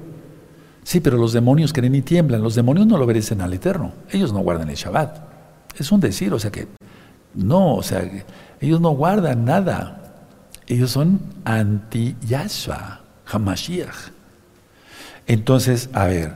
Sí, 0.84 1.00
pero 1.00 1.18
los 1.18 1.32
demonios 1.32 1.72
creen 1.72 1.94
y 1.96 2.02
tiemblan. 2.02 2.42
Los 2.42 2.54
demonios 2.54 2.86
no 2.86 2.96
lo 2.96 3.04
obedecen 3.04 3.40
al 3.40 3.52
Eterno. 3.52 3.92
Ellos 4.10 4.32
no 4.32 4.40
guardan 4.40 4.68
el 4.68 4.76
Shabbat. 4.76 5.35
Es 5.76 5.92
un 5.92 6.00
decir, 6.00 6.32
o 6.32 6.38
sea 6.38 6.50
que 6.50 6.68
no, 7.34 7.74
o 7.76 7.82
sea, 7.82 8.08
ellos 8.60 8.80
no 8.80 8.90
guardan 8.90 9.44
nada. 9.44 10.02
Ellos 10.66 10.90
son 10.90 11.20
anti-Yahshua. 11.44 13.00
Hamashiach. 13.26 14.12
Entonces, 15.26 15.90
a 15.92 16.06
ver, 16.06 16.34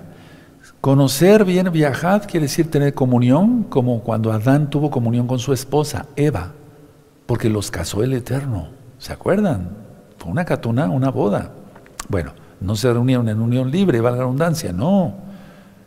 conocer 0.80 1.45
bien 1.45 1.70
viajar 1.72 2.26
quiere 2.26 2.47
decir 2.47 2.70
tener 2.70 2.95
comunión, 2.95 3.64
como 3.64 4.01
cuando 4.01 4.32
Adán 4.32 4.70
tuvo 4.70 4.91
comunión 4.91 5.26
con 5.26 5.38
su 5.38 5.53
esposa, 5.53 6.07
Eva, 6.16 6.53
porque 7.26 7.49
los 7.49 7.70
casó 7.70 8.03
el 8.03 8.12
Eterno. 8.12 8.68
¿Se 8.99 9.12
acuerdan? 9.12 9.70
Fue 10.18 10.30
una 10.30 10.45
catuna, 10.45 10.88
una 10.91 11.11
boda. 11.11 11.53
Bueno, 12.09 12.32
no 12.61 12.74
se 12.74 12.93
reunieron 12.93 13.28
en 13.28 13.41
unión 13.41 13.70
libre, 13.70 14.01
valga 14.01 14.18
la 14.18 14.24
redundancia, 14.24 14.72
no. 14.72 15.14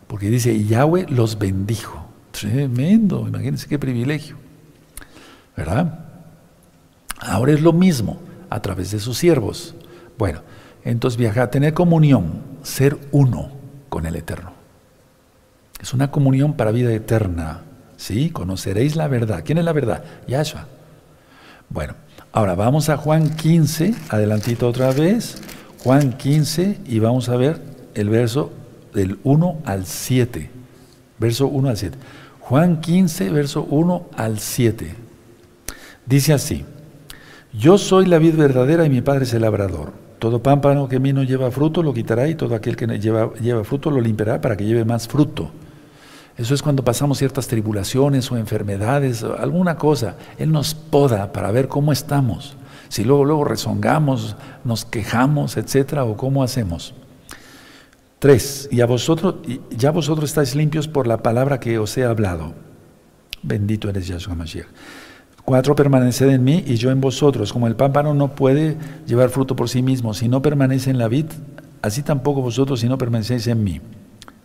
Porque 0.08 0.30
dice, 0.30 0.64
Yahweh 0.64 1.08
los 1.10 1.38
bendijo. 1.38 2.03
Tremendo, 2.34 3.28
imagínense 3.28 3.68
qué 3.68 3.78
privilegio. 3.78 4.36
¿Verdad? 5.56 6.00
Ahora 7.20 7.54
es 7.54 7.62
lo 7.62 7.74
mismo 7.74 8.20
a 8.50 8.62
través 8.62 8.92
de 8.92 9.00
sus 9.00 9.18
siervos. 9.18 9.76
Bueno, 10.18 10.42
entonces 10.84 11.18
viajar, 11.18 11.52
tener 11.52 11.74
comunión, 11.74 12.42
ser 12.64 12.98
uno 13.12 13.52
con 13.90 14.08
el 14.08 14.16
Eterno. 14.16 14.52
Es 15.80 15.94
una 15.94 16.12
comunión 16.12 16.54
para 16.54 16.72
vida 16.72 16.94
eterna. 16.94 17.62
¿Sí? 17.98 18.30
Conoceréis 18.30 18.96
la 18.96 19.10
verdad. 19.10 19.44
¿Quién 19.46 19.58
es 19.58 19.66
la 19.66 19.74
verdad? 19.74 20.04
Yahshua. 20.28 20.66
Bueno, 21.70 21.96
ahora 22.32 22.56
vamos 22.56 22.88
a 22.88 22.96
Juan 22.96 23.36
15, 23.36 23.94
adelantito 24.10 24.68
otra 24.68 24.92
vez. 24.92 25.42
Juan 25.84 26.14
15 26.14 26.80
y 26.86 27.00
vamos 27.00 27.28
a 27.28 27.36
ver 27.36 27.62
el 27.96 28.10
verso 28.10 28.54
del 28.94 29.20
1 29.24 29.60
al 29.66 29.86
7. 29.86 30.50
Verso 31.20 31.48
1 31.48 31.70
al 31.70 31.78
7. 31.78 31.98
Juan 32.54 32.82
15, 32.82 33.32
verso 33.32 33.66
1 33.68 34.10
al 34.16 34.38
7. 34.38 34.96
Dice 36.06 36.34
así, 36.34 36.64
yo 37.52 37.80
soy 37.80 38.06
la 38.06 38.20
vid 38.20 38.36
verdadera 38.36 38.86
y 38.86 38.92
mi 38.92 39.02
Padre 39.02 39.24
es 39.24 39.34
el 39.34 39.42
labrador. 39.42 39.92
Todo 40.20 40.44
pámpano 40.44 40.88
que 40.88 40.98
a 40.98 41.00
mí 41.00 41.14
no 41.14 41.24
lleva 41.24 41.50
fruto 41.50 41.82
lo 41.82 41.96
quitará 41.96 42.28
y 42.30 42.36
todo 42.36 42.54
aquel 42.54 42.76
que 42.76 42.86
lleva, 43.00 43.34
lleva 43.42 43.64
fruto 43.64 43.90
lo 43.90 44.00
limpiará 44.00 44.40
para 44.40 44.56
que 44.56 44.66
lleve 44.66 44.86
más 44.86 45.08
fruto. 45.08 45.50
Eso 46.38 46.54
es 46.54 46.62
cuando 46.62 46.84
pasamos 46.84 47.18
ciertas 47.18 47.48
tribulaciones 47.48 48.32
o 48.32 48.38
enfermedades, 48.38 49.24
o 49.24 49.36
alguna 49.36 49.76
cosa. 49.76 50.18
Él 50.38 50.52
nos 50.52 50.76
poda 50.76 51.34
para 51.34 51.50
ver 51.50 51.68
cómo 51.68 51.92
estamos. 51.92 52.56
Si 52.88 53.04
luego, 53.04 53.26
luego 53.26 53.46
rezongamos, 53.46 54.36
nos 54.64 54.86
quejamos, 54.86 55.58
etcétera, 55.58 56.06
o 56.06 56.16
cómo 56.16 56.44
hacemos. 56.44 56.94
Tres, 58.24 58.70
y 58.72 58.80
a 58.80 58.86
vosotros, 58.86 59.36
ya 59.70 59.92
vosotros 59.92 60.30
estáis 60.30 60.56
limpios 60.56 60.88
por 60.88 61.08
la 61.08 61.18
palabra 61.18 61.60
que 61.60 61.78
os 61.78 61.98
he 61.98 62.06
hablado. 62.06 62.54
Bendito 63.42 63.90
eres 63.90 64.08
Yahshua 64.08 64.34
Mashiach. 64.34 64.68
Cuatro, 65.44 65.76
permaneced 65.76 66.30
en 66.30 66.42
mí 66.42 66.64
y 66.66 66.76
yo 66.76 66.90
en 66.90 67.02
vosotros. 67.02 67.52
Como 67.52 67.68
el 67.68 67.76
pámpano 67.76 68.14
no 68.14 68.34
puede 68.34 68.78
llevar 69.06 69.28
fruto 69.28 69.58
por 69.58 69.68
sí 69.68 69.82
mismo 69.82 70.14
si 70.14 70.30
no 70.30 70.42
permanece 70.42 70.90
en 70.90 71.00
la 71.00 71.10
vid, 71.10 71.26
así 71.82 72.02
tampoco 72.02 72.42
vosotros 72.42 72.80
si 72.80 72.88
no 72.88 72.98
permanecéis 72.98 73.48
en 73.48 73.62
mí. 73.62 73.82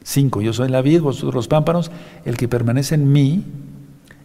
Cinco, 0.03 0.41
yo 0.41 0.53
soy 0.53 0.71
la 0.71 0.83
vid, 0.83 1.01
vosotros 1.01 1.37
los 1.37 1.47
pámpanos. 1.47 1.93
El 2.25 2.37
que 2.37 2.49
permanece 2.49 2.97
en 2.97 3.13
mí 3.13 3.45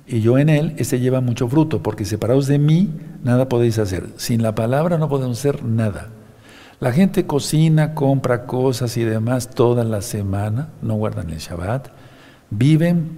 y 0.08 0.22
yo 0.22 0.40
en 0.40 0.50
él, 0.50 0.74
ese 0.78 1.00
lleva 1.00 1.22
mucho 1.22 1.48
fruto, 1.48 1.84
porque 1.84 2.06
separados 2.06 2.48
de 2.48 2.58
mí, 2.58 2.90
nada 3.24 3.50
podéis 3.50 3.78
hacer. 3.78 4.08
Sin 4.16 4.42
la 4.42 4.56
palabra 4.56 4.98
no 4.98 5.10
podemos 5.10 5.38
hacer 5.38 5.64
nada. 5.64 6.10
La 6.80 6.92
gente 6.92 7.26
cocina, 7.26 7.94
compra 7.94 8.46
cosas 8.46 8.98
y 8.98 9.04
demás 9.04 9.50
toda 9.50 9.84
la 9.84 10.02
semana, 10.02 10.70
no 10.82 10.96
guardan 10.96 11.30
el 11.30 11.38
Shabbat, 11.38 11.90
viven, 12.50 13.18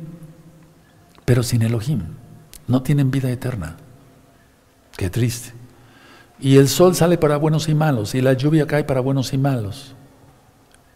pero 1.26 1.42
sin 1.42 1.62
Elohim 1.62 2.02
no 2.68 2.82
tienen 2.82 3.12
vida 3.12 3.30
eterna. 3.30 3.78
Qué 4.98 5.10
triste. 5.10 5.54
Y 6.40 6.58
el 6.58 6.68
sol 6.68 6.96
sale 6.96 7.18
para 7.18 7.38
buenos 7.38 7.70
y 7.70 7.76
malos, 7.76 8.16
y 8.16 8.22
la 8.22 8.34
lluvia 8.34 8.68
cae 8.68 8.84
para 8.84 9.00
buenos 9.00 9.34
y 9.34 9.38
malos. 9.38 9.96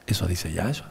Eso 0.05 0.25
dice 0.27 0.51
Yahshua. 0.51 0.89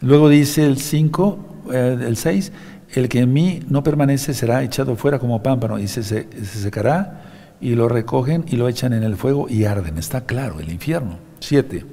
Luego 0.00 0.28
dice 0.28 0.64
el 0.64 0.78
5, 0.78 1.38
eh, 1.72 1.98
el 2.06 2.16
6, 2.16 2.52
el 2.94 3.08
que 3.08 3.20
en 3.20 3.32
mí 3.32 3.60
no 3.68 3.82
permanece 3.82 4.34
será 4.34 4.62
echado 4.62 4.96
fuera 4.96 5.18
como 5.18 5.42
pámpano 5.42 5.78
y 5.78 5.88
se, 5.88 6.02
se, 6.02 6.26
secará 6.44 7.25
y 7.66 7.74
lo 7.74 7.88
recogen 7.88 8.44
y 8.46 8.54
lo 8.54 8.68
echan 8.68 8.92
en 8.92 9.02
el 9.02 9.16
fuego 9.16 9.48
y 9.48 9.64
arden. 9.64 9.98
Está 9.98 10.20
claro, 10.20 10.60
el 10.60 10.70
infierno. 10.70 11.18
7. 11.40 11.84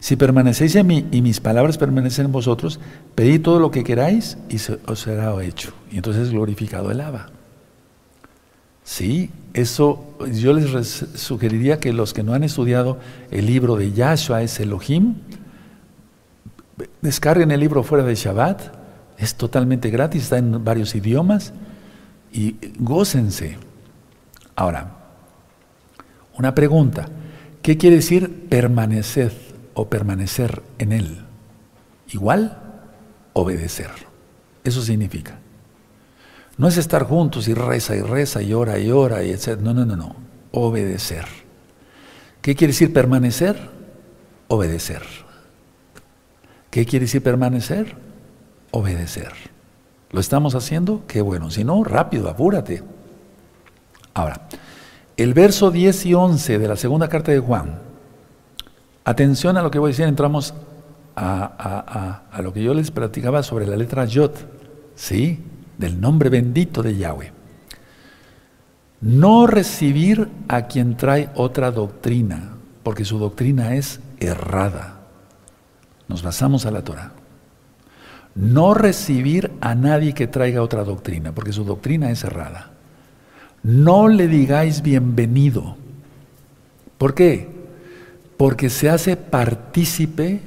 Si 0.00 0.16
permanecéis 0.16 0.76
en 0.76 0.86
mí 0.86 1.06
y 1.10 1.22
mis 1.22 1.40
palabras 1.40 1.78
permanecen 1.78 2.26
en 2.26 2.32
vosotros, 2.32 2.78
pedid 3.14 3.40
todo 3.40 3.58
lo 3.58 3.70
que 3.70 3.84
queráis 3.84 4.36
y 4.50 4.56
os 4.86 5.00
será 5.00 5.42
hecho. 5.42 5.72
Y 5.90 5.96
entonces 5.96 6.24
es 6.24 6.30
glorificado 6.30 6.90
el 6.90 7.00
Abba. 7.00 7.30
Sí, 8.84 9.30
eso 9.54 10.14
yo 10.30 10.52
les 10.52 11.06
sugeriría 11.14 11.80
que 11.80 11.94
los 11.94 12.12
que 12.12 12.22
no 12.22 12.34
han 12.34 12.44
estudiado 12.44 12.98
el 13.30 13.46
libro 13.46 13.76
de 13.76 13.92
Yahshua 13.92 14.42
es 14.42 14.60
Elohim, 14.60 15.14
descarguen 17.00 17.50
el 17.50 17.60
libro 17.60 17.82
fuera 17.82 18.04
de 18.04 18.14
Shabbat, 18.14 18.60
es 19.16 19.36
totalmente 19.36 19.88
gratis, 19.88 20.24
está 20.24 20.36
en 20.36 20.62
varios 20.62 20.94
idiomas 20.94 21.54
y 22.30 22.56
gócense. 22.78 23.56
Ahora, 24.54 24.97
una 26.38 26.54
pregunta, 26.54 27.08
¿qué 27.62 27.76
quiere 27.76 27.96
decir 27.96 28.48
permanecer? 28.48 29.48
o 29.78 29.88
permanecer 29.88 30.64
en 30.78 30.90
Él. 30.90 31.24
Igual, 32.08 32.58
obedecer. 33.32 33.90
Eso 34.64 34.82
significa. 34.82 35.38
No 36.56 36.66
es 36.66 36.76
estar 36.78 37.04
juntos 37.04 37.46
y 37.46 37.54
reza 37.54 37.94
y 37.94 38.00
reza 38.00 38.42
y 38.42 38.52
ora 38.52 38.80
y 38.80 38.90
ora 38.90 39.22
y 39.22 39.30
etc. 39.30 39.60
No, 39.60 39.72
no, 39.72 39.86
no, 39.86 39.94
no. 39.94 40.16
Obedecer. 40.50 41.26
¿Qué 42.42 42.56
quiere 42.56 42.72
decir 42.72 42.92
permanecer? 42.92 43.56
Obedecer. 44.48 45.02
¿Qué 46.70 46.84
quiere 46.84 47.04
decir 47.04 47.22
permanecer? 47.22 47.94
Obedecer. 48.72 49.32
¿Lo 50.10 50.18
estamos 50.18 50.56
haciendo? 50.56 51.04
Qué 51.06 51.20
bueno. 51.20 51.52
Si 51.52 51.62
no, 51.62 51.84
rápido, 51.84 52.28
apúrate. 52.28 52.82
Ahora, 54.12 54.48
el 55.18 55.34
verso 55.34 55.70
10 55.70 56.06
y 56.06 56.14
11 56.14 56.58
de 56.58 56.68
la 56.68 56.76
segunda 56.76 57.08
carta 57.08 57.30
de 57.30 57.40
Juan 57.40 57.88
Atención 59.08 59.56
a 59.56 59.62
lo 59.62 59.70
que 59.70 59.78
voy 59.78 59.88
a 59.88 59.92
decir, 59.92 60.04
entramos 60.04 60.52
a, 61.16 62.20
lo 62.42 62.52
que 62.52 62.62
yo 62.62 62.74
les 62.74 62.90
platicaba 62.90 63.42
sobre 63.42 63.66
la 63.66 63.74
letra 63.74 64.04
Yod, 64.04 64.32
¿sí? 64.96 65.42
Del 65.78 65.98
nombre 65.98 66.28
bendito 66.28 66.82
de 66.82 66.94
Yahweh. 66.94 67.32
No 69.00 69.46
recibir 69.46 70.28
a 70.46 70.66
quien 70.66 70.98
trae 70.98 71.30
otra 71.36 71.70
doctrina, 71.70 72.50
porque 72.82 73.06
su 73.06 73.18
doctrina 73.18 73.76
es 73.76 74.00
errada. 74.20 75.00
Nos 76.06 76.22
basamos 76.22 76.66
a 76.66 76.70
la 76.70 76.84
Torah. 76.84 77.12
No 78.34 78.74
recibir 78.74 79.52
a 79.62 79.74
nadie 79.74 80.12
que 80.12 80.26
traiga 80.26 80.60
otra 80.60 80.84
doctrina, 80.84 81.32
porque 81.32 81.54
su 81.54 81.64
doctrina 81.64 82.10
es 82.10 82.24
errada. 82.24 82.72
No 83.68 84.08
le 84.08 84.28
digáis 84.28 84.82
bienvenido. 84.82 85.76
¿Por 86.96 87.14
qué? 87.14 87.58
porque 88.38 88.70
se 88.70 88.88
hace 88.88 89.16
partícipe 89.16 90.40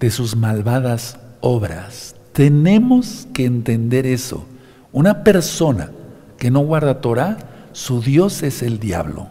de 0.00 0.10
sus 0.10 0.36
malvadas 0.36 1.18
obras. 1.40 2.14
Tenemos 2.32 3.26
que 3.34 3.44
entender 3.44 4.06
eso. 4.06 4.46
Una 4.92 5.24
persona 5.24 5.90
que 6.38 6.50
no 6.50 6.60
guarda 6.60 7.00
Torah, 7.00 7.36
su 7.72 8.00
Dios 8.00 8.42
es 8.44 8.62
el 8.62 8.78
diablo. 8.78 9.26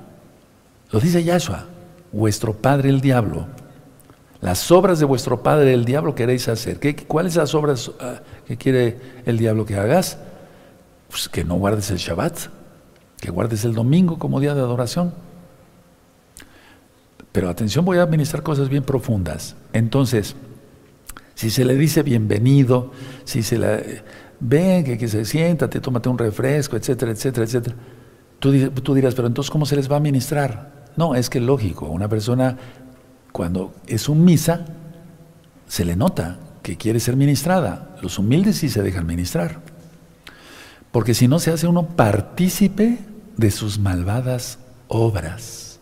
Lo 0.91 0.99
dice 0.99 1.23
Yahshua, 1.23 1.65
vuestro 2.11 2.53
padre 2.53 2.89
el 2.89 2.99
diablo. 2.99 3.47
Las 4.41 4.69
obras 4.71 4.99
de 4.99 5.05
vuestro 5.05 5.41
padre 5.41 5.73
el 5.73 5.85
diablo 5.85 6.13
queréis 6.15 6.49
hacer. 6.49 6.79
¿Qué, 6.79 6.95
¿Cuáles 6.95 7.37
las 7.37 7.55
obras 7.55 7.89
ah, 8.01 8.19
que 8.45 8.57
quiere 8.57 8.97
el 9.25 9.37
diablo 9.37 9.65
que 9.65 9.77
hagas? 9.77 10.17
Pues 11.09 11.29
que 11.29 11.45
no 11.45 11.55
guardes 11.55 11.89
el 11.91 11.97
Shabbat, 11.97 12.49
que 13.19 13.31
guardes 13.31 13.65
el 13.65 13.73
domingo 13.73 14.19
como 14.19 14.39
día 14.39 14.53
de 14.53 14.61
adoración. 14.61 15.13
Pero 17.31 17.49
atención, 17.49 17.83
voy 17.83 17.97
a 17.97 18.03
administrar 18.03 18.43
cosas 18.43 18.69
bien 18.69 18.83
profundas. 18.83 19.55
Entonces, 19.73 20.35
si 21.33 21.49
se 21.49 21.65
le 21.65 21.75
dice 21.75 22.01
bienvenido, 22.01 22.91
si 23.25 23.43
se 23.43 23.59
le 23.59 24.03
ven, 24.39 24.83
que, 24.83 24.97
que 24.97 25.07
se 25.07 25.25
siéntate, 25.25 25.81
tómate 25.81 26.07
un 26.07 26.17
refresco, 26.17 26.77
etcétera, 26.77 27.11
etcétera, 27.11 27.45
etcétera. 27.45 27.75
Tú, 28.39 28.93
dirás, 28.93 29.15
pero 29.15 29.27
entonces, 29.27 29.49
¿cómo 29.49 29.65
se 29.65 29.75
les 29.75 29.89
va 29.89 29.95
a 29.95 29.97
administrar? 29.97 30.85
No, 30.97 31.15
es 31.15 31.29
que 31.29 31.39
es 31.39 31.43
lógico. 31.43 31.87
Una 31.87 32.07
persona, 32.07 32.57
cuando 33.31 33.73
es 33.87 34.07
un 34.07 34.23
misa, 34.23 34.65
se 35.67 35.83
le 35.83 35.95
nota 35.95 36.37
que 36.61 36.77
quiere 36.77 36.99
ser 36.99 37.15
ministrada. 37.15 37.95
Los 38.01 38.19
humildes 38.19 38.57
sí 38.57 38.69
se 38.69 38.83
dejan 38.83 39.07
ministrar. 39.07 39.61
Porque 40.95 41.13
si 41.13 41.27
no, 41.27 41.39
se 41.39 41.51
hace 41.51 41.67
uno 41.67 41.87
partícipe 41.87 42.99
de 43.35 43.51
sus 43.51 43.79
malvadas 43.79 44.59
obras. 44.87 45.81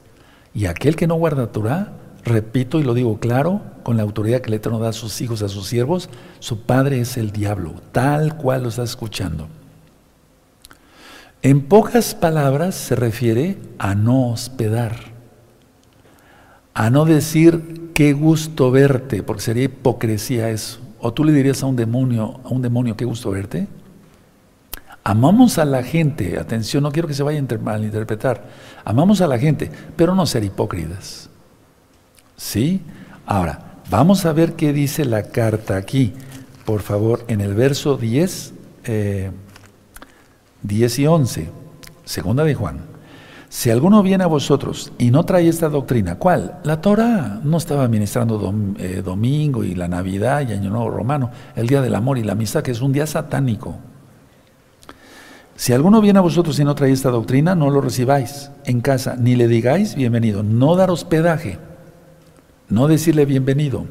Y 0.56 0.66
aquel 0.66 0.96
que 0.96 1.06
no 1.06 1.14
guarda 1.14 1.52
Torah, 1.52 1.94
repito 2.24 2.80
y 2.80 2.84
lo 2.84 2.96
digo 2.96 3.20
claro, 3.20 3.62
con 3.84 3.96
la 3.96 4.02
autoridad 4.02 4.42
que 4.42 4.48
el 4.48 4.56
Eterno 4.56 4.80
da 4.80 4.90
a 4.90 4.94
sus 4.94 5.22
hijos, 5.22 5.44
a 5.44 5.50
sus 5.50 5.68
siervos, 5.68 6.10
su 6.40 6.62
padre 6.62 7.00
es 7.00 7.16
el 7.18 7.30
diablo, 7.30 7.76
tal 7.92 8.38
cual 8.38 8.64
lo 8.64 8.70
está 8.70 8.82
escuchando. 8.82 9.50
En 11.44 11.62
pocas 11.62 12.16
palabras 12.16 12.74
se 12.74 12.96
refiere 12.96 13.60
a 13.78 13.94
no 13.94 14.32
hospedar, 14.32 14.96
a 16.74 16.90
no 16.90 17.06
decir 17.06 17.92
qué 17.94 18.14
gusto 18.14 18.72
verte, 18.72 19.22
porque 19.22 19.44
sería 19.44 19.66
hipocresía 19.66 20.50
eso. 20.50 20.80
O 20.98 21.14
tú 21.14 21.24
le 21.24 21.34
dirías 21.34 21.62
a 21.62 21.68
un 21.68 21.76
demonio, 21.76 22.40
a 22.44 22.50
un 22.50 22.64
demonio, 22.64 22.98
qué 22.98 23.06
gusto 23.06 23.30
verte. 23.30 23.68
Amamos 25.06 25.58
a 25.58 25.66
la 25.66 25.84
gente, 25.84 26.40
atención, 26.40 26.84
no 26.84 26.92
quiero 26.92 27.10
que 27.10 27.14
se 27.14 27.24
vaya 27.24 27.40
a 27.40 27.58
malinterpretar. 27.58 28.46
Amamos 28.86 29.20
a 29.20 29.28
la 29.28 29.38
gente, 29.38 29.70
pero 29.98 30.16
no 30.16 30.26
ser 30.26 30.46
hipócritas. 30.46 31.30
¿Sí? 32.38 32.82
Ahora, 33.26 33.82
vamos 33.90 34.26
a 34.26 34.32
ver 34.32 34.54
qué 34.54 34.72
dice 34.72 35.04
la 35.04 35.24
carta 35.24 35.76
aquí. 35.76 36.14
Por 36.66 36.82
favor, 36.82 37.26
en 37.28 37.42
el 37.42 37.54
verso 37.54 37.98
10, 37.98 38.54
10 38.86 38.86
eh, 38.86 39.32
y 41.02 41.06
11, 41.06 41.50
segunda 42.06 42.46
de 42.46 42.56
Juan. 42.56 42.80
Si 43.50 43.70
alguno 43.70 44.02
viene 44.04 44.24
a 44.24 44.28
vosotros 44.28 44.94
y 44.98 45.12
no 45.12 45.26
trae 45.26 45.50
esta 45.50 45.70
doctrina, 45.70 46.16
¿cuál? 46.16 46.60
La 46.64 46.82
Torah 46.82 47.42
no 47.44 47.58
estaba 47.58 47.88
ministrando 47.90 48.54
eh, 48.80 49.02
domingo 49.06 49.66
y 49.66 49.76
la 49.76 49.88
Navidad 49.88 50.48
y 50.48 50.54
Año 50.54 50.70
Nuevo 50.70 50.90
Romano, 50.90 51.30
el 51.56 51.68
Día 51.68 51.82
del 51.82 51.94
Amor 51.94 52.18
y 52.18 52.24
la 52.24 52.32
Amistad, 52.32 52.64
que 52.64 52.72
es 52.72 52.82
un 52.82 52.94
día 52.94 53.06
satánico. 53.06 53.78
Si 55.56 55.72
alguno 55.72 56.02
viene 56.02 56.20
a 56.20 56.24
vosotros 56.24 56.58
y 56.60 56.64
no 56.64 56.76
trae 56.76 56.92
esta 56.92 57.10
doctrina, 57.10 57.56
no 57.56 57.70
lo 57.70 57.80
recibáis 57.80 58.50
en 58.66 58.82
casa, 58.82 59.16
ni 59.18 59.36
le 59.36 59.48
digáis 59.48 59.96
bienvenido. 59.96 60.44
No 60.44 60.76
dar 60.76 60.90
hospedaje, 60.90 61.60
no 62.70 62.88
decirle 62.88 63.26
bienvenido. 63.26 63.86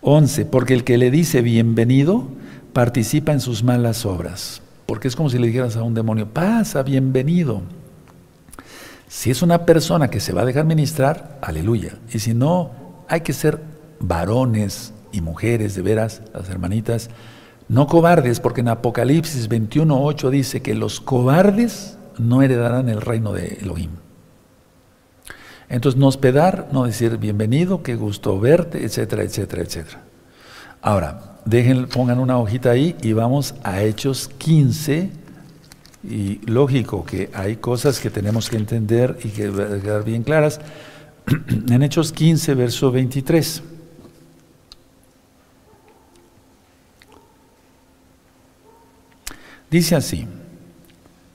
11. 0.00 0.46
Porque 0.46 0.74
el 0.74 0.84
que 0.84 0.98
le 0.98 1.10
dice 1.10 1.42
bienvenido 1.42 2.28
participa 2.72 3.32
en 3.32 3.40
sus 3.40 3.62
malas 3.62 4.06
obras. 4.06 4.62
Porque 4.86 5.08
es 5.08 5.16
como 5.16 5.28
si 5.30 5.38
le 5.38 5.48
dijeras 5.48 5.76
a 5.76 5.82
un 5.82 5.94
demonio, 5.94 6.28
pasa, 6.28 6.82
bienvenido. 6.82 7.62
Si 9.08 9.30
es 9.30 9.42
una 9.42 9.66
persona 9.66 10.08
que 10.08 10.20
se 10.20 10.32
va 10.32 10.42
a 10.42 10.46
dejar 10.46 10.64
ministrar, 10.64 11.38
aleluya. 11.42 11.98
Y 12.12 12.18
si 12.18 12.34
no, 12.34 12.70
hay 13.08 13.20
que 13.20 13.32
ser 13.32 13.60
varones 14.00 14.92
y 15.12 15.20
mujeres, 15.20 15.74
de 15.74 15.82
veras, 15.82 16.22
las 16.32 16.48
hermanitas, 16.48 17.10
no 17.68 17.86
cobardes, 17.86 18.40
porque 18.40 18.60
en 18.60 18.68
Apocalipsis 18.68 19.48
21.8 19.48 20.30
dice 20.30 20.62
que 20.62 20.74
los 20.74 21.00
cobardes 21.00 21.98
no 22.18 22.42
heredarán 22.42 22.88
el 22.88 23.00
reino 23.00 23.32
de 23.32 23.58
Elohim. 23.60 23.90
Entonces, 25.68 25.98
no 25.98 26.06
hospedar, 26.06 26.68
no 26.72 26.84
decir 26.84 27.16
bienvenido, 27.18 27.82
qué 27.82 27.96
gusto 27.96 28.38
verte, 28.38 28.84
etcétera, 28.84 29.24
etcétera, 29.24 29.62
etcétera. 29.62 30.00
Ahora, 30.80 31.38
pongan 31.92 32.20
una 32.20 32.38
hojita 32.38 32.70
ahí 32.70 32.94
y 33.02 33.12
vamos 33.12 33.54
a 33.64 33.82
Hechos 33.82 34.28
15. 34.38 35.10
Y 36.08 36.38
lógico 36.48 37.04
que 37.04 37.30
hay 37.34 37.56
cosas 37.56 37.98
que 37.98 38.10
tenemos 38.10 38.48
que 38.48 38.56
entender 38.56 39.18
y 39.24 39.30
que 39.30 39.50
quedar 39.50 40.04
bien 40.04 40.22
claras. 40.22 40.60
en 41.68 41.82
Hechos 41.82 42.12
15, 42.12 42.54
verso 42.54 42.92
23. 42.92 43.62
Dice 49.70 49.96
así, 49.96 50.26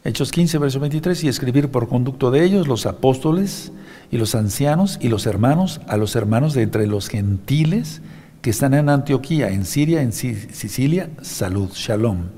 Hechos 0.04 0.32
15, 0.32 0.58
verso 0.58 0.80
23, 0.80 1.26
y 1.26 1.28
escribir 1.28 1.70
por 1.70 1.90
conducto 1.90 2.32
de 2.32 2.44
ellos 2.44 2.68
los 2.68 2.86
apóstoles 2.86 3.72
y 4.10 4.18
los 4.18 4.36
ancianos 4.36 4.98
y 5.02 5.10
los 5.10 5.26
hermanos 5.26 5.82
a 5.88 5.98
los 5.98 6.16
hermanos 6.16 6.54
de 6.54 6.64
entre 6.64 6.88
los 6.88 7.08
gentiles 7.08 8.02
que 8.42 8.50
están 8.50 8.74
en 8.74 8.90
Antioquía, 8.90 9.50
en 9.50 9.66
Siria, 9.66 10.02
en 10.02 10.14
Sicilia, 10.14 11.10
salud, 11.22 11.70
shalom. 11.74 12.30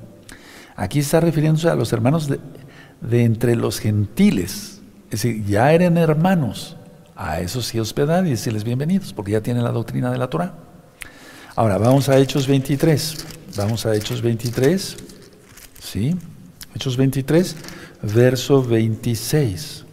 Aquí 0.76 1.00
está 1.00 1.20
refiriéndose 1.20 1.70
a 1.70 1.76
los 1.76 1.94
hermanos 1.94 2.28
de, 2.28 3.24
entre 3.24 3.56
los 3.56 3.80
gentiles, 3.80 4.82
es 5.06 5.22
decir, 5.22 5.46
ya 5.46 5.72
eran 5.72 5.98
hermanos, 5.98 6.76
a 7.16 7.39
esos 7.39 7.68
sí 7.68 7.80
hospedar 7.80 8.26
y 8.26 8.32
decirles 8.32 8.64
bienvenidos, 8.64 9.14
porque 9.14 9.34
ya 9.34 9.41
tienen 9.41 9.64
la 9.64 9.72
doctrina 9.72 10.12
de 10.12 10.18
la 10.18 10.30
Torah. 10.30 10.56
Ahora, 11.56 11.78
vamos 11.78 12.10
a 12.10 12.18
Hechos 12.18 12.48
23, 12.48 13.26
vamos 13.56 13.86
a 13.86 13.96
Hechos 13.96 14.24
23. 14.24 15.12
¿Sí? 15.84 16.16
Hechos 16.74 16.96
23, 16.96 17.56
verso 18.02 18.64
26. 18.64 19.86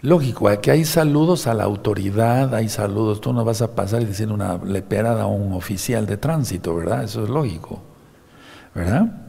Lógico, 0.00 0.48
aquí 0.48 0.70
hay 0.70 0.84
saludos 0.84 1.46
a 1.46 1.54
la 1.54 1.64
autoridad, 1.64 2.54
hay 2.54 2.68
saludos, 2.68 3.20
tú 3.20 3.32
no 3.32 3.44
vas 3.44 3.60
a 3.60 3.74
pasar 3.74 4.02
y 4.02 4.06
decir 4.06 4.32
una 4.32 4.56
leperada 4.56 5.24
a 5.24 5.26
un 5.26 5.52
oficial 5.52 6.06
de 6.06 6.16
tránsito, 6.16 6.74
¿verdad? 6.74 7.04
Eso 7.04 7.24
es 7.24 7.30
lógico, 7.30 7.82
¿verdad? 8.74 9.22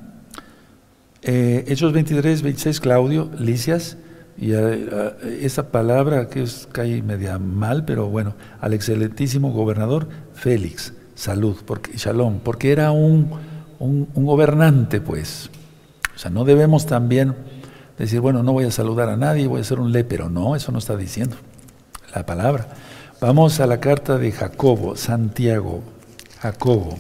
Eh, 1.22 1.66
Hechos 1.68 1.94
23, 1.94 2.42
26, 2.44 2.80
Claudio, 2.80 3.30
Licias, 3.38 3.98
y 4.38 4.54
eh, 4.54 4.58
eh, 4.62 5.40
esa 5.42 5.72
palabra 5.72 6.30
que 6.30 6.44
es, 6.44 6.68
cae 6.72 7.02
media 7.02 7.40
mal, 7.40 7.86
pero 7.86 8.08
bueno, 8.08 8.36
al 8.62 8.74
excelentísimo 8.74 9.52
gobernador 9.52 10.08
Félix 10.34 10.94
salud, 11.18 11.58
porque, 11.66 11.98
shalom, 11.98 12.40
porque 12.40 12.72
era 12.72 12.92
un, 12.92 13.32
un, 13.80 14.08
gobernante, 14.14 15.02
pues. 15.02 15.50
O 16.16 16.20
sea, 16.20 16.32
no 16.32 16.46
debemos 16.46 16.86
también 16.86 17.36
decir, 17.98 18.22
bueno, 18.22 18.44
no 18.44 18.54
voy 18.54 18.66
a 18.66 18.72
saludar 18.72 19.10
a 19.10 19.18
nadie, 19.18 19.48
voy 19.48 19.62
a 19.62 19.64
ser 19.64 19.80
un 19.80 19.92
lepero. 19.92 20.30
No, 20.30 20.56
eso 20.56 20.72
no 20.72 20.78
está 20.78 20.96
diciendo 20.96 21.36
la 22.14 22.26
palabra. 22.26 22.68
Vamos 23.20 23.60
a 23.60 23.66
la 23.66 23.80
carta 23.80 24.18
de 24.20 24.32
Jacobo, 24.32 24.96
Santiago, 24.96 25.82
Jacobo 26.40 26.98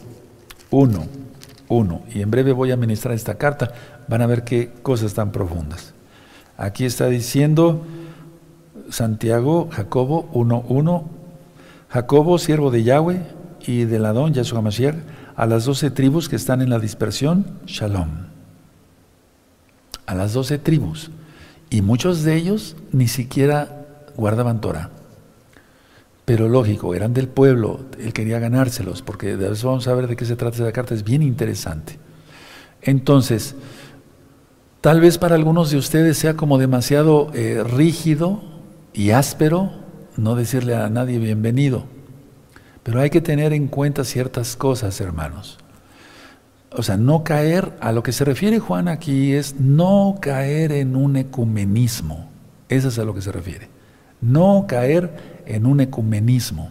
1, 0.72 1.06
1. 1.70 2.02
Y 2.16 2.22
en 2.22 2.32
breve 2.32 2.52
voy 2.54 2.72
a 2.72 2.78
ministrar 2.78 3.14
esta 3.14 3.36
carta. 3.36 3.72
Van 4.08 4.24
a 4.24 4.28
ver 4.28 4.44
qué 4.44 4.72
cosas 4.82 5.14
tan 5.14 5.32
profundas. 5.32 5.94
Aquí 6.58 6.86
está 6.86 7.06
diciendo 7.06 7.86
Santiago, 8.90 9.70
Jacobo 9.72 10.28
1, 10.34 10.66
1. 10.68 11.10
Jacobo, 11.90 12.38
siervo 12.40 12.72
de 12.72 12.84
Yahweh, 12.84 13.22
y 13.68 13.84
del 13.84 14.06
Adón, 14.06 14.34
Yahshua 14.34 14.62
Mashiach, 14.62 14.96
a 15.36 15.46
las 15.46 15.66
doce 15.66 15.92
tribus 15.92 16.30
que 16.30 16.38
están 16.38 16.62
en 16.62 16.70
la 16.70 16.80
dispersión, 16.80 17.46
Shalom. 17.66 18.08
A 20.06 20.16
las 20.16 20.34
doce 20.34 20.58
tribus. 20.58 21.12
Y 21.70 21.82
muchos 21.82 22.24
de 22.24 22.36
ellos 22.36 22.78
ni 22.94 23.10
siquiera 23.10 23.86
guardaban 24.16 24.62
Torah. 24.62 24.90
Pero 26.24 26.48
lógico, 26.48 26.96
eran 26.96 27.14
del 27.14 27.28
pueblo, 27.28 27.82
él 28.00 28.14
quería 28.14 28.40
ganárselos, 28.40 29.02
porque 29.02 29.36
de 29.36 29.52
eso 29.52 29.68
vamos 29.68 29.88
a 29.88 29.94
ver 29.94 30.08
de 30.08 30.16
qué 30.16 30.26
se 30.26 30.38
trata 30.38 30.58
esa 30.58 30.72
carta, 30.72 30.94
es 30.94 31.04
bien 31.04 31.22
interesante. 31.22 32.00
Entonces, 32.82 33.56
tal 34.80 35.02
vez 35.02 35.18
para 35.18 35.36
algunos 35.36 35.72
de 35.72 35.78
ustedes 35.78 36.18
sea 36.18 36.36
como 36.36 36.58
demasiado 36.58 37.32
eh, 37.34 37.64
rígido 37.66 38.42
y 38.94 39.12
áspero 39.12 39.72
no 40.16 40.36
decirle 40.36 40.76
a 40.76 40.90
nadie 40.90 41.20
bienvenido. 41.20 41.97
Pero 42.88 43.02
hay 43.02 43.10
que 43.10 43.20
tener 43.20 43.52
en 43.52 43.68
cuenta 43.68 44.06
ciertas 44.06 44.56
cosas, 44.56 45.02
hermanos. 45.02 45.58
O 46.72 46.84
sea, 46.84 46.96
no 46.96 47.26
caer, 47.26 47.74
a 47.82 47.92
lo 47.92 48.02
que 48.02 48.14
se 48.14 48.24
refiere 48.24 48.60
Juan 48.60 48.88
aquí 48.88 49.34
es 49.34 49.60
no 49.60 50.20
caer 50.22 50.72
en 50.72 50.96
un 50.96 51.18
ecumenismo. 51.18 52.30
Eso 52.70 52.88
es 52.88 52.98
a 52.98 53.04
lo 53.04 53.14
que 53.14 53.22
se 53.22 53.34
refiere. 53.34 53.68
No 54.22 54.68
caer 54.70 55.44
en 55.46 55.66
un 55.66 55.82
ecumenismo. 55.82 56.70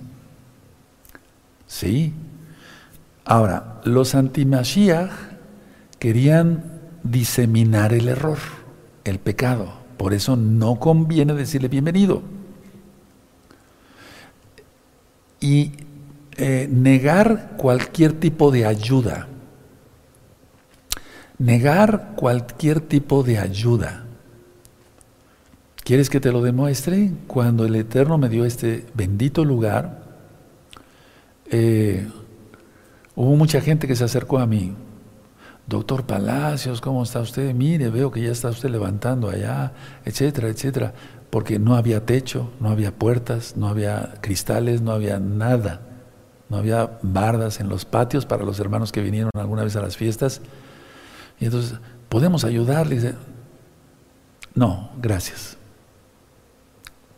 ¿Sí? 1.67 2.15
Ahora, 3.27 3.83
los 3.85 4.15
antimashiach 4.15 5.13
querían 5.99 6.81
diseminar 7.03 7.93
el 7.93 8.09
error, 8.09 8.39
el 9.05 9.19
pecado. 9.19 9.75
Por 9.99 10.15
eso 10.15 10.35
no 10.35 10.81
conviene 10.81 11.35
decirle 11.35 11.69
bienvenido. 11.69 12.23
Y 15.43 15.73
eh, 16.37 16.69
negar 16.71 17.57
cualquier 17.57 18.13
tipo 18.13 18.51
de 18.51 18.67
ayuda. 18.67 19.29
Negar 21.39 22.13
cualquier 22.17 22.81
tipo 22.81 23.23
de 23.23 23.39
ayuda. 23.39 24.05
¿Quieres 25.83 26.11
que 26.11 26.21
te 26.21 26.33
lo 26.33 26.43
demuestre? 26.43 27.13
Cuando 27.27 27.65
el 27.65 27.77
Eterno 27.77 28.19
me 28.19 28.29
dio 28.29 28.45
este 28.45 28.85
bendito 28.95 29.45
lugar, 29.45 30.03
eh, 31.51 32.07
hubo 33.15 33.37
mucha 33.37 33.61
gente 33.61 33.87
que 33.87 33.97
se 33.97 34.05
acercó 34.05 34.39
a 34.39 34.47
mí. 34.47 34.75
Doctor 35.67 36.05
Palacios, 36.05 36.81
¿cómo 36.81 37.03
está 37.03 37.21
usted? 37.21 37.55
Mire, 37.55 37.89
veo 37.89 38.11
que 38.11 38.21
ya 38.21 38.31
está 38.31 38.49
usted 38.51 38.69
levantando 38.69 39.31
allá, 39.31 39.73
etcétera, 40.05 40.49
etcétera. 40.49 40.93
Porque 41.31 41.59
no 41.59 41.77
había 41.77 42.05
techo, 42.05 42.51
no 42.61 42.71
había 42.71 42.93
puertas, 42.93 43.57
no 43.57 43.69
había 43.69 44.15
cristales, 44.21 44.81
no 44.83 44.93
había 44.93 45.19
nada. 45.19 45.81
No 46.49 46.59
había 46.59 46.99
bardas 47.03 47.61
en 47.61 47.69
los 47.69 47.85
patios 47.85 48.27
para 48.27 48.45
los 48.45 48.61
hermanos 48.61 48.93
que 48.93 49.03
vinieron 49.03 49.31
alguna 49.35 49.65
vez 49.65 49.75
a 49.77 49.83
las 49.83 49.97
fiestas. 49.97 50.41
Y 51.41 51.47
entonces, 51.47 51.79
¿podemos 52.09 52.45
ayudarles? 52.45 53.15
No, 54.55 54.91
gracias. 55.01 55.57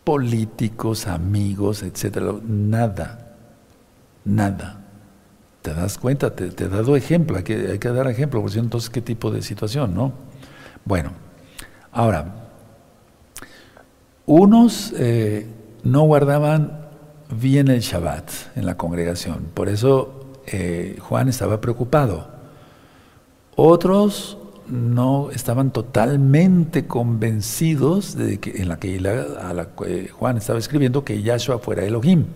Políticos, 0.04 1.06
amigos, 1.06 1.82
etcétera, 1.82 2.32
nada, 2.42 3.36
nada. 4.24 4.84
¿Te 5.62 5.74
das 5.74 5.98
cuenta? 5.98 6.34
Te, 6.34 6.46
he 6.46 6.68
dado 6.68 6.96
ejemplo, 6.96 7.36
hay 7.36 7.42
que, 7.42 7.72
hay 7.72 7.78
que 7.78 7.88
dar 7.90 8.08
ejemplo, 8.08 8.40
porque 8.40 8.58
entonces, 8.58 8.88
¿qué 8.88 9.02
tipo 9.02 9.30
de 9.30 9.42
situación, 9.42 9.94
no? 9.94 10.12
Bueno, 10.84 11.12
ahora, 11.92 12.46
unos 14.24 14.94
eh, 14.96 15.46
no 15.84 16.02
guardaban 16.02 16.87
en 17.30 17.68
el 17.68 17.80
Shabbat 17.80 18.56
en 18.56 18.66
la 18.66 18.76
congregación. 18.76 19.48
Por 19.54 19.68
eso 19.68 20.18
eh, 20.46 20.96
Juan 21.00 21.28
estaba 21.28 21.60
preocupado. 21.60 22.28
Otros 23.56 24.38
no 24.66 25.30
estaban 25.30 25.70
totalmente 25.72 26.86
convencidos 26.86 28.14
de 28.16 28.38
que 28.38 28.62
en 28.62 28.68
la 28.68 28.78
que 28.78 28.98
a 28.98 29.66
Juan 30.12 30.36
estaba 30.36 30.58
escribiendo 30.58 31.04
que 31.04 31.22
Yahshua 31.22 31.58
fuera 31.58 31.84
Elohim. 31.84 32.26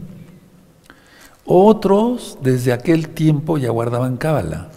Otros 1.44 2.38
desde 2.42 2.72
aquel 2.72 3.08
tiempo 3.08 3.58
ya 3.58 3.70
guardaban 3.70 4.16
Cábala. 4.16 4.68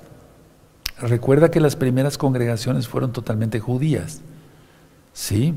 Recuerda 1.00 1.52
que 1.52 1.60
las 1.60 1.76
primeras 1.76 2.18
congregaciones 2.18 2.88
fueron 2.88 3.12
totalmente 3.12 3.60
judías. 3.60 4.22
¿Sí? 5.14 5.54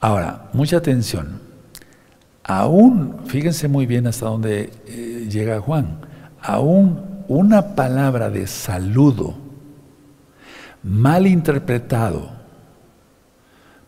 Ahora, 0.00 0.48
mucha 0.52 0.76
atención 0.76 1.47
aún, 2.48 3.18
fíjense 3.26 3.68
muy 3.68 3.86
bien 3.86 4.06
hasta 4.06 4.26
dónde 4.26 4.72
eh, 4.86 5.28
llega 5.30 5.60
Juan, 5.60 6.00
aún 6.40 7.24
una 7.28 7.76
palabra 7.76 8.30
de 8.30 8.46
saludo 8.46 9.34
mal 10.82 11.26
interpretado 11.26 12.30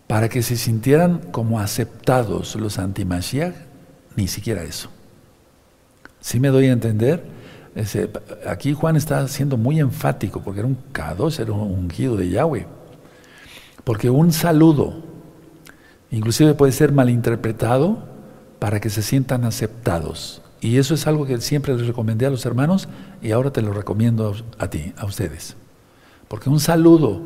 para 0.06 0.28
que 0.28 0.42
se 0.42 0.56
sintieran 0.56 1.20
como 1.30 1.58
aceptados 1.58 2.54
los 2.56 2.78
antimashiach, 2.78 3.54
ni 4.14 4.28
siquiera 4.28 4.62
eso. 4.62 4.90
¿Sí 6.20 6.38
me 6.38 6.48
doy 6.48 6.66
a 6.66 6.72
entender? 6.72 7.40
aquí 8.48 8.74
Juan 8.74 8.96
está 8.96 9.26
siendo 9.28 9.56
muy 9.56 9.78
enfático 9.78 10.42
porque 10.42 10.60
era 10.60 10.66
un 10.66 10.76
K2, 10.92 11.38
era 11.38 11.52
un 11.52 11.60
ungido 11.60 12.16
de 12.16 12.28
Yahweh. 12.28 12.66
Porque 13.84 14.10
un 14.10 14.32
saludo, 14.32 15.02
inclusive 16.10 16.54
puede 16.54 16.72
ser 16.72 16.92
malinterpretado 16.92 18.09
para 18.60 18.80
que 18.80 18.90
se 18.90 19.02
sientan 19.02 19.44
aceptados. 19.44 20.42
Y 20.60 20.76
eso 20.76 20.94
es 20.94 21.08
algo 21.08 21.26
que 21.26 21.40
siempre 21.40 21.74
les 21.74 21.86
recomendé 21.86 22.26
a 22.26 22.30
los 22.30 22.46
hermanos 22.46 22.88
y 23.20 23.32
ahora 23.32 23.50
te 23.50 23.62
lo 23.62 23.72
recomiendo 23.72 24.36
a 24.58 24.68
ti, 24.68 24.92
a 24.96 25.06
ustedes. 25.06 25.56
Porque 26.28 26.48
un 26.48 26.60
saludo 26.60 27.22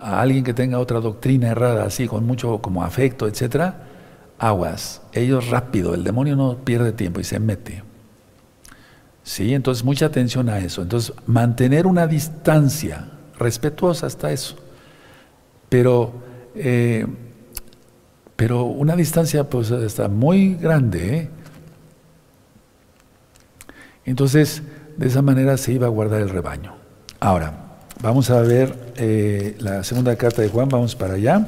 a 0.00 0.20
alguien 0.20 0.42
que 0.42 0.54
tenga 0.54 0.80
otra 0.80 0.98
doctrina 0.98 1.48
errada, 1.48 1.84
así, 1.84 2.08
con 2.08 2.26
mucho 2.26 2.58
como 2.58 2.82
afecto, 2.82 3.28
etcétera, 3.28 3.84
aguas. 4.38 5.02
Ellos 5.12 5.48
rápido, 5.50 5.94
el 5.94 6.02
demonio 6.02 6.34
no 6.34 6.56
pierde 6.56 6.92
tiempo 6.92 7.20
y 7.20 7.24
se 7.24 7.38
mete. 7.38 7.84
Sí, 9.22 9.54
entonces 9.54 9.84
mucha 9.84 10.06
atención 10.06 10.48
a 10.48 10.58
eso. 10.58 10.82
Entonces, 10.82 11.14
mantener 11.26 11.86
una 11.86 12.06
distancia 12.06 13.08
respetuosa 13.38 14.06
hasta 14.06 14.32
eso. 14.32 14.56
Pero, 15.68 16.12
eh, 16.54 17.06
pero 18.42 18.64
una 18.64 18.96
distancia 18.96 19.48
pues 19.48 19.70
está 19.70 20.08
muy 20.08 20.56
grande. 20.56 21.16
¿eh? 21.16 21.28
Entonces, 24.04 24.64
de 24.96 25.06
esa 25.06 25.22
manera 25.22 25.56
se 25.56 25.74
iba 25.74 25.86
a 25.86 25.90
guardar 25.90 26.22
el 26.22 26.28
rebaño. 26.28 26.74
Ahora, 27.20 27.78
vamos 28.02 28.30
a 28.30 28.40
ver 28.40 28.94
eh, 28.96 29.54
la 29.60 29.84
segunda 29.84 30.16
carta 30.16 30.42
de 30.42 30.48
Juan, 30.48 30.68
vamos 30.68 30.96
para 30.96 31.14
allá. 31.14 31.46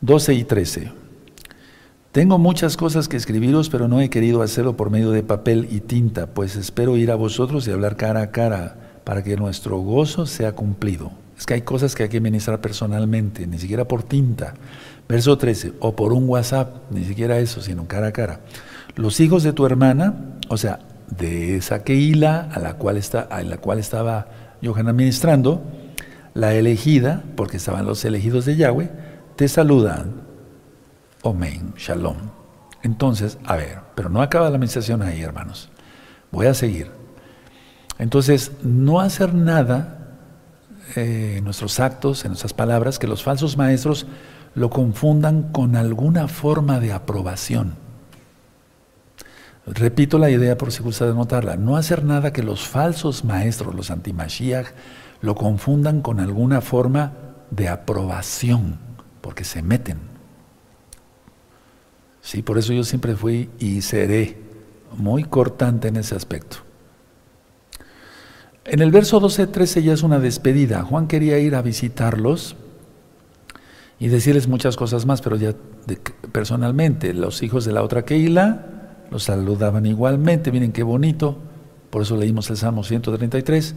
12 0.00 0.32
y 0.32 0.44
13. 0.44 0.92
Tengo 2.12 2.38
muchas 2.38 2.78
cosas 2.78 3.08
que 3.08 3.18
escribiros, 3.18 3.68
pero 3.68 3.88
no 3.88 4.00
he 4.00 4.08
querido 4.08 4.40
hacerlo 4.40 4.74
por 4.74 4.88
medio 4.88 5.10
de 5.10 5.22
papel 5.22 5.68
y 5.70 5.80
tinta, 5.80 6.28
pues 6.28 6.56
espero 6.56 6.96
ir 6.96 7.10
a 7.10 7.14
vosotros 7.14 7.68
y 7.68 7.72
hablar 7.72 7.98
cara 7.98 8.22
a 8.22 8.30
cara 8.30 9.00
para 9.04 9.22
que 9.22 9.36
nuestro 9.36 9.76
gozo 9.80 10.24
sea 10.24 10.52
cumplido. 10.52 11.12
Es 11.38 11.46
que 11.46 11.54
hay 11.54 11.62
cosas 11.62 11.94
que 11.94 12.02
hay 12.02 12.08
que 12.08 12.20
ministrar 12.20 12.60
personalmente, 12.60 13.46
ni 13.46 13.58
siquiera 13.58 13.86
por 13.86 14.02
tinta. 14.02 14.54
Verso 15.08 15.38
13, 15.38 15.74
o 15.78 15.94
por 15.94 16.12
un 16.12 16.28
WhatsApp, 16.28 16.90
ni 16.90 17.04
siquiera 17.04 17.38
eso, 17.38 17.62
sino 17.62 17.86
cara 17.86 18.08
a 18.08 18.12
cara. 18.12 18.40
Los 18.96 19.20
hijos 19.20 19.44
de 19.44 19.52
tu 19.52 19.64
hermana, 19.64 20.36
o 20.48 20.56
sea, 20.56 20.80
de 21.08 21.56
esa 21.56 21.84
Keila 21.84 22.50
a 22.52 22.58
la 22.58 22.74
cual, 22.74 22.96
está, 22.96 23.20
a 23.20 23.40
la 23.42 23.58
cual 23.58 23.78
estaba 23.78 24.26
Johanna 24.62 24.92
ministrando, 24.92 25.62
la 26.34 26.54
elegida, 26.54 27.22
porque 27.36 27.56
estaban 27.56 27.86
los 27.86 28.04
elegidos 28.04 28.44
de 28.44 28.56
Yahweh, 28.56 28.90
te 29.36 29.46
saludan. 29.46 30.22
Omen, 31.22 31.72
shalom. 31.76 32.16
Entonces, 32.82 33.38
a 33.44 33.56
ver, 33.56 33.78
pero 33.94 34.08
no 34.08 34.22
acaba 34.22 34.50
la 34.50 34.56
administración 34.56 35.02
ahí, 35.02 35.22
hermanos. 35.22 35.70
Voy 36.32 36.46
a 36.46 36.54
seguir. 36.54 36.90
Entonces, 37.98 38.52
no 38.62 39.00
hacer 39.00 39.34
nada 39.34 39.97
eh, 40.96 41.36
en 41.38 41.44
nuestros 41.44 41.80
actos, 41.80 42.24
en 42.24 42.30
nuestras 42.30 42.52
palabras, 42.52 42.98
que 42.98 43.06
los 43.06 43.22
falsos 43.22 43.56
maestros 43.56 44.06
lo 44.54 44.70
confundan 44.70 45.52
con 45.52 45.76
alguna 45.76 46.28
forma 46.28 46.80
de 46.80 46.92
aprobación. 46.92 47.74
Repito 49.66 50.18
la 50.18 50.30
idea 50.30 50.56
por 50.56 50.72
si 50.72 50.82
gusta 50.82 51.06
de 51.06 51.14
notarla. 51.14 51.56
No 51.56 51.76
hacer 51.76 52.04
nada 52.04 52.32
que 52.32 52.42
los 52.42 52.66
falsos 52.66 53.24
maestros, 53.24 53.74
los 53.74 53.90
antimashiach, 53.90 54.68
lo 55.20 55.34
confundan 55.34 56.00
con 56.00 56.20
alguna 56.20 56.60
forma 56.60 57.12
de 57.50 57.68
aprobación, 57.68 58.78
porque 59.20 59.44
se 59.44 59.62
meten. 59.62 59.98
Sí, 62.22 62.42
por 62.42 62.58
eso 62.58 62.72
yo 62.72 62.84
siempre 62.84 63.14
fui 63.14 63.50
y 63.58 63.82
seré 63.82 64.38
muy 64.96 65.24
cortante 65.24 65.88
en 65.88 65.96
ese 65.96 66.14
aspecto. 66.14 66.67
En 68.70 68.82
el 68.82 68.90
verso 68.90 69.18
12-13 69.18 69.82
ya 69.82 69.94
es 69.94 70.02
una 70.02 70.18
despedida. 70.18 70.82
Juan 70.82 71.08
quería 71.08 71.38
ir 71.38 71.54
a 71.54 71.62
visitarlos 71.62 72.54
y 73.98 74.08
decirles 74.08 74.46
muchas 74.46 74.76
cosas 74.76 75.06
más, 75.06 75.22
pero 75.22 75.36
ya 75.36 75.54
personalmente, 76.32 77.14
los 77.14 77.42
hijos 77.42 77.64
de 77.64 77.72
la 77.72 77.82
otra 77.82 78.04
Keila 78.04 78.66
los 79.10 79.24
saludaban 79.24 79.86
igualmente, 79.86 80.52
miren 80.52 80.72
qué 80.72 80.82
bonito, 80.82 81.38
por 81.88 82.02
eso 82.02 82.18
leímos 82.18 82.50
el 82.50 82.58
Salmo 82.58 82.84
133, 82.84 83.74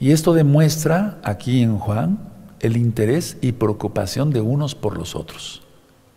y 0.00 0.10
esto 0.10 0.34
demuestra 0.34 1.20
aquí 1.22 1.62
en 1.62 1.78
Juan 1.78 2.18
el 2.58 2.76
interés 2.76 3.36
y 3.40 3.52
preocupación 3.52 4.30
de 4.30 4.40
unos 4.40 4.74
por 4.74 4.98
los 4.98 5.14
otros, 5.14 5.62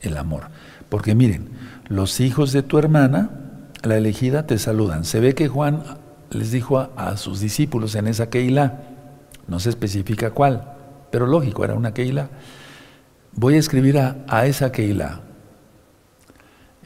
el 0.02 0.18
amor. 0.18 0.46
Porque 0.90 1.14
miren, 1.14 1.50
los 1.88 2.20
hijos 2.20 2.54
de 2.54 2.64
tu 2.64 2.80
hermana, 2.80 3.30
la 3.84 3.98
elegida, 3.98 4.48
te 4.48 4.58
saludan. 4.58 5.06
Se 5.06 5.20
ve 5.20 5.36
que 5.36 5.48
Juan 5.48 5.84
les 6.30 6.52
dijo 6.52 6.80
a, 6.80 7.18
sus 7.18 7.40
discípulos 7.40 7.96
en 7.96 8.08
esa 8.08 8.30
Keila, 8.30 8.82
no 9.48 9.60
se 9.60 9.70
especifica 9.70 10.32
cuál, 10.32 10.74
pero 11.12 11.28
lógico, 11.28 11.64
era 11.64 11.76
una 11.76 11.94
Keila, 11.94 12.30
voy 13.34 13.56
a 13.56 13.60
escribir 13.60 13.98
a, 14.00 14.46
esa 14.46 14.72
Keila. 14.72 15.22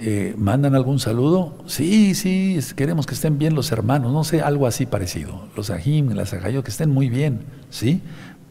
Eh, 0.01 0.33
¿Mandan 0.37 0.75
algún 0.75 0.99
saludo? 0.99 1.57
Sí, 1.65 2.15
sí, 2.15 2.57
queremos 2.75 3.05
que 3.05 3.15
estén 3.15 3.37
bien 3.37 3.53
los 3.53 3.71
hermanos, 3.71 4.13
no 4.13 4.23
sé, 4.23 4.41
algo 4.41 4.65
así 4.65 4.85
parecido. 4.85 5.47
Los 5.57 5.69
Ajim, 5.69 6.11
las 6.11 6.33
Ajayot, 6.33 6.63
que 6.63 6.71
estén 6.71 6.89
muy 6.89 7.09
bien, 7.09 7.41
¿sí? 7.69 8.01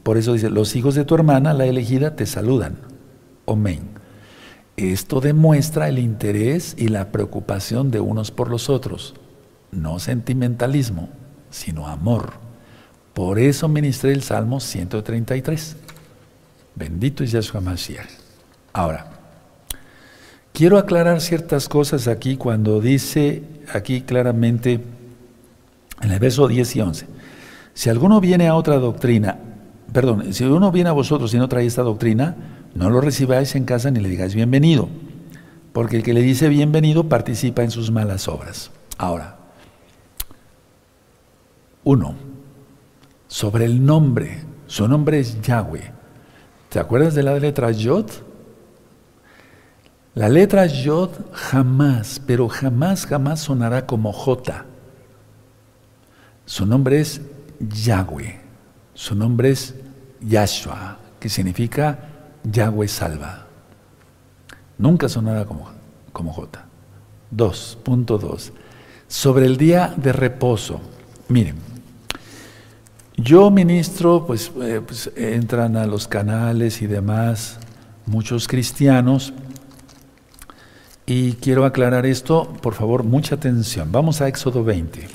Por 0.02 0.18
eso 0.18 0.34
dice, 0.34 0.50
los 0.50 0.76
hijos 0.76 0.94
de 0.94 1.04
tu 1.04 1.14
hermana, 1.14 1.54
la 1.54 1.64
elegida, 1.64 2.16
te 2.16 2.26
saludan. 2.26 2.76
Amén. 3.46 3.80
Esto 4.76 5.20
demuestra 5.20 5.88
el 5.88 5.98
interés 5.98 6.74
y 6.78 6.88
la 6.88 7.10
preocupación 7.12 7.90
de 7.90 8.00
unos 8.00 8.30
por 8.30 8.50
los 8.50 8.68
otros 8.68 9.14
no 9.72 9.98
sentimentalismo, 9.98 11.08
sino 11.50 11.86
amor. 11.86 12.32
Por 13.14 13.38
eso 13.38 13.68
ministré 13.68 14.12
el 14.12 14.22
Salmo 14.22 14.60
133. 14.60 15.76
Bendito 16.74 17.24
es 17.24 17.32
Yahshua 17.32 17.60
Mashiach. 17.60 18.08
Ahora, 18.72 19.10
quiero 20.52 20.78
aclarar 20.78 21.20
ciertas 21.20 21.68
cosas 21.68 22.06
aquí 22.06 22.36
cuando 22.36 22.80
dice 22.80 23.42
aquí 23.72 24.02
claramente 24.02 24.80
en 26.00 26.10
el 26.10 26.18
verso 26.20 26.46
10 26.46 26.76
y 26.76 26.80
11. 26.80 27.06
Si 27.74 27.90
alguno 27.90 28.20
viene 28.20 28.48
a 28.48 28.54
otra 28.54 28.76
doctrina, 28.76 29.38
perdón, 29.92 30.32
si 30.32 30.44
uno 30.44 30.70
viene 30.70 30.90
a 30.90 30.92
vosotros 30.92 31.34
y 31.34 31.38
no 31.38 31.48
trae 31.48 31.66
esta 31.66 31.82
doctrina, 31.82 32.36
no 32.74 32.90
lo 32.90 33.00
recibáis 33.00 33.54
en 33.56 33.64
casa 33.64 33.90
ni 33.90 34.00
le 34.00 34.08
digáis 34.08 34.34
bienvenido, 34.34 34.88
porque 35.72 35.96
el 35.96 36.02
que 36.02 36.14
le 36.14 36.22
dice 36.22 36.48
bienvenido 36.48 37.08
participa 37.08 37.62
en 37.62 37.70
sus 37.70 37.90
malas 37.90 38.28
obras. 38.28 38.70
Ahora, 38.98 39.37
uno, 41.88 42.14
sobre 43.28 43.64
el 43.64 43.82
nombre. 43.82 44.44
Su 44.66 44.86
nombre 44.86 45.20
es 45.20 45.40
Yahweh. 45.40 45.90
¿Te 46.68 46.78
acuerdas 46.78 47.14
de 47.14 47.22
la 47.22 47.38
letra 47.38 47.70
Yod? 47.70 48.10
La 50.14 50.28
letra 50.28 50.66
Yod 50.66 51.12
jamás, 51.32 52.20
pero 52.26 52.46
jamás, 52.46 53.06
jamás 53.06 53.40
sonará 53.40 53.86
como 53.86 54.12
J. 54.12 54.66
Su 56.44 56.66
nombre 56.66 57.00
es 57.00 57.22
Yahweh. 57.58 58.38
Su 58.92 59.14
nombre 59.14 59.50
es 59.52 59.74
Yahshua, 60.20 60.98
que 61.18 61.30
significa 61.30 62.00
Yahweh 62.44 62.88
salva. 62.88 63.46
Nunca 64.76 65.08
sonará 65.08 65.46
como, 65.46 65.70
como 66.12 66.34
J. 66.34 66.66
2.2. 67.34 68.50
Sobre 69.06 69.46
el 69.46 69.56
día 69.56 69.94
de 69.96 70.12
reposo. 70.12 70.82
Miren, 71.28 71.67
yo 73.18 73.50
ministro, 73.50 74.24
pues, 74.26 74.50
eh, 74.62 74.80
pues, 74.84 75.10
entran 75.16 75.76
a 75.76 75.86
los 75.86 76.06
canales 76.06 76.82
y 76.82 76.86
demás 76.86 77.58
muchos 78.06 78.48
cristianos 78.48 79.32
y 81.04 81.32
quiero 81.34 81.64
aclarar 81.64 82.06
esto, 82.06 82.52
por 82.62 82.74
favor, 82.74 83.02
mucha 83.02 83.34
atención. 83.34 83.90
Vamos 83.90 84.20
a 84.20 84.28
Éxodo 84.28 84.62
20. 84.62 85.08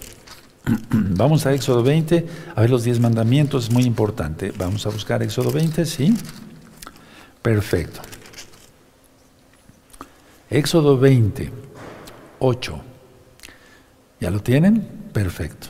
Vamos 0.91 1.45
a 1.45 1.53
Éxodo 1.53 1.83
20, 1.83 2.27
a 2.55 2.61
ver 2.61 2.69
los 2.69 2.83
10 2.83 2.99
mandamientos, 2.99 3.65
es 3.65 3.71
muy 3.71 3.83
importante. 3.83 4.51
Vamos 4.57 4.85
a 4.85 4.89
buscar 4.89 5.23
Éxodo 5.23 5.51
20, 5.51 5.85
¿sí? 5.85 6.15
Perfecto. 7.41 8.01
Éxodo 10.49 10.97
20, 10.97 11.51
8. 12.39 12.81
¿Ya 14.19 14.31
lo 14.31 14.41
tienen? 14.41 14.87
Perfecto. 15.13 15.67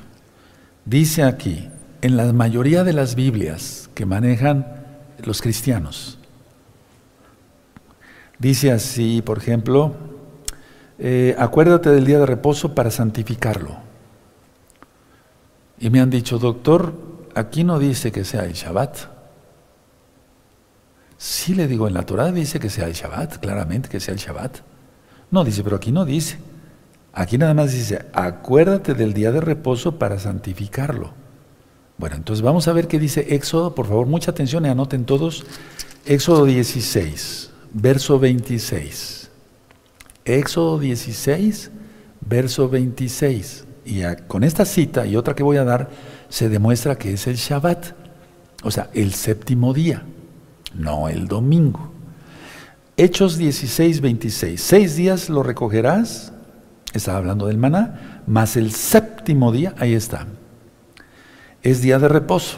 Dice 0.85 1.23
aquí, 1.23 1.67
en 2.03 2.17
la 2.17 2.33
mayoría 2.33 2.83
de 2.83 2.91
las 2.91 3.15
Biblias 3.15 3.89
que 3.95 4.05
manejan 4.05 4.67
los 5.23 5.41
cristianos. 5.41 6.19
Dice 8.37 8.73
así, 8.73 9.21
por 9.21 9.37
ejemplo, 9.37 9.95
eh, 10.99 11.33
acuérdate 11.39 11.91
del 11.91 12.05
día 12.05 12.19
de 12.19 12.25
reposo 12.25 12.75
para 12.75 12.91
santificarlo. 12.91 13.77
Y 15.79 15.89
me 15.91 16.01
han 16.01 16.09
dicho, 16.09 16.39
doctor, 16.39 16.93
aquí 17.35 17.63
no 17.63 17.79
dice 17.79 18.11
que 18.11 18.25
sea 18.25 18.43
el 18.43 18.51
Shabbat. 18.51 18.97
Sí 21.17 21.55
le 21.55 21.69
digo, 21.69 21.87
en 21.87 21.93
la 21.93 22.05
Torah 22.05 22.33
dice 22.33 22.59
que 22.59 22.69
sea 22.69 22.87
el 22.87 22.93
Shabbat, 22.93 23.37
claramente 23.37 23.87
que 23.87 24.01
sea 24.01 24.13
el 24.13 24.19
Shabbat. 24.19 24.57
No, 25.31 25.45
dice, 25.45 25.63
pero 25.63 25.77
aquí 25.77 25.93
no 25.93 26.03
dice. 26.03 26.37
Aquí 27.13 27.37
nada 27.37 27.53
más 27.53 27.71
dice, 27.71 28.05
acuérdate 28.11 28.93
del 28.93 29.13
día 29.13 29.31
de 29.31 29.39
reposo 29.39 29.97
para 29.97 30.19
santificarlo. 30.19 31.22
Bueno, 31.97 32.15
entonces 32.15 32.41
vamos 32.41 32.67
a 32.67 32.73
ver 32.73 32.87
qué 32.87 32.99
dice 32.99 33.35
Éxodo, 33.35 33.75
por 33.75 33.87
favor, 33.87 34.07
mucha 34.07 34.31
atención 34.31 34.65
y 34.65 34.69
anoten 34.69 35.05
todos. 35.05 35.45
Éxodo 36.05 36.45
16, 36.45 37.51
verso 37.73 38.19
26. 38.19 39.29
Éxodo 40.25 40.79
16, 40.79 41.71
verso 42.21 42.69
26. 42.69 43.65
Y 43.85 44.01
con 44.27 44.43
esta 44.43 44.65
cita 44.65 45.05
y 45.05 45.15
otra 45.15 45.35
que 45.35 45.43
voy 45.43 45.57
a 45.57 45.63
dar, 45.63 45.89
se 46.29 46.49
demuestra 46.49 46.97
que 46.97 47.13
es 47.13 47.27
el 47.27 47.35
Shabbat, 47.35 47.93
o 48.63 48.71
sea, 48.71 48.89
el 48.93 49.13
séptimo 49.13 49.73
día, 49.73 50.03
no 50.73 51.09
el 51.09 51.27
domingo. 51.27 51.91
Hechos 52.95 53.37
16, 53.37 54.01
26. 54.01 54.61
Seis 54.61 54.95
días 54.95 55.29
lo 55.29 55.43
recogerás, 55.43 56.31
estaba 56.93 57.17
hablando 57.17 57.47
del 57.47 57.57
maná, 57.57 58.21
más 58.25 58.55
el 58.55 58.71
séptimo 58.71 59.51
día, 59.51 59.73
ahí 59.77 59.93
está, 59.93 60.27
es 61.63 61.81
día 61.81 61.97
de 61.97 62.09
reposo. 62.09 62.57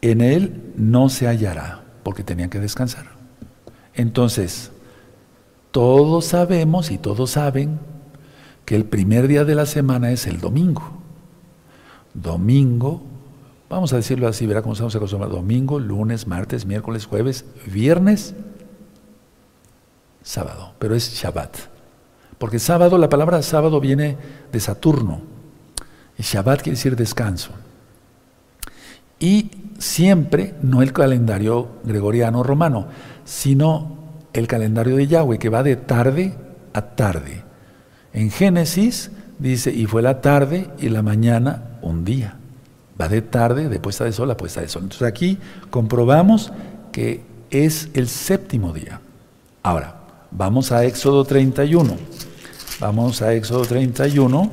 En 0.00 0.20
él 0.20 0.72
no 0.76 1.08
se 1.08 1.28
hallará, 1.28 1.84
porque 2.02 2.24
tenían 2.24 2.50
que 2.50 2.58
descansar. 2.58 3.06
Entonces, 3.94 4.72
todos 5.70 6.24
sabemos 6.24 6.90
y 6.90 6.98
todos 6.98 7.30
saben 7.30 7.78
que 8.64 8.74
el 8.74 8.84
primer 8.84 9.28
día 9.28 9.44
de 9.44 9.54
la 9.54 9.66
semana 9.66 10.10
es 10.10 10.26
el 10.26 10.40
domingo. 10.40 10.82
Domingo, 12.14 13.02
vamos 13.68 13.92
a 13.92 13.96
decirlo 13.96 14.26
así, 14.26 14.46
verá 14.46 14.62
cómo 14.62 14.72
estamos 14.72 14.96
acostumbrados. 14.96 15.36
Domingo, 15.36 15.78
lunes, 15.78 16.26
martes, 16.26 16.66
miércoles, 16.66 17.06
jueves, 17.06 17.44
viernes, 17.66 18.34
sábado. 20.22 20.74
Pero 20.78 20.94
es 20.94 21.12
Shabbat. 21.14 21.56
Porque 22.38 22.58
sábado, 22.58 22.98
la 22.98 23.08
palabra 23.08 23.40
sábado 23.42 23.80
viene 23.80 24.16
de 24.50 24.60
Saturno. 24.60 25.20
Y 26.18 26.22
Shabbat 26.22 26.62
quiere 26.62 26.76
decir 26.76 26.96
descanso. 26.96 27.50
Y 29.22 29.52
siempre, 29.78 30.54
no 30.62 30.82
el 30.82 30.92
calendario 30.92 31.76
gregoriano 31.84 32.42
romano, 32.42 32.88
sino 33.24 33.96
el 34.32 34.48
calendario 34.48 34.96
de 34.96 35.06
Yahweh, 35.06 35.38
que 35.38 35.48
va 35.48 35.62
de 35.62 35.76
tarde 35.76 36.34
a 36.72 36.82
tarde. 36.82 37.44
En 38.12 38.32
Génesis 38.32 39.12
dice, 39.38 39.72
y 39.72 39.86
fue 39.86 40.02
la 40.02 40.20
tarde 40.20 40.68
y 40.80 40.88
la 40.88 41.02
mañana 41.02 41.78
un 41.82 42.04
día. 42.04 42.36
Va 43.00 43.08
de 43.08 43.22
tarde, 43.22 43.68
de 43.68 43.78
puesta 43.78 44.04
de 44.04 44.12
sol 44.12 44.28
a 44.32 44.36
puesta 44.36 44.60
de 44.60 44.68
sol. 44.68 44.82
Entonces 44.82 45.06
aquí 45.06 45.38
comprobamos 45.70 46.52
que 46.90 47.22
es 47.50 47.90
el 47.94 48.08
séptimo 48.08 48.72
día. 48.72 49.00
Ahora, 49.62 50.00
vamos 50.32 50.72
a 50.72 50.84
Éxodo 50.84 51.24
31. 51.24 51.96
Vamos 52.80 53.22
a 53.22 53.32
Éxodo 53.34 53.64
31 53.66 54.50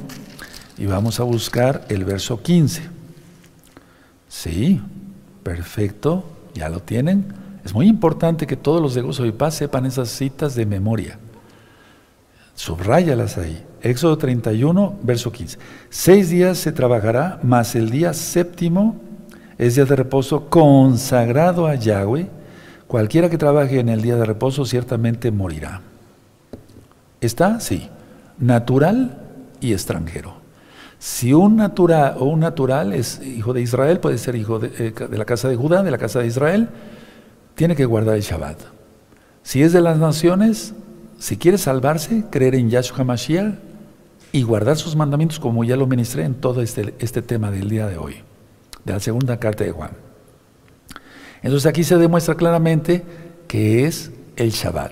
y 0.78 0.86
vamos 0.86 1.20
a 1.20 1.24
buscar 1.24 1.86
el 1.90 2.06
verso 2.06 2.44
15. 2.44 2.99
Sí, 4.30 4.80
perfecto, 5.44 6.24
ya 6.54 6.70
lo 6.70 6.80
tienen. 6.80 7.34
Es 7.66 7.74
muy 7.74 7.88
importante 7.88 8.48
que 8.48 8.56
todos 8.56 8.82
los 8.82 8.94
de 8.94 9.02
Gozo 9.02 9.26
y 9.26 9.32
Paz 9.32 9.56
sepan 9.56 9.86
esas 9.86 10.10
citas 10.10 10.56
de 10.56 10.66
memoria. 10.66 11.20
Subráyalas 12.56 13.38
ahí. 13.38 13.66
Éxodo 13.82 14.18
31, 14.18 15.00
verso 15.02 15.32
15. 15.32 15.58
Seis 15.90 16.30
días 16.30 16.58
se 16.58 16.72
trabajará, 16.72 17.40
mas 17.42 17.76
el 17.76 17.90
día 17.90 18.14
séptimo 18.14 18.96
es 19.58 19.76
día 19.76 19.86
de 19.86 19.96
reposo 19.96 20.50
consagrado 20.50 21.68
a 21.68 21.76
Yahweh. 21.76 22.30
Cualquiera 22.88 23.30
que 23.30 23.38
trabaje 23.38 23.80
en 23.80 23.90
el 23.90 24.02
día 24.02 24.16
de 24.16 24.26
reposo 24.26 24.66
ciertamente 24.66 25.32
morirá. 25.32 25.82
¿Está? 27.22 27.60
Sí. 27.60 27.90
Natural 28.38 29.18
y 29.60 29.74
extranjero. 29.74 30.39
Si 31.00 31.34
un 31.34 31.56
natural 31.56 32.16
o 32.20 32.26
un 32.26 32.41
natural 32.41 32.93
es 32.93 33.22
hijo 33.22 33.54
de 33.54 33.62
Israel, 33.62 34.00
puede 34.00 34.18
ser 34.18 34.36
hijo 34.36 34.60
de, 34.60 34.68
eh, 34.78 34.93
de 35.10 35.18
la 35.18 35.26
casa 35.26 35.47
de 35.47 35.56
Judá, 35.56 35.82
de 35.82 35.91
la 35.91 35.97
casa 35.97 36.20
de 36.20 36.28
Israel, 36.28 36.68
tiene 37.56 37.76
que 37.76 37.86
guardar 37.86 38.16
el 38.16 38.22
Shabbat. 38.22 38.60
Si 39.41 39.64
es 39.64 39.72
de 39.72 39.82
las 39.82 39.97
naciones, 39.97 40.74
si 41.18 41.38
quiere 41.38 41.58
salvarse, 41.58 42.26
creer 42.30 42.56
en 42.56 42.70
Yahshua 42.70 43.04
Mashiach 43.04 43.56
y 44.32 44.43
guardar 44.43 44.78
sus 44.78 44.95
mandamientos 44.95 45.39
como 45.39 45.64
ya 45.64 45.76
lo 45.76 45.88
ministré 45.88 46.24
en 46.24 46.36
todo 46.36 46.62
este, 46.62 46.93
este 47.00 47.22
tema 47.22 47.50
del 47.50 47.70
día 47.70 47.88
de 47.88 47.97
hoy, 47.97 48.16
de 48.84 48.93
la 48.93 49.00
segunda 49.00 49.38
carta 49.38 49.64
de 49.64 49.72
Juan. 49.72 49.91
Entonces 51.41 51.66
aquí 51.66 51.84
se 51.84 51.97
demuestra 51.97 52.36
claramente 52.36 53.04
que 53.47 53.86
es 53.86 54.12
el 54.36 54.52
Shabbat. 54.52 54.91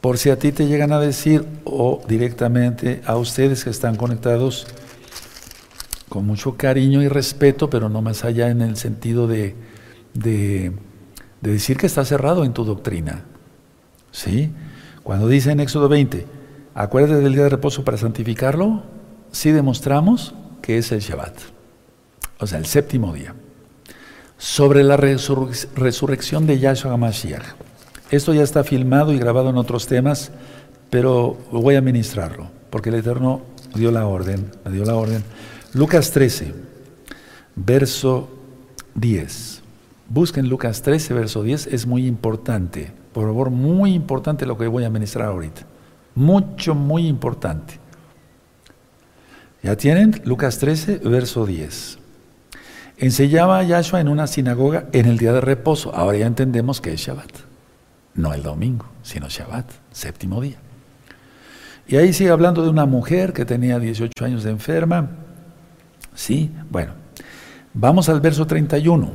Por 0.00 0.18
si 0.18 0.30
a 0.30 0.38
ti 0.38 0.52
te 0.52 0.66
llegan 0.66 0.92
a 0.92 1.00
decir 1.00 1.46
o 1.64 2.02
directamente 2.08 3.02
a 3.06 3.16
ustedes 3.16 3.64
que 3.64 3.70
están 3.70 3.96
conectados 3.96 4.66
con 6.14 6.26
mucho 6.26 6.56
cariño 6.56 7.02
y 7.02 7.08
respeto, 7.08 7.68
pero 7.68 7.88
no 7.88 8.00
más 8.00 8.24
allá 8.24 8.48
en 8.48 8.62
el 8.62 8.76
sentido 8.76 9.26
de, 9.26 9.56
de, 10.12 10.70
de 11.40 11.50
decir 11.50 11.76
que 11.76 11.86
está 11.86 12.04
cerrado 12.04 12.44
en 12.44 12.52
tu 12.52 12.64
doctrina. 12.64 13.24
¿Sí? 14.12 14.52
Cuando 15.02 15.26
dice 15.26 15.50
en 15.50 15.58
Éxodo 15.58 15.88
20, 15.88 16.24
acuérdate 16.72 17.20
del 17.20 17.32
día 17.32 17.42
de 17.42 17.48
reposo 17.48 17.84
para 17.84 17.98
santificarlo, 17.98 18.84
sí 19.32 19.50
demostramos 19.50 20.36
que 20.62 20.78
es 20.78 20.92
el 20.92 21.00
Shabbat, 21.00 21.36
o 22.38 22.46
sea, 22.46 22.60
el 22.60 22.66
séptimo 22.66 23.12
día. 23.12 23.34
Sobre 24.38 24.84
la 24.84 24.96
resurrección 24.96 26.46
de 26.46 26.60
Yahshua 26.60 26.96
Mashiach. 26.96 27.56
Esto 28.12 28.32
ya 28.32 28.44
está 28.44 28.62
filmado 28.62 29.12
y 29.12 29.18
grabado 29.18 29.50
en 29.50 29.56
otros 29.56 29.88
temas, 29.88 30.30
pero 30.90 31.36
voy 31.50 31.74
a 31.74 31.80
ministrarlo, 31.80 32.52
porque 32.70 32.90
el 32.90 32.94
Eterno 32.94 33.42
dio 33.74 33.90
la 33.90 34.06
orden, 34.06 34.52
me 34.64 34.70
dio 34.70 34.84
la 34.84 34.94
orden. 34.94 35.24
Lucas 35.74 36.12
13, 36.12 36.54
verso 37.56 38.30
10. 38.94 39.60
Busquen 40.08 40.48
Lucas 40.48 40.82
13, 40.82 41.14
verso 41.14 41.42
10, 41.42 41.66
es 41.66 41.84
muy 41.84 42.06
importante. 42.06 42.92
Por 43.12 43.24
favor, 43.24 43.50
muy 43.50 43.92
importante 43.92 44.46
lo 44.46 44.56
que 44.56 44.68
voy 44.68 44.84
a 44.84 44.90
ministrar 44.90 45.26
ahorita. 45.26 45.62
Mucho, 46.14 46.76
muy 46.76 47.08
importante. 47.08 47.80
¿Ya 49.64 49.76
tienen? 49.76 50.22
Lucas 50.24 50.58
13, 50.58 50.98
verso 50.98 51.44
10. 51.44 51.98
Enseñaba 52.98 53.58
a 53.58 53.64
Yahshua 53.64 54.00
en 54.00 54.06
una 54.06 54.28
sinagoga 54.28 54.86
en 54.92 55.06
el 55.06 55.18
día 55.18 55.32
de 55.32 55.40
reposo. 55.40 55.92
Ahora 55.92 56.18
ya 56.18 56.26
entendemos 56.26 56.80
que 56.80 56.92
es 56.92 57.00
Shabbat. 57.00 57.32
No 58.14 58.32
el 58.32 58.44
domingo, 58.44 58.86
sino 59.02 59.28
Shabbat, 59.28 59.68
séptimo 59.90 60.40
día. 60.40 60.58
Y 61.88 61.96
ahí 61.96 62.12
sigue 62.12 62.30
hablando 62.30 62.62
de 62.62 62.70
una 62.70 62.86
mujer 62.86 63.32
que 63.32 63.44
tenía 63.44 63.80
18 63.80 64.12
años 64.24 64.44
de 64.44 64.50
enferma. 64.50 65.23
Sí, 66.14 66.50
bueno. 66.70 66.92
Vamos 67.74 68.08
al 68.08 68.20
verso 68.20 68.46
31. 68.46 69.10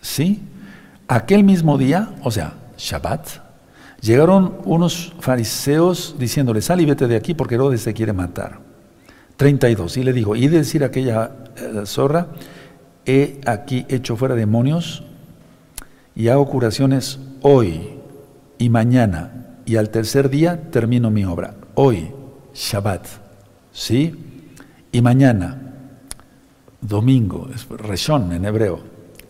¿Sí? 0.00 0.42
Aquel 1.06 1.44
mismo 1.44 1.78
día, 1.78 2.10
o 2.22 2.30
sea, 2.30 2.54
Shabbat, 2.76 3.28
llegaron 4.00 4.58
unos 4.64 5.14
fariseos 5.20 6.16
diciéndole, 6.18 6.60
sal 6.60 6.80
y 6.80 6.84
vete 6.84 7.06
de 7.06 7.16
aquí 7.16 7.34
porque 7.34 7.54
Herodes 7.54 7.84
te 7.84 7.94
quiere 7.94 8.12
matar. 8.12 8.58
32. 9.36 9.96
Y 9.96 10.02
le 10.02 10.12
dijo, 10.12 10.36
y 10.36 10.48
de 10.48 10.58
decir 10.58 10.82
a 10.82 10.86
aquella 10.86 11.30
eh, 11.56 11.82
zorra, 11.86 12.28
he 13.06 13.40
aquí 13.46 13.86
hecho 13.88 14.16
fuera 14.16 14.34
demonios 14.34 15.04
y 16.14 16.28
hago 16.28 16.46
curaciones 16.48 17.18
hoy 17.42 17.98
y 18.58 18.68
mañana 18.68 19.58
y 19.64 19.76
al 19.76 19.90
tercer 19.90 20.30
día 20.30 20.70
termino 20.70 21.10
mi 21.10 21.24
obra. 21.24 21.54
Hoy, 21.74 22.10
Shabbat, 22.54 23.06
¿sí? 23.72 24.33
Y 24.94 25.02
mañana, 25.02 25.58
domingo, 26.80 27.48
es 27.52 27.66
Reshon 27.68 28.30
en 28.32 28.44
hebreo, 28.44 28.78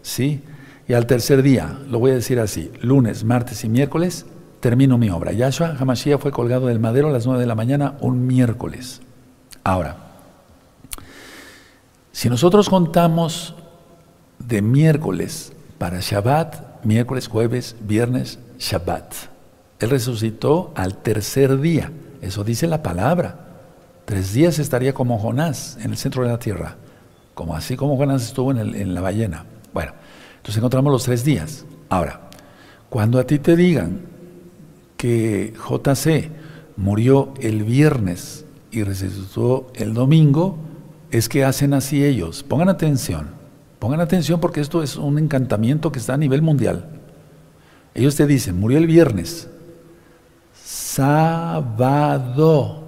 ¿sí? 0.02 0.42
Y 0.86 0.92
al 0.92 1.06
tercer 1.06 1.42
día, 1.42 1.78
lo 1.88 1.98
voy 1.98 2.10
a 2.10 2.16
decir 2.16 2.38
así, 2.38 2.70
lunes, 2.82 3.24
martes 3.24 3.64
y 3.64 3.70
miércoles, 3.70 4.26
termino 4.60 4.98
mi 4.98 5.08
obra. 5.08 5.32
Yahshua 5.32 5.74
Hamashiach 5.80 6.20
fue 6.20 6.32
colgado 6.32 6.66
del 6.66 6.80
madero 6.80 7.08
a 7.08 7.12
las 7.12 7.24
9 7.24 7.40
de 7.40 7.46
la 7.46 7.54
mañana 7.54 7.94
un 8.00 8.26
miércoles. 8.26 9.00
Ahora, 9.64 9.96
si 12.12 12.28
nosotros 12.28 12.68
contamos 12.68 13.54
de 14.38 14.60
miércoles 14.60 15.54
para 15.78 16.00
Shabbat, 16.00 16.84
miércoles, 16.84 17.26
jueves, 17.26 17.74
viernes, 17.80 18.38
Shabbat. 18.58 19.14
Él 19.78 19.88
resucitó 19.88 20.74
al 20.76 20.98
tercer 20.98 21.58
día. 21.58 21.90
Eso 22.20 22.44
dice 22.44 22.66
la 22.66 22.82
palabra. 22.82 23.43
Tres 24.04 24.34
días 24.34 24.58
estaría 24.58 24.92
como 24.92 25.18
Jonás 25.18 25.78
en 25.80 25.90
el 25.90 25.96
centro 25.96 26.22
de 26.22 26.28
la 26.28 26.38
tierra. 26.38 26.76
Como 27.34 27.56
así 27.56 27.76
como 27.76 27.96
Jonás 27.96 28.22
estuvo 28.22 28.52
en, 28.52 28.94
la 28.94 29.00
ballena. 29.00 29.44
Bueno, 29.72 29.92
entonces 30.36 30.58
encontramos 30.58 30.92
los 30.92 31.04
tres 31.04 31.24
días. 31.24 31.64
Ahora, 31.88 32.28
cuando 32.90 33.18
a 33.18 33.24
ti 33.24 33.38
te 33.38 33.56
digan 33.56 34.02
que 34.96 35.54
JC 35.54 36.30
murió 36.76 37.32
el 37.40 37.64
viernes 37.64 38.44
y 38.70 38.82
resucitó 38.82 39.68
el 39.74 39.94
domingo, 39.94 40.58
es 41.10 41.28
que 41.28 41.44
hacen 41.44 41.74
así 41.74 42.04
ellos. 42.04 42.42
Pongan 42.42 42.68
atención. 42.68 43.30
Pongan 43.78 44.00
atención 44.00 44.40
porque 44.40 44.60
esto 44.60 44.82
es 44.82 44.96
un 44.96 45.18
encantamiento 45.18 45.92
que 45.92 45.98
está 45.98 46.14
a 46.14 46.18
nivel 46.18 46.42
mundial. 46.42 46.88
Ellos 47.94 48.16
te 48.16 48.26
dicen, 48.26 48.58
murió 48.58 48.78
el 48.78 48.86
viernes, 48.86 49.48
sábado, 50.64 52.83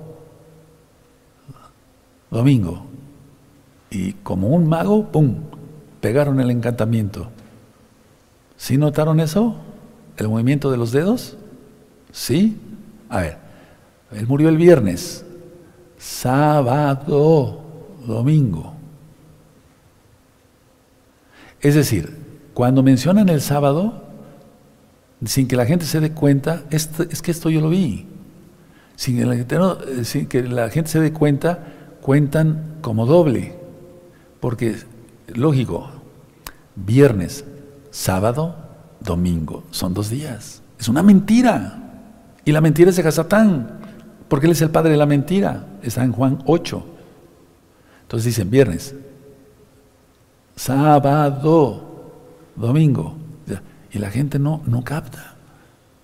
domingo. 2.31 2.87
Y 3.91 4.13
como 4.15 4.49
un 4.49 4.69
mago, 4.69 5.11
¡pum!, 5.11 5.37
pegaron 6.01 6.41
el 6.41 6.51
encantamiento. 6.51 7.29
¿Sí 8.57 8.79
notaron 8.79 9.21
eso? 9.21 9.57
¿El 10.17 10.29
movimiento 10.29 10.71
de 10.71 10.77
los 10.77 10.93
dedos? 10.93 11.37
¿Sí? 12.13 12.57
A 13.09 13.21
ver, 13.21 13.39
él 14.13 14.27
murió 14.27 14.49
el 14.49 14.57
viernes, 14.57 15.25
sábado, 15.99 17.63
domingo. 18.07 18.75
Es 21.61 21.75
decir, 21.75 22.17
cuando 22.55 22.83
mencionan 22.83 23.29
el 23.29 23.41
sábado, 23.41 24.05
sin 25.25 25.49
que 25.49 25.57
la 25.57 25.67
gente 25.67 25.85
se 25.85 26.01
dé 26.01 26.13
cuenta, 26.13 26.65
es, 26.71 26.89
que 26.89 27.31
esto 27.31 27.51
yo 27.51 27.61
lo 27.61 27.71
vi. 27.71 28.07
Sin 28.95 29.19
que, 29.19 29.27
la 29.27 30.05
sin 30.05 30.27
que 30.27 30.43
la 30.43 30.71
gente 30.71 30.91
se 30.91 31.01
dé 31.01 31.13
cuenta, 31.13 31.59
cuentan 32.07 32.77
como 32.83 33.05
doble. 33.05 33.59
Porque, 34.39 34.77
lógico, 35.27 35.89
viernes, 36.77 37.45
sábado, 37.91 38.55
domingo, 39.01 39.65
son 39.73 39.93
dos 39.93 40.09
días. 40.09 40.63
Es 40.79 40.89
una 40.89 41.03
mentira. 41.03 41.83
Y 42.45 42.53
la 42.53 42.61
mentira 42.61 42.91
es 42.91 42.97
de 42.97 43.03
Hasatán, 43.03 43.81
porque 44.29 44.47
él 44.47 44.53
es 44.53 44.63
el 44.63 44.71
padre 44.71 44.93
de 44.93 44.99
la 44.99 45.07
mentira. 45.07 45.67
Está 45.83 46.05
en 46.05 46.13
Juan 46.13 46.39
8. 46.47 46.87
Entonces 48.03 48.25
dicen 48.27 48.51
viernes, 48.51 48.95
sábado, 50.55 52.13
domingo. 52.55 53.17
Y 53.91 53.99
la 53.99 54.11
gente 54.11 54.39
no, 54.39 54.63
no 54.67 54.85
capta, 54.85 55.35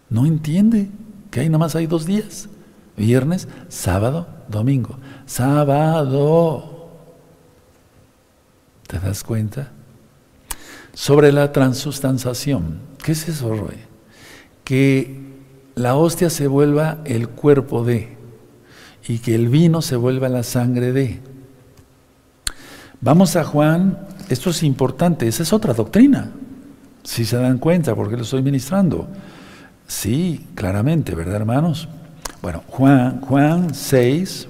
no 0.08 0.26
entiende 0.26 0.88
que 1.30 1.40
ahí 1.40 1.48
nada 1.48 1.58
más 1.58 1.76
hay 1.76 1.86
dos 1.86 2.06
días. 2.06 2.48
Viernes, 2.96 3.46
sábado, 3.68 4.26
domingo. 4.48 4.96
Sábado. 5.26 6.90
¿Te 8.86 8.98
das 8.98 9.24
cuenta? 9.24 9.70
Sobre 10.92 11.32
la 11.32 11.52
transustanciación. 11.52 12.80
¿Qué 13.02 13.12
es 13.12 13.28
eso, 13.28 13.54
Roy? 13.54 13.76
Que 14.64 15.20
la 15.74 15.96
hostia 15.96 16.30
se 16.30 16.46
vuelva 16.46 16.98
el 17.04 17.28
cuerpo 17.28 17.84
de 17.84 18.16
y 19.06 19.18
que 19.18 19.34
el 19.34 19.48
vino 19.48 19.82
se 19.82 19.96
vuelva 19.96 20.28
la 20.28 20.42
sangre 20.42 20.92
de. 20.92 21.20
Vamos 23.00 23.34
a 23.36 23.44
Juan, 23.44 23.98
esto 24.28 24.50
es 24.50 24.62
importante, 24.62 25.26
esa 25.26 25.42
es 25.42 25.52
otra 25.52 25.74
doctrina, 25.74 26.30
si 27.02 27.24
se 27.24 27.36
dan 27.36 27.58
cuenta, 27.58 27.94
porque 27.96 28.16
lo 28.16 28.22
estoy 28.22 28.42
ministrando. 28.42 29.08
Sí, 29.88 30.46
claramente, 30.54 31.14
¿verdad, 31.14 31.34
hermanos? 31.34 31.88
Bueno, 32.40 32.62
Juan, 32.68 33.20
Juan 33.22 33.74
6, 33.74 34.48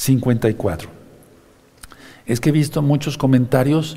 54. 0.00 0.88
Es 2.24 2.40
que 2.40 2.48
he 2.48 2.52
visto 2.52 2.80
muchos 2.80 3.18
comentarios 3.18 3.96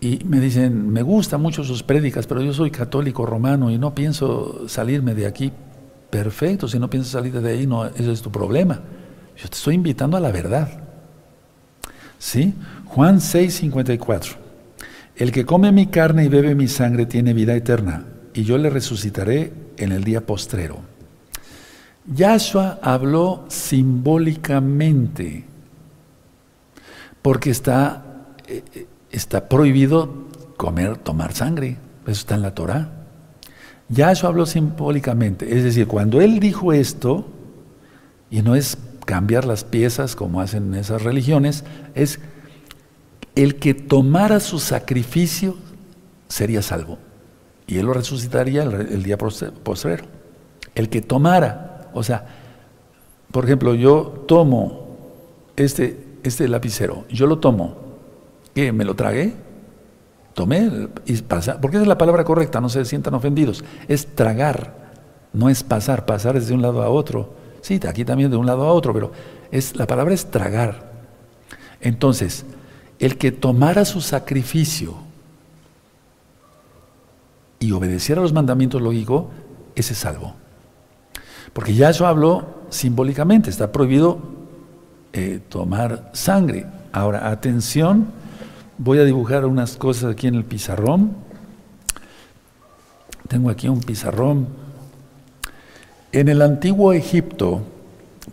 y 0.00 0.20
me 0.24 0.38
dicen, 0.38 0.90
me 0.92 1.02
gustan 1.02 1.42
mucho 1.42 1.64
sus 1.64 1.82
prédicas, 1.82 2.28
pero 2.28 2.40
yo 2.40 2.52
soy 2.52 2.70
católico 2.70 3.26
romano 3.26 3.68
y 3.68 3.78
no 3.78 3.96
pienso 3.96 4.68
salirme 4.68 5.16
de 5.16 5.26
aquí. 5.26 5.50
Perfecto, 6.08 6.68
si 6.68 6.78
no 6.78 6.88
piensas 6.88 7.12
salir 7.12 7.32
de 7.32 7.50
ahí, 7.50 7.66
no, 7.66 7.84
ese 7.84 8.12
es 8.12 8.22
tu 8.22 8.30
problema. 8.30 8.80
Yo 9.36 9.48
te 9.48 9.56
estoy 9.56 9.74
invitando 9.74 10.16
a 10.16 10.20
la 10.20 10.30
verdad. 10.30 10.68
¿Sí? 12.20 12.54
Juan 12.86 13.20
6, 13.20 13.54
54. 13.54 14.34
El 15.16 15.32
que 15.32 15.44
come 15.44 15.72
mi 15.72 15.88
carne 15.88 16.26
y 16.26 16.28
bebe 16.28 16.54
mi 16.54 16.68
sangre 16.68 17.06
tiene 17.06 17.34
vida 17.34 17.56
eterna, 17.56 18.04
y 18.34 18.44
yo 18.44 18.56
le 18.56 18.70
resucitaré 18.70 19.52
en 19.78 19.90
el 19.90 20.04
día 20.04 20.24
postrero. 20.24 20.78
Yahshua 22.14 22.78
habló 22.82 23.44
simbólicamente, 23.48 25.44
porque 27.20 27.50
está, 27.50 28.26
eh, 28.46 28.62
eh, 28.74 28.86
está 29.10 29.48
prohibido 29.48 30.28
comer, 30.56 30.96
tomar 30.96 31.34
sangre. 31.34 31.76
Eso 32.02 32.20
está 32.20 32.34
en 32.36 32.42
la 32.42 32.54
Torah. 32.54 32.90
Yahshua 33.88 34.30
habló 34.30 34.46
simbólicamente. 34.46 35.56
Es 35.56 35.64
decir, 35.64 35.86
cuando 35.86 36.20
él 36.20 36.40
dijo 36.40 36.72
esto, 36.72 37.26
y 38.30 38.42
no 38.42 38.54
es 38.54 38.78
cambiar 39.04 39.44
las 39.44 39.64
piezas 39.64 40.14
como 40.16 40.40
hacen 40.40 40.74
esas 40.74 41.02
religiones, 41.02 41.64
es 41.94 42.20
el 43.34 43.56
que 43.56 43.74
tomara 43.74 44.40
su 44.40 44.58
sacrificio 44.58 45.56
sería 46.28 46.62
salvo. 46.62 46.98
Y 47.66 47.78
él 47.78 47.86
lo 47.86 47.92
resucitaría 47.92 48.62
el, 48.62 49.02
día 49.02 49.18
postrero. 49.18 50.04
El 50.74 50.88
que 50.88 51.02
tomara, 51.02 51.67
o 51.98 52.02
sea, 52.02 52.26
por 53.30 53.44
ejemplo, 53.44 53.74
yo 53.74 54.24
tomo 54.26 54.96
este, 55.56 56.18
este 56.22 56.48
lapicero, 56.48 57.04
yo 57.10 57.26
lo 57.26 57.38
tomo, 57.38 57.76
¿qué? 58.54 58.72
¿Me 58.72 58.84
lo 58.84 58.94
tragué? 58.94 59.34
Tomé 60.34 60.88
y 61.04 61.16
pasa, 61.22 61.60
porque 61.60 61.78
es 61.78 61.86
la 61.86 61.98
palabra 61.98 62.24
correcta, 62.24 62.60
no 62.60 62.68
se 62.68 62.84
sientan 62.84 63.14
ofendidos. 63.14 63.64
Es 63.88 64.14
tragar, 64.14 64.74
no 65.32 65.48
es 65.48 65.62
pasar, 65.62 66.06
pasar 66.06 66.36
es 66.36 66.48
de 66.48 66.54
un 66.54 66.62
lado 66.62 66.82
a 66.82 66.88
otro. 66.88 67.34
Sí, 67.60 67.80
aquí 67.88 68.04
también 68.04 68.30
de 68.30 68.36
un 68.36 68.46
lado 68.46 68.64
a 68.64 68.72
otro, 68.72 68.94
pero 68.94 69.10
es, 69.50 69.76
la 69.76 69.86
palabra 69.86 70.14
es 70.14 70.30
tragar. 70.30 70.92
Entonces, 71.80 72.46
el 72.98 73.18
que 73.18 73.32
tomara 73.32 73.84
su 73.84 74.00
sacrificio 74.00 74.94
y 77.58 77.72
obedeciera 77.72 78.20
los 78.20 78.32
mandamientos 78.32 78.80
lógicos, 78.80 79.26
ese 79.74 79.92
es 79.92 79.98
salvo. 79.98 80.34
Porque 81.58 81.74
ya 81.74 81.90
eso 81.90 82.06
habló 82.06 82.44
simbólicamente, 82.70 83.50
está 83.50 83.72
prohibido 83.72 84.20
eh, 85.12 85.40
tomar 85.48 86.08
sangre. 86.12 86.66
Ahora, 86.92 87.30
atención, 87.30 88.06
voy 88.78 89.00
a 89.00 89.04
dibujar 89.04 89.44
unas 89.44 89.76
cosas 89.76 90.12
aquí 90.12 90.28
en 90.28 90.36
el 90.36 90.44
pizarrón. 90.44 91.16
Tengo 93.26 93.50
aquí 93.50 93.68
un 93.68 93.80
pizarrón 93.80 94.46
en 96.12 96.28
el 96.28 96.42
antiguo 96.42 96.92
Egipto, 96.92 97.62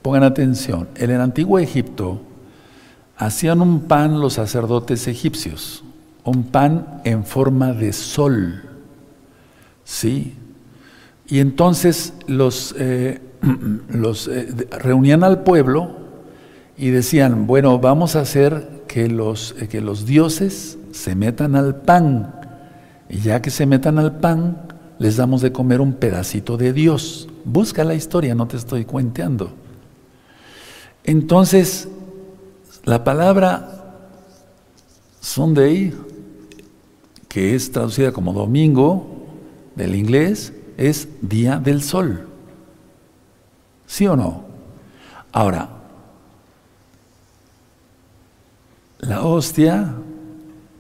pongan 0.04 0.22
atención, 0.22 0.88
en 0.94 1.10
el 1.10 1.20
antiguo 1.20 1.58
Egipto 1.58 2.22
hacían 3.18 3.60
un 3.60 3.86
pan 3.86 4.20
los 4.20 4.34
sacerdotes 4.34 5.08
egipcios, 5.08 5.84
un 6.24 6.44
pan 6.44 7.02
en 7.04 7.26
forma 7.26 7.74
de 7.74 7.92
sol, 7.92 8.62
¿sí? 9.84 10.36
Y 11.28 11.40
entonces 11.40 12.14
los, 12.28 12.76
eh, 12.78 13.22
eh, 13.42 14.68
reunían 14.80 15.24
al 15.24 15.44
pueblo 15.44 15.98
y 16.78 16.90
decían, 16.90 17.48
bueno, 17.48 17.80
vamos 17.80 18.16
a 18.16 18.22
hacer 18.22 18.84
que 18.88 19.08
los, 19.08 19.56
eh, 19.60 19.68
que 19.68 19.82
los 19.82 20.06
dioses 20.06 20.78
se 20.92 21.16
metan 21.16 21.56
al 21.56 21.76
pan, 21.82 22.34
y 23.10 23.20
ya 23.20 23.42
que 23.42 23.50
se 23.50 23.66
metan 23.66 24.00
al 24.00 24.20
pan, 24.20 24.68
les 24.98 25.18
damos 25.18 25.42
de 25.42 25.52
comer 25.52 25.82
un 25.82 25.94
pedacito 25.94 26.58
de 26.58 26.74
Dios. 26.74 27.28
Busca 27.44 27.84
la 27.84 27.96
historia, 27.96 28.34
no 28.36 28.48
te 28.48 28.58
estoy 28.58 28.86
cuenteando. 28.86 29.54
Entonces, 31.04 31.88
la 32.84 33.04
palabra 33.04 33.76
Sunday, 35.20 35.94
que 37.28 37.56
es 37.56 37.72
traducida 37.72 38.12
como 38.12 38.34
domingo 38.34 39.08
del 39.76 39.96
inglés, 39.96 40.54
es 40.78 41.08
día 41.22 41.58
del 41.58 41.82
sol. 41.82 42.28
¿Sí 43.86 44.08
o 44.08 44.16
no? 44.16 44.46
Ahora, 45.32 45.70
la 49.00 49.24
hostia 49.24 49.94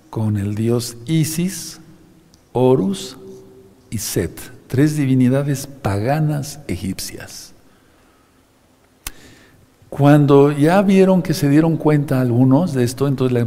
con 0.09 0.37
el 0.37 0.55
dios 0.55 0.97
Isis, 1.05 1.79
Horus 2.53 3.17
y 3.89 3.97
Set 3.97 4.55
tres 4.67 4.97
divinidades 4.97 5.67
paganas 5.67 6.59
egipcias. 6.67 7.53
Cuando 9.89 10.51
ya 10.51 10.81
vieron 10.81 11.21
que 11.21 11.33
se 11.33 11.47
dieron 11.47 11.77
cuenta 11.77 12.19
algunos 12.19 12.73
de 12.73 12.83
esto, 12.83 13.07
entonces 13.07 13.33
le, 13.33 13.45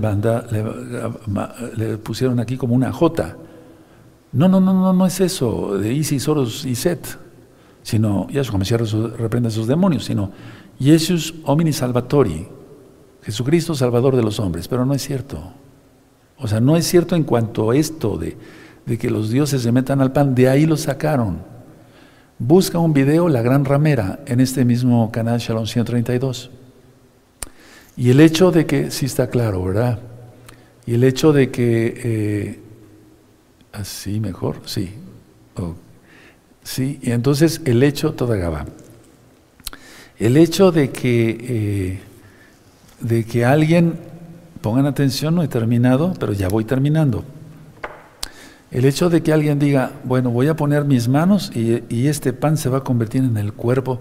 le, 1.77 1.99
pusieron 1.99 2.41
aquí 2.41 2.57
como 2.57 2.75
una 2.75 2.91
J. 2.93 3.37
No, 4.33 4.49
no, 4.49 4.61
no, 4.61 4.75
no, 4.75 4.93
no 4.93 5.07
es 5.07 5.21
eso, 5.21 5.79
de 5.79 5.93
Isis, 5.93 6.29
Horus 6.29 6.65
y 6.65 6.75
Set, 6.75 7.19
sino, 7.83 8.29
ya 8.31 8.45
su 8.45 9.09
reprende 9.17 9.49
a 9.49 9.51
esos 9.51 9.67
demonios, 9.67 10.05
sino 10.05 10.31
Jesus 10.79 11.35
homini 11.45 11.73
salvatori, 11.73 12.47
Jesucristo 13.23 13.75
salvador 13.75 14.17
de 14.17 14.23
los 14.23 14.39
hombres, 14.39 14.69
pero 14.69 14.85
no 14.85 14.95
es 14.95 15.03
cierto. 15.03 15.39
O 16.39 16.47
sea, 16.47 16.61
no 16.61 16.77
es 16.77 16.87
cierto 16.87 17.17
en 17.17 17.25
cuanto 17.25 17.71
a 17.71 17.77
esto 17.77 18.17
de 18.17 18.37
de 18.89 18.97
que 18.97 19.11
los 19.11 19.31
dioses 19.31 19.63
se 19.63 19.71
metan 19.71 20.01
al 20.01 20.13
pan, 20.13 20.35
de 20.35 20.49
ahí 20.49 20.65
lo 20.65 20.77
sacaron. 20.79 21.43
Busca 22.39 22.79
un 22.79 22.95
video, 22.95 23.29
La 23.29 23.43
Gran 23.43 23.67
Ramera, 23.67 24.21
en 24.27 24.41
este 24.41 24.65
mismo 24.65 25.13
canal 25.13 25.39
Shalom 25.39 25.67
132. 25.67 26.51
Y 27.99 28.11
el 28.11 28.21
hecho 28.21 28.51
de 28.51 28.65
que, 28.65 28.91
sí 28.91 29.05
está 29.05 29.29
claro, 29.29 29.63
¿verdad? 29.63 29.99
Y 30.87 30.95
el 30.95 31.05
hecho 31.05 31.35
de 31.35 31.51
que, 31.51 32.01
eh, 32.03 32.61
así 33.73 34.21
mejor, 34.21 34.61
sí, 34.65 34.95
sí, 36.63 36.99
y 37.03 37.11
entonces 37.11 37.61
el 37.65 37.83
hecho, 37.83 38.13
toda 38.13 38.67
el 40.19 40.37
hecho 40.37 40.73
de 40.73 40.91
que, 40.91 41.37
eh, 41.41 42.01
de 43.01 43.25
que 43.25 43.45
alguien, 43.45 43.99
pongan 44.61 44.87
atención, 44.87 45.35
no 45.35 45.43
he 45.43 45.49
terminado, 45.49 46.13
pero 46.19 46.33
ya 46.33 46.49
voy 46.49 46.65
terminando. 46.65 47.25
El 48.71 48.85
hecho 48.85 49.09
de 49.09 49.23
que 49.23 49.33
alguien 49.33 49.59
diga, 49.59 49.93
bueno, 50.05 50.31
voy 50.31 50.49
a 50.49 50.57
poner 50.57 50.85
mis 50.85 51.09
manos 51.09 51.51
y, 51.55 51.85
y 51.89 52.09
este 52.09 52.33
pan 52.33 52.57
se 52.57 52.69
va 52.69 52.79
a 52.79 52.85
convertir 52.85 53.23
en 53.23 53.37
el 53.37 53.53
cuerpo, 53.53 54.01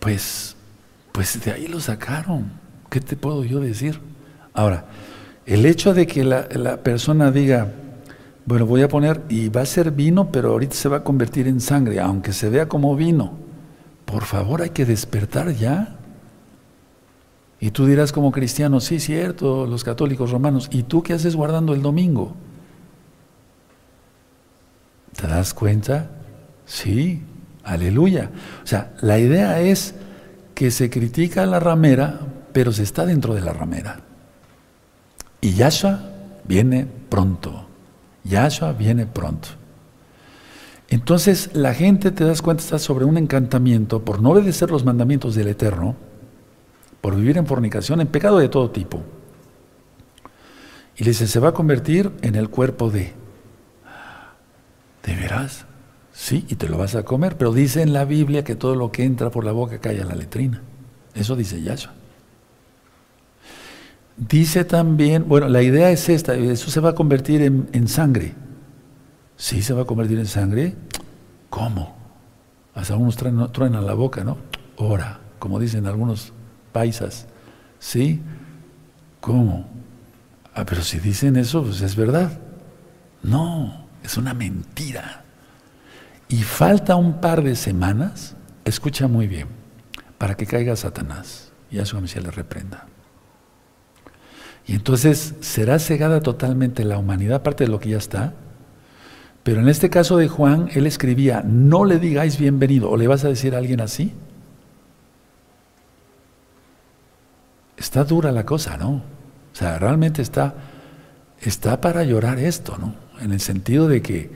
pues, 0.00 0.56
pues 1.12 1.42
de 1.42 1.52
ahí 1.52 1.66
lo 1.66 1.80
sacaron. 1.80 2.50
¿Qué 2.90 3.00
te 3.00 3.16
puedo 3.16 3.44
yo 3.44 3.60
decir? 3.60 4.00
Ahora, 4.52 4.86
el 5.46 5.64
hecho 5.64 5.94
de 5.94 6.06
que 6.06 6.24
la, 6.24 6.48
la, 6.52 6.82
persona 6.82 7.30
diga, 7.30 7.72
bueno, 8.46 8.66
voy 8.66 8.82
a 8.82 8.88
poner, 8.88 9.22
y 9.28 9.48
va 9.48 9.62
a 9.62 9.66
ser 9.66 9.90
vino, 9.90 10.30
pero 10.32 10.50
ahorita 10.50 10.74
se 10.74 10.88
va 10.88 10.98
a 10.98 11.04
convertir 11.04 11.46
en 11.46 11.60
sangre, 11.60 12.00
aunque 12.00 12.32
se 12.32 12.48
vea 12.48 12.68
como 12.68 12.96
vino, 12.96 13.32
por 14.04 14.24
favor 14.24 14.62
hay 14.62 14.70
que 14.70 14.84
despertar 14.84 15.54
ya. 15.54 15.96
Y 17.60 17.70
tú 17.70 17.86
dirás 17.86 18.10
como 18.12 18.32
cristiano, 18.32 18.80
sí, 18.80 18.98
cierto, 18.98 19.66
los 19.66 19.84
católicos 19.84 20.30
romanos, 20.30 20.68
¿y 20.72 20.82
tú 20.82 21.02
qué 21.02 21.12
haces 21.12 21.36
guardando 21.36 21.74
el 21.74 21.82
domingo? 21.82 22.34
¿Te 25.14 25.26
das 25.26 25.52
cuenta? 25.52 26.10
Sí, 26.64 27.22
aleluya. 27.62 28.30
O 28.64 28.66
sea, 28.66 28.94
la 29.02 29.18
idea 29.18 29.60
es 29.60 29.94
que 30.54 30.70
se 30.70 30.88
critica 30.88 31.42
a 31.42 31.46
la 31.46 31.60
ramera, 31.60 32.20
pero 32.52 32.72
se 32.72 32.82
está 32.82 33.04
dentro 33.04 33.34
de 33.34 33.42
la 33.42 33.52
ramera. 33.52 34.00
Y 35.40 35.52
Yahshua 35.52 36.00
viene 36.44 36.86
pronto. 37.08 37.69
Yahshua 38.24 38.72
viene 38.72 39.06
pronto. 39.06 39.48
Entonces 40.88 41.50
la 41.54 41.72
gente, 41.72 42.10
te 42.10 42.24
das 42.24 42.42
cuenta, 42.42 42.62
está 42.62 42.78
sobre 42.78 43.04
un 43.04 43.16
encantamiento 43.16 44.04
por 44.04 44.20
no 44.20 44.30
obedecer 44.30 44.70
los 44.70 44.84
mandamientos 44.84 45.34
del 45.34 45.48
Eterno, 45.48 45.94
por 47.00 47.14
vivir 47.14 47.38
en 47.38 47.46
fornicación, 47.46 48.00
en 48.00 48.08
pecado 48.08 48.38
de 48.38 48.48
todo 48.48 48.70
tipo. 48.70 49.02
Y 50.96 51.04
le 51.04 51.10
dice, 51.10 51.26
se 51.26 51.40
va 51.40 51.50
a 51.50 51.54
convertir 51.54 52.10
en 52.22 52.34
el 52.34 52.50
cuerpo 52.50 52.90
de... 52.90 53.12
¿De 55.04 55.16
veras? 55.16 55.64
Sí, 56.12 56.44
y 56.48 56.56
te 56.56 56.68
lo 56.68 56.76
vas 56.76 56.94
a 56.94 57.04
comer, 57.04 57.38
pero 57.38 57.54
dice 57.54 57.80
en 57.80 57.94
la 57.94 58.04
Biblia 58.04 58.44
que 58.44 58.54
todo 58.54 58.74
lo 58.74 58.92
que 58.92 59.04
entra 59.04 59.30
por 59.30 59.44
la 59.44 59.52
boca 59.52 59.78
cae 59.78 60.02
a 60.02 60.04
la 60.04 60.14
letrina. 60.14 60.60
Eso 61.14 61.36
dice 61.36 61.62
Yahshua. 61.62 61.99
Dice 64.20 64.66
también, 64.66 65.26
bueno, 65.26 65.48
la 65.48 65.62
idea 65.62 65.90
es 65.90 66.10
esta, 66.10 66.34
eso 66.34 66.70
se 66.70 66.80
va 66.80 66.90
a 66.90 66.94
convertir 66.94 67.40
en, 67.40 67.88
sangre. 67.88 68.34
Sí, 69.36 69.62
se 69.62 69.72
va 69.72 69.82
a 69.82 69.84
convertir 69.86 70.18
en 70.18 70.26
sangre. 70.26 70.76
¿Cómo? 71.48 71.96
Hasta 72.74 72.92
algunos 72.92 73.16
truenan 73.16 73.86
la 73.86 73.94
boca, 73.94 74.22
¿no? 74.22 74.36
Ora, 74.76 75.20
como 75.38 75.58
dicen 75.58 75.86
algunos 75.86 76.34
paisas. 76.70 77.28
¿Sí? 77.78 78.20
¿Cómo? 79.22 79.66
Ah, 80.54 80.66
pero 80.66 80.82
si 80.82 80.98
dicen 80.98 81.36
eso, 81.36 81.62
pues 81.62 81.80
es 81.80 81.96
verdad. 81.96 82.38
No, 83.22 83.86
es 84.04 84.18
una 84.18 84.34
mentira. 84.34 85.24
Y 86.28 86.42
falta 86.42 86.94
un 86.94 87.22
par 87.22 87.42
de 87.42 87.56
semanas, 87.56 88.36
escucha 88.66 89.08
muy 89.08 89.26
bien, 89.26 89.48
para 90.18 90.36
que 90.36 90.44
caiga 90.44 90.76
Satanás 90.76 91.52
y 91.70 91.78
a 91.78 91.86
su 91.86 91.98
le 91.98 92.30
reprenda. 92.30 92.86
Y 94.66 94.74
entonces 94.74 95.34
será 95.40 95.78
cegada 95.78 96.20
totalmente 96.20 96.84
la 96.84 96.98
humanidad, 96.98 97.36
aparte 97.36 97.64
de 97.64 97.70
lo 97.70 97.80
que 97.80 97.90
ya 97.90 97.98
está, 97.98 98.34
pero 99.42 99.60
en 99.60 99.68
este 99.68 99.88
caso 99.88 100.16
de 100.16 100.28
Juan, 100.28 100.68
él 100.74 100.86
escribía, 100.86 101.42
no 101.44 101.84
le 101.84 101.98
digáis 101.98 102.38
bienvenido, 102.38 102.90
o 102.90 102.96
le 102.96 103.08
vas 103.08 103.24
a 103.24 103.28
decir 103.28 103.54
a 103.54 103.58
alguien 103.58 103.80
así. 103.80 104.12
Está 107.76 108.04
dura 108.04 108.30
la 108.32 108.44
cosa, 108.44 108.76
¿no? 108.76 108.90
O 108.90 109.54
sea, 109.54 109.78
realmente 109.78 110.20
está, 110.20 110.54
está 111.40 111.80
para 111.80 112.04
llorar 112.04 112.38
esto, 112.38 112.76
¿no? 112.78 112.94
En 113.20 113.32
el 113.32 113.40
sentido 113.40 113.88
de 113.88 114.02
que 114.02 114.30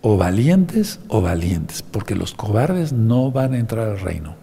o 0.00 0.16
valientes 0.16 1.00
o 1.08 1.20
valientes, 1.20 1.82
porque 1.82 2.14
los 2.14 2.32
cobardes 2.32 2.92
no 2.94 3.30
van 3.30 3.52
a 3.52 3.58
entrar 3.58 3.88
al 3.88 4.00
reino. 4.00 4.34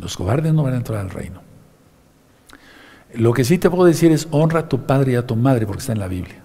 Los 0.00 0.16
cobardes 0.16 0.52
no 0.52 0.64
van 0.64 0.74
a 0.74 0.78
entrar 0.78 0.98
al 0.98 1.10
reino. 1.10 1.43
Lo 3.16 3.32
que 3.32 3.44
sí 3.44 3.58
te 3.58 3.70
puedo 3.70 3.84
decir 3.84 4.12
es 4.12 4.28
honra 4.30 4.60
a 4.60 4.68
tu 4.68 4.86
padre 4.86 5.12
y 5.12 5.14
a 5.16 5.26
tu 5.26 5.36
madre, 5.36 5.66
porque 5.66 5.80
está 5.80 5.92
en 5.92 6.00
la 6.00 6.08
Biblia. 6.08 6.42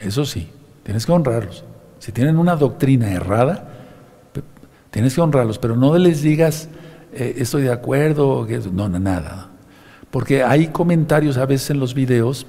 Eso 0.00 0.24
sí. 0.24 0.50
Tienes 0.84 1.06
que 1.06 1.12
honrarlos. 1.12 1.64
Si 1.98 2.12
tienen 2.12 2.38
una 2.38 2.54
doctrina 2.54 3.10
errada, 3.10 3.68
tienes 4.90 5.14
que 5.14 5.20
honrarlos, 5.20 5.58
pero 5.58 5.74
no 5.74 5.96
les 5.96 6.22
digas, 6.22 6.68
eh, 7.12 7.36
estoy 7.38 7.62
de 7.62 7.72
acuerdo, 7.72 8.46
no, 8.70 8.88
no, 8.88 8.98
nada. 9.00 9.48
Porque 10.10 10.44
hay 10.44 10.68
comentarios 10.68 11.38
a 11.38 11.46
veces 11.46 11.70
en 11.70 11.80
los 11.80 11.94
videos 11.94 12.46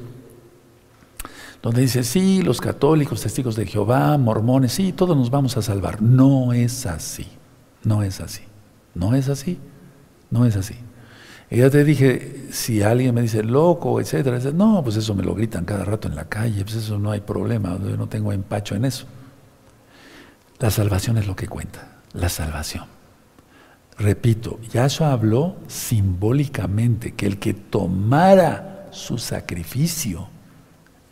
donde 1.63 1.81
dice, 1.81 2.03
sí, 2.03 2.43
los 2.43 2.61
católicos, 2.61 3.21
testigos 3.21 3.55
de 3.55 3.65
Jehová, 3.65 4.17
mormones, 4.17 4.73
sí, 4.73 4.91
todos 4.91 5.17
nos 5.17 5.31
vamos 5.31 5.57
a 5.57 5.61
salvar. 5.61 6.01
No 6.01 6.53
es 6.53 6.85
así, 6.85 7.25
no 7.83 8.03
es 8.03 8.19
así, 8.19 8.43
no 8.93 9.15
es 9.15 9.29
así, 9.29 9.57
no 10.29 10.45
es 10.45 10.57
así. 10.57 10.75
Y 11.49 11.57
ya 11.57 11.69
te 11.69 11.83
dije, 11.83 12.47
si 12.51 12.81
alguien 12.81 13.13
me 13.13 13.21
dice 13.21 13.43
loco, 13.43 13.99
etcétera, 13.99 14.37
etcétera, 14.37 14.57
no, 14.57 14.83
pues 14.83 14.95
eso 14.95 15.13
me 15.13 15.23
lo 15.23 15.35
gritan 15.35 15.65
cada 15.65 15.85
rato 15.85 16.07
en 16.07 16.15
la 16.15 16.25
calle, 16.25 16.63
pues 16.63 16.75
eso 16.75 16.97
no 16.97 17.11
hay 17.11 17.21
problema, 17.21 17.77
yo 17.77 17.97
no 17.97 18.07
tengo 18.07 18.31
empacho 18.31 18.75
en 18.75 18.85
eso. 18.85 19.05
La 20.59 20.71
salvación 20.71 21.17
es 21.17 21.27
lo 21.27 21.35
que 21.35 21.47
cuenta, 21.47 21.99
la 22.13 22.29
salvación. 22.29 22.85
Repito, 23.97 24.59
Yahshua 24.73 25.11
habló 25.11 25.55
simbólicamente 25.67 27.13
que 27.13 27.27
el 27.27 27.39
que 27.39 27.53
tomara 27.53 28.87
su 28.91 29.17
sacrificio, 29.17 30.27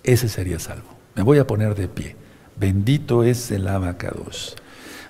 ese 0.04 0.28
sería 0.28 0.60
salvo. 0.60 0.90
Me 1.16 1.24
voy 1.24 1.38
a 1.38 1.48
poner 1.48 1.76
de 1.76 1.88
pie. 1.88 2.16
Bendito 2.56 3.24
es 3.24 3.52
el 3.52 3.68
abacados. 3.68 4.56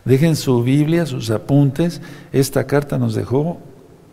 Dejen 0.05 0.35
su 0.35 0.63
Biblia, 0.63 1.05
sus 1.05 1.29
apuntes. 1.29 2.01
Esta 2.31 2.67
carta 2.67 2.97
nos 2.97 3.15
dejó 3.15 3.59